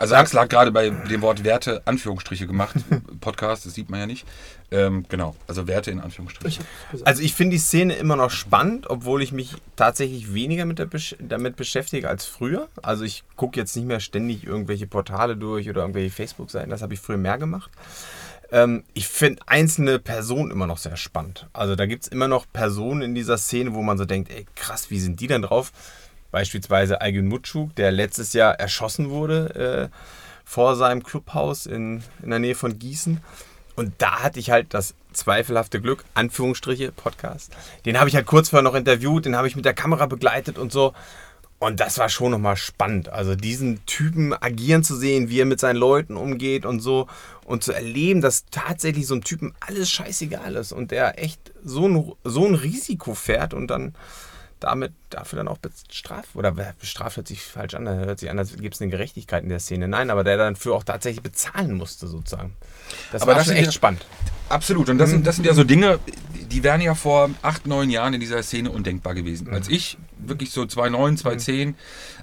Also 0.00 0.14
Axel 0.14 0.40
hat 0.40 0.48
gerade 0.48 0.72
bei 0.72 0.88
dem 0.88 1.20
Wort 1.20 1.44
Werte 1.44 1.82
Anführungsstriche 1.84 2.46
gemacht. 2.46 2.74
Podcast, 3.20 3.66
das 3.66 3.74
sieht 3.74 3.90
man 3.90 4.00
ja 4.00 4.06
nicht. 4.06 4.26
Ähm, 4.70 5.04
genau, 5.10 5.36
also 5.46 5.68
Werte 5.68 5.90
in 5.90 6.00
Anführungsstrichen. 6.00 6.64
Ich. 6.94 7.06
Also 7.06 7.22
ich 7.22 7.34
finde 7.34 7.56
die 7.56 7.60
Szene 7.60 7.96
immer 7.96 8.16
noch 8.16 8.30
spannend, 8.30 8.88
obwohl 8.88 9.22
ich 9.22 9.32
mich 9.32 9.56
tatsächlich 9.76 10.32
weniger 10.32 10.64
mit 10.64 10.88
Besch 10.88 11.16
damit 11.18 11.56
beschäftige 11.56 12.08
als 12.08 12.24
früher. 12.24 12.68
Also 12.80 13.04
ich 13.04 13.24
gucke 13.36 13.60
jetzt 13.60 13.76
nicht 13.76 13.84
mehr 13.84 14.00
ständig 14.00 14.44
irgendwelche 14.44 14.86
Portale 14.86 15.36
durch 15.36 15.68
oder 15.68 15.82
irgendwelche 15.82 16.10
Facebook-Seiten. 16.10 16.70
Das 16.70 16.80
habe 16.80 16.94
ich 16.94 17.00
früher 17.00 17.18
mehr 17.18 17.36
gemacht. 17.36 17.70
Ähm, 18.52 18.84
ich 18.94 19.06
finde 19.06 19.42
einzelne 19.46 19.98
Personen 19.98 20.50
immer 20.50 20.66
noch 20.66 20.78
sehr 20.78 20.96
spannend. 20.96 21.46
Also 21.52 21.76
da 21.76 21.84
gibt 21.84 22.04
es 22.04 22.08
immer 22.08 22.26
noch 22.26 22.46
Personen 22.50 23.02
in 23.02 23.14
dieser 23.14 23.36
Szene, 23.36 23.74
wo 23.74 23.82
man 23.82 23.98
so 23.98 24.06
denkt, 24.06 24.32
ey 24.32 24.46
krass, 24.54 24.90
wie 24.90 24.98
sind 24.98 25.20
die 25.20 25.26
denn 25.26 25.42
drauf? 25.42 25.72
Beispielsweise 26.30 27.00
Aygün 27.00 27.26
Mutschuk, 27.26 27.74
der 27.76 27.92
letztes 27.92 28.32
Jahr 28.32 28.54
erschossen 28.54 29.10
wurde 29.10 29.90
äh, 29.90 29.96
vor 30.44 30.76
seinem 30.76 31.02
Clubhaus 31.02 31.66
in, 31.66 32.02
in 32.22 32.30
der 32.30 32.38
Nähe 32.38 32.54
von 32.54 32.78
Gießen. 32.78 33.20
Und 33.76 33.94
da 33.98 34.22
hatte 34.22 34.38
ich 34.38 34.50
halt 34.50 34.74
das 34.74 34.94
zweifelhafte 35.12 35.80
Glück, 35.80 36.04
Anführungsstriche, 36.14 36.92
Podcast. 36.92 37.52
Den 37.86 37.98
habe 37.98 38.08
ich 38.08 38.14
halt 38.14 38.26
kurz 38.26 38.50
vorher 38.50 38.62
noch 38.62 38.74
interviewt, 38.74 39.24
den 39.24 39.36
habe 39.36 39.48
ich 39.48 39.56
mit 39.56 39.64
der 39.64 39.74
Kamera 39.74 40.06
begleitet 40.06 40.58
und 40.58 40.72
so. 40.72 40.92
Und 41.58 41.78
das 41.78 41.98
war 41.98 42.08
schon 42.08 42.30
nochmal 42.30 42.56
spannend. 42.56 43.10
Also 43.10 43.34
diesen 43.36 43.84
Typen 43.84 44.32
agieren 44.32 44.82
zu 44.82 44.96
sehen, 44.96 45.28
wie 45.28 45.40
er 45.40 45.46
mit 45.46 45.60
seinen 45.60 45.76
Leuten 45.76 46.16
umgeht 46.16 46.64
und 46.64 46.80
so. 46.80 47.06
Und 47.44 47.62
zu 47.62 47.72
erleben, 47.72 48.22
dass 48.22 48.46
tatsächlich 48.50 49.06
so 49.06 49.14
ein 49.14 49.20
Typen 49.20 49.52
alles 49.60 49.90
scheißegal 49.90 50.56
ist 50.56 50.72
und 50.72 50.90
der 50.90 51.22
echt 51.22 51.52
so 51.62 51.86
ein, 51.86 52.12
so 52.24 52.46
ein 52.46 52.54
Risiko 52.54 53.14
fährt 53.14 53.52
und 53.52 53.66
dann 53.66 53.94
damit 54.60 54.92
dafür 55.10 55.38
dann 55.38 55.48
auch 55.48 55.58
bestraft 55.58 56.30
oder 56.34 56.52
bestraft 56.52 57.16
hört 57.16 57.26
sich 57.28 57.42
falsch 57.42 57.74
an, 57.74 57.88
hört 57.88 58.18
sich 58.20 58.30
an, 58.30 58.38
als 58.38 58.56
gibt 58.56 58.74
es 58.74 58.80
eine 58.80 58.90
Gerechtigkeit 58.90 59.42
in 59.42 59.48
der 59.48 59.60
Szene. 59.60 59.88
Nein, 59.88 60.10
aber 60.10 60.22
der 60.24 60.36
dann 60.36 60.56
für 60.56 60.74
auch 60.74 60.84
tatsächlich 60.84 61.22
bezahlen 61.22 61.74
musste 61.74 62.06
sozusagen. 62.06 62.54
Das 63.12 63.22
Aber 63.22 63.32
war 63.32 63.38
das 63.38 63.46
schon 63.46 63.56
echt 63.56 63.66
ja- 63.66 63.72
spannend. 63.72 64.06
Absolut. 64.48 64.88
Und 64.88 64.98
das 64.98 65.10
sind, 65.10 65.26
das 65.26 65.36
sind 65.36 65.44
ja 65.46 65.54
so 65.54 65.62
Dinge, 65.64 66.00
die 66.50 66.62
wären 66.64 66.80
ja 66.80 66.94
vor 66.96 67.30
acht, 67.42 67.66
neun 67.66 67.88
Jahren 67.88 68.14
in 68.14 68.20
dieser 68.20 68.42
Szene 68.42 68.70
undenkbar 68.70 69.14
gewesen. 69.14 69.52
Als 69.54 69.68
ich 69.68 69.96
wirklich 70.18 70.50
so 70.50 70.66
2009, 70.66 71.16
2010 71.18 71.74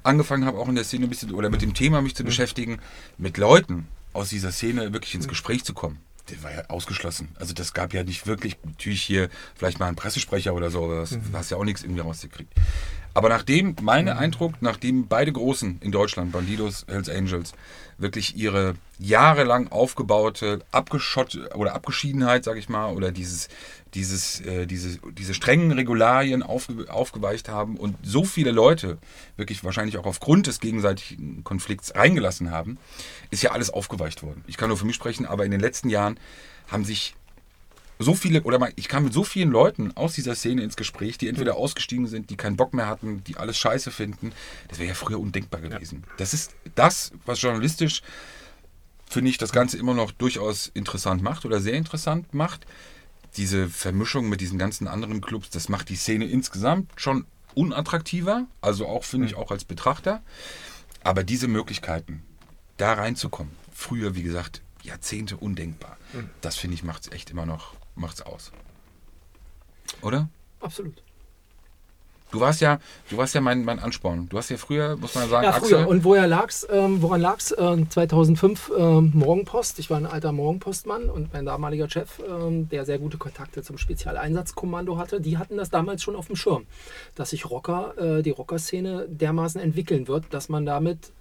angefangen 0.03 0.45
habe, 0.45 0.57
auch 0.57 0.67
in 0.67 0.75
der 0.75 0.83
Szene 0.83 1.05
ein 1.05 1.09
bisschen 1.09 1.33
oder 1.33 1.49
mit 1.49 1.61
dem 1.61 1.73
Thema 1.73 2.01
mich 2.01 2.15
zu 2.15 2.23
beschäftigen, 2.25 2.79
mit 3.17 3.37
Leuten 3.37 3.87
aus 4.13 4.29
dieser 4.29 4.51
Szene 4.51 4.91
wirklich 4.93 5.15
ins 5.15 5.27
Gespräch 5.27 5.63
zu 5.63 5.73
kommen. 5.73 5.99
Das 6.27 6.43
war 6.43 6.53
ja 6.53 6.63
ausgeschlossen. 6.69 7.29
Also 7.39 7.53
das 7.53 7.73
gab 7.73 7.93
ja 7.93 8.03
nicht 8.03 8.27
wirklich, 8.27 8.57
natürlich 8.63 9.01
hier 9.01 9.29
vielleicht 9.55 9.79
mal 9.79 9.87
einen 9.87 9.95
Pressesprecher 9.95 10.53
oder 10.53 10.69
so, 10.69 10.83
aber 10.85 10.99
das 10.99 11.17
hast 11.33 11.51
ja 11.51 11.57
auch 11.57 11.63
nichts 11.63 11.83
irgendwie 11.83 12.01
rausgekriegt. 12.01 12.53
Aber 13.13 13.29
nachdem, 13.29 13.75
mein 13.81 14.07
Eindruck, 14.09 14.53
nachdem 14.61 15.07
beide 15.07 15.31
Großen 15.31 15.79
in 15.81 15.91
Deutschland, 15.91 16.31
Bandidos, 16.31 16.85
Hells 16.87 17.09
Angels, 17.09 17.53
wirklich 17.97 18.35
ihre 18.35 18.75
jahrelang 18.99 19.69
aufgebaute 19.69 20.59
Abgeschott 20.71 21.35
oder 21.55 21.73
Abgeschiedenheit, 21.73 22.43
sag 22.43 22.57
ich 22.57 22.69
mal, 22.69 22.93
oder 22.93 23.11
dieses, 23.11 23.49
dieses, 23.97 24.41
äh, 24.41 24.67
diese, 24.67 24.99
diese 25.11 25.33
strengen 25.33 25.71
Regularien 25.71 26.43
aufge, 26.43 26.85
aufgeweicht 26.87 27.49
haben 27.49 27.77
und 27.77 27.97
so 28.03 28.23
viele 28.23 28.51
Leute 28.51 28.99
wirklich 29.37 29.63
wahrscheinlich 29.63 29.97
auch 29.97 30.05
aufgrund 30.05 30.45
des 30.45 30.59
gegenseitigen 30.59 31.43
Konflikts 31.43 31.95
reingelassen 31.95 32.51
haben, 32.51 32.77
ist 33.31 33.41
ja 33.41 33.51
alles 33.51 33.71
aufgeweicht 33.71 34.21
worden. 34.21 34.43
Ich 34.45 34.55
kann 34.55 34.69
nur 34.69 34.77
für 34.77 34.85
mich 34.85 34.95
sprechen, 34.95 35.25
aber 35.25 35.45
in 35.45 35.51
den 35.51 35.59
letzten 35.59 35.89
Jahren 35.89 36.19
haben 36.67 36.85
sich 36.85 37.15
so 37.97 38.13
viele, 38.13 38.43
oder 38.43 38.69
ich 38.75 38.87
kam 38.87 39.05
mit 39.05 39.13
so 39.13 39.23
vielen 39.23 39.49
Leuten 39.49 39.97
aus 39.97 40.13
dieser 40.13 40.35
Szene 40.35 40.61
ins 40.61 40.75
Gespräch, 40.75 41.17
die 41.17 41.27
entweder 41.27 41.55
ausgestiegen 41.55 42.05
sind, 42.05 42.29
die 42.29 42.37
keinen 42.37 42.55
Bock 42.55 42.75
mehr 42.75 42.85
hatten, 42.85 43.23
die 43.23 43.37
alles 43.37 43.57
scheiße 43.57 43.89
finden. 43.89 44.31
Das 44.67 44.77
wäre 44.77 44.89
ja 44.89 44.93
früher 44.93 45.19
undenkbar 45.19 45.59
gewesen. 45.61 46.03
Das 46.17 46.35
ist 46.35 46.53
das, 46.75 47.13
was 47.25 47.41
journalistisch, 47.41 48.03
finde 49.09 49.31
ich, 49.31 49.39
das 49.39 49.51
Ganze 49.51 49.79
immer 49.79 49.95
noch 49.95 50.11
durchaus 50.11 50.69
interessant 50.75 51.23
macht 51.23 51.45
oder 51.45 51.59
sehr 51.59 51.73
interessant 51.73 52.35
macht. 52.35 52.67
Diese 53.37 53.69
Vermischung 53.69 54.29
mit 54.29 54.41
diesen 54.41 54.57
ganzen 54.57 54.87
anderen 54.87 55.21
Clubs, 55.21 55.49
das 55.49 55.69
macht 55.69 55.89
die 55.89 55.95
Szene 55.95 56.25
insgesamt 56.25 56.91
schon 56.95 57.25
unattraktiver, 57.53 58.45
also 58.61 58.87
auch, 58.87 59.03
finde 59.03 59.27
ich, 59.27 59.35
auch 59.35 59.51
als 59.51 59.63
Betrachter. 59.63 60.21
Aber 61.03 61.23
diese 61.23 61.47
Möglichkeiten, 61.47 62.23
da 62.77 62.93
reinzukommen, 62.93 63.53
früher, 63.71 64.15
wie 64.15 64.23
gesagt, 64.23 64.61
Jahrzehnte 64.83 65.37
undenkbar. 65.37 65.97
Das 66.41 66.55
finde 66.57 66.75
ich 66.75 66.83
macht 66.83 67.03
es 67.03 67.11
echt 67.11 67.29
immer 67.29 67.45
noch 67.45 67.75
macht's 67.95 68.21
aus. 68.21 68.51
Oder? 70.01 70.29
Absolut. 70.59 71.01
Du 72.31 72.41
warst 72.41 72.59
ja, 72.59 72.79
du 73.09 73.15
warst 73.17 73.33
ja 73.35 73.41
mein, 73.41 73.63
mein 73.63 73.79
Ansporn. 73.79 74.27
Du 74.29 74.37
hast 74.37 74.49
ja 74.49 74.57
früher, 74.57 74.97
muss 74.97 75.15
man 75.15 75.29
sagen, 75.29 75.45
Ja, 75.45 75.51
Axel. 75.51 75.77
früher. 75.79 75.87
Und 75.87 76.03
woher 76.03 76.27
lag's, 76.27 76.67
ähm, 76.69 77.01
woran 77.01 77.21
lag 77.21 77.37
es? 77.39 77.55
Ähm, 77.57 77.89
2005 77.89 78.71
ähm, 78.77 79.11
Morgenpost. 79.13 79.79
Ich 79.79 79.89
war 79.89 79.97
ein 79.97 80.05
alter 80.05 80.33
Morgenpostmann 80.33 81.09
und 81.09 81.31
mein 81.31 81.45
damaliger 81.45 81.89
Chef, 81.89 82.19
ähm, 82.29 82.67
der 82.69 82.83
sehr 82.85 82.99
gute 82.99 83.17
Kontakte 83.17 83.63
zum 83.63 83.77
Spezialeinsatzkommando 83.77 84.97
hatte, 84.97 85.21
die 85.21 85.37
hatten 85.37 85.55
das 85.57 85.69
damals 85.69 86.03
schon 86.03 86.15
auf 86.17 86.27
dem 86.27 86.35
Schirm, 86.35 86.65
dass 87.15 87.29
sich 87.29 87.49
Rocker, 87.49 87.93
äh, 87.97 88.23
die 88.23 88.31
Rockerszene 88.31 89.05
dermaßen 89.09 89.61
entwickeln 89.61 90.07
wird, 90.09 90.25
dass 90.31 90.49
man 90.49 90.65
damit, 90.65 91.11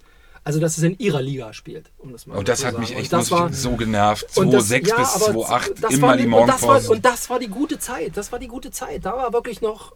also 0.43 0.59
dass 0.59 0.77
es 0.77 0.83
in 0.83 0.97
ihrer 0.99 1.21
Liga 1.21 1.53
spielt. 1.53 1.89
Um 1.99 2.11
das 2.11 2.27
mal 2.27 2.33
und 2.35 2.39
so 2.47 2.51
das 2.51 2.65
hat 2.65 2.71
sagen. 2.73 2.81
mich 2.81 2.95
echt 2.95 3.13
das 3.13 3.31
war, 3.31 3.51
so 3.53 3.75
genervt. 3.77 4.25
und 4.37 4.51
das- 4.51 4.67
2006 4.67 4.89
ja, 4.89 4.95
bis 4.97 5.15
aber 5.15 5.25
2008 5.33 5.73
das 5.83 5.93
immer 5.93 6.17
die 6.17 6.25
und 6.25 6.31
das, 6.47 6.61
Morgenpost. 6.61 6.89
war, 6.89 6.95
und 6.95 7.05
das 7.05 7.29
war 7.29 7.39
die 7.39 7.47
gute 7.47 7.79
Zeit. 7.79 8.17
Das 8.17 8.31
war 8.31 8.39
die 8.39 8.47
gute 8.47 8.71
Zeit. 8.71 9.05
Da 9.05 9.13
war 9.13 9.31
wirklich 9.33 9.61
noch, 9.61 9.93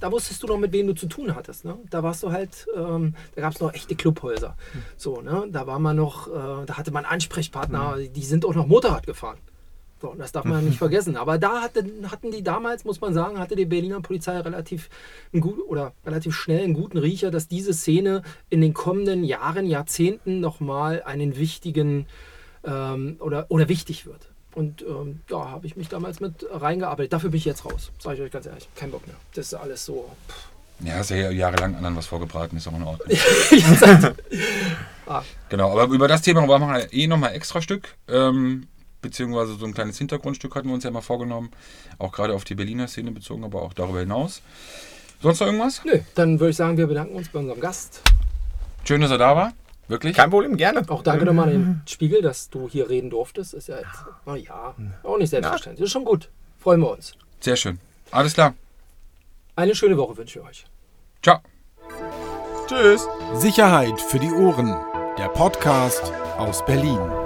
da 0.00 0.12
wusstest 0.12 0.42
du 0.42 0.46
noch, 0.46 0.58
mit 0.58 0.72
wem 0.72 0.86
du 0.86 0.94
zu 0.94 1.06
tun 1.06 1.34
hattest. 1.34 1.64
Ne? 1.64 1.78
Da 1.90 2.02
warst 2.02 2.22
du 2.22 2.32
halt, 2.32 2.66
ähm, 2.76 3.14
da 3.34 3.42
gab 3.42 3.54
es 3.54 3.60
noch 3.60 3.72
echte 3.72 3.94
Clubhäuser. 3.94 4.56
So, 4.96 5.20
ne? 5.20 5.46
Da 5.50 5.66
war 5.66 5.78
man 5.78 5.96
noch, 5.96 6.28
äh, 6.28 6.66
da 6.66 6.76
hatte 6.76 6.90
man 6.90 7.04
Ansprechpartner, 7.04 7.98
die 7.98 8.24
sind 8.24 8.44
auch 8.44 8.54
noch 8.54 8.66
Motorrad 8.66 9.06
gefahren. 9.06 9.38
So, 10.00 10.14
das 10.18 10.32
darf 10.32 10.44
man 10.44 10.64
nicht 10.64 10.78
vergessen. 10.84 11.16
Aber 11.16 11.38
da 11.38 11.62
hatte, 11.62 11.84
hatten 12.10 12.30
die 12.30 12.42
damals, 12.42 12.84
muss 12.84 13.00
man 13.00 13.14
sagen, 13.14 13.38
hatte 13.38 13.56
die 13.56 13.64
Berliner 13.64 14.00
Polizei 14.00 14.38
relativ 14.38 14.90
gut, 15.32 15.60
oder 15.66 15.94
relativ 16.04 16.34
schnell 16.34 16.62
einen 16.62 16.74
guten 16.74 16.98
Riecher, 16.98 17.30
dass 17.30 17.48
diese 17.48 17.72
Szene 17.72 18.22
in 18.50 18.60
den 18.60 18.74
kommenden 18.74 19.24
Jahren, 19.24 19.66
Jahrzehnten 19.66 20.40
nochmal 20.40 21.02
einen 21.04 21.36
wichtigen 21.38 22.06
ähm, 22.64 23.16
oder, 23.20 23.46
oder 23.48 23.68
wichtig 23.68 24.04
wird. 24.04 24.33
Und 24.54 24.82
ähm, 24.82 25.20
da 25.28 25.50
habe 25.50 25.66
ich 25.66 25.76
mich 25.76 25.88
damals 25.88 26.20
mit 26.20 26.46
reingearbeitet. 26.50 27.12
Dafür 27.12 27.30
bin 27.30 27.38
ich 27.38 27.44
jetzt 27.44 27.64
raus, 27.64 27.90
sage 27.98 28.16
ich 28.16 28.22
euch 28.22 28.30
ganz 28.30 28.46
ehrlich. 28.46 28.68
Kein 28.76 28.90
Bock 28.90 29.06
mehr. 29.06 29.16
Das 29.34 29.46
ist 29.46 29.54
alles 29.54 29.84
so. 29.84 30.08
ja, 30.80 30.94
hast 30.94 31.10
ja 31.10 31.30
jahrelang 31.30 31.74
anderen 31.74 31.96
was 31.96 32.06
vorgebraten, 32.06 32.56
ist 32.56 32.68
auch 32.68 32.74
in 32.74 32.82
Ordnung. 32.82 33.08
Ah. 35.06 35.22
Genau, 35.50 35.70
aber 35.70 35.92
über 35.94 36.08
das 36.08 36.22
Thema 36.22 36.46
machen 36.46 36.66
wir 36.66 36.92
eh 36.92 37.06
nochmal 37.06 37.34
extra 37.34 37.60
Stück. 37.60 37.94
Ähm, 38.08 38.66
beziehungsweise 39.02 39.54
so 39.56 39.66
ein 39.66 39.74
kleines 39.74 39.98
Hintergrundstück 39.98 40.54
hatten 40.54 40.68
wir 40.68 40.74
uns 40.74 40.82
ja 40.84 40.90
mal 40.90 41.02
vorgenommen. 41.02 41.50
Auch 41.98 42.10
gerade 42.10 42.34
auf 42.34 42.44
die 42.44 42.54
Berliner 42.54 42.88
Szene 42.88 43.10
bezogen, 43.12 43.44
aber 43.44 43.60
auch 43.62 43.74
darüber 43.74 44.00
hinaus. 44.00 44.40
Sonst 45.20 45.40
noch 45.40 45.46
irgendwas? 45.46 45.82
Nö, 45.84 46.00
dann 46.14 46.40
würde 46.40 46.50
ich 46.50 46.56
sagen, 46.56 46.78
wir 46.78 46.86
bedanken 46.86 47.14
uns 47.16 47.28
bei 47.28 47.38
unserem 47.38 47.60
Gast. 47.60 48.00
Schön, 48.84 49.02
dass 49.02 49.10
er 49.10 49.18
da 49.18 49.36
war. 49.36 49.52
Wirklich? 49.88 50.16
Kein 50.16 50.30
Problem, 50.30 50.56
gerne. 50.56 50.82
Auch 50.88 51.02
danke 51.02 51.24
nochmal 51.24 51.48
an 51.48 51.52
den 51.52 51.82
Spiegel, 51.86 52.22
dass 52.22 52.48
du 52.48 52.68
hier 52.68 52.88
reden 52.88 53.10
durftest. 53.10 53.54
Ist 53.54 53.68
ja 53.68 53.76
jetzt, 53.76 54.04
na 54.24 54.36
ja, 54.36 54.74
auch 55.02 55.18
nicht 55.18 55.30
selbstverständlich. 55.30 55.84
Ist 55.84 55.92
schon 55.92 56.04
gut. 56.04 56.30
Freuen 56.58 56.80
wir 56.80 56.90
uns. 56.90 57.14
Sehr 57.40 57.56
schön. 57.56 57.78
Alles 58.10 58.34
klar. 58.34 58.54
Eine 59.56 59.74
schöne 59.74 59.96
Woche 59.98 60.16
wünsche 60.16 60.38
ich 60.38 60.44
euch. 60.44 60.66
Ciao. 61.22 61.38
Tschüss. 62.66 63.06
Sicherheit 63.34 64.00
für 64.00 64.18
die 64.18 64.32
Ohren. 64.32 64.74
Der 65.18 65.28
Podcast 65.28 66.12
aus 66.38 66.64
Berlin. 66.64 67.23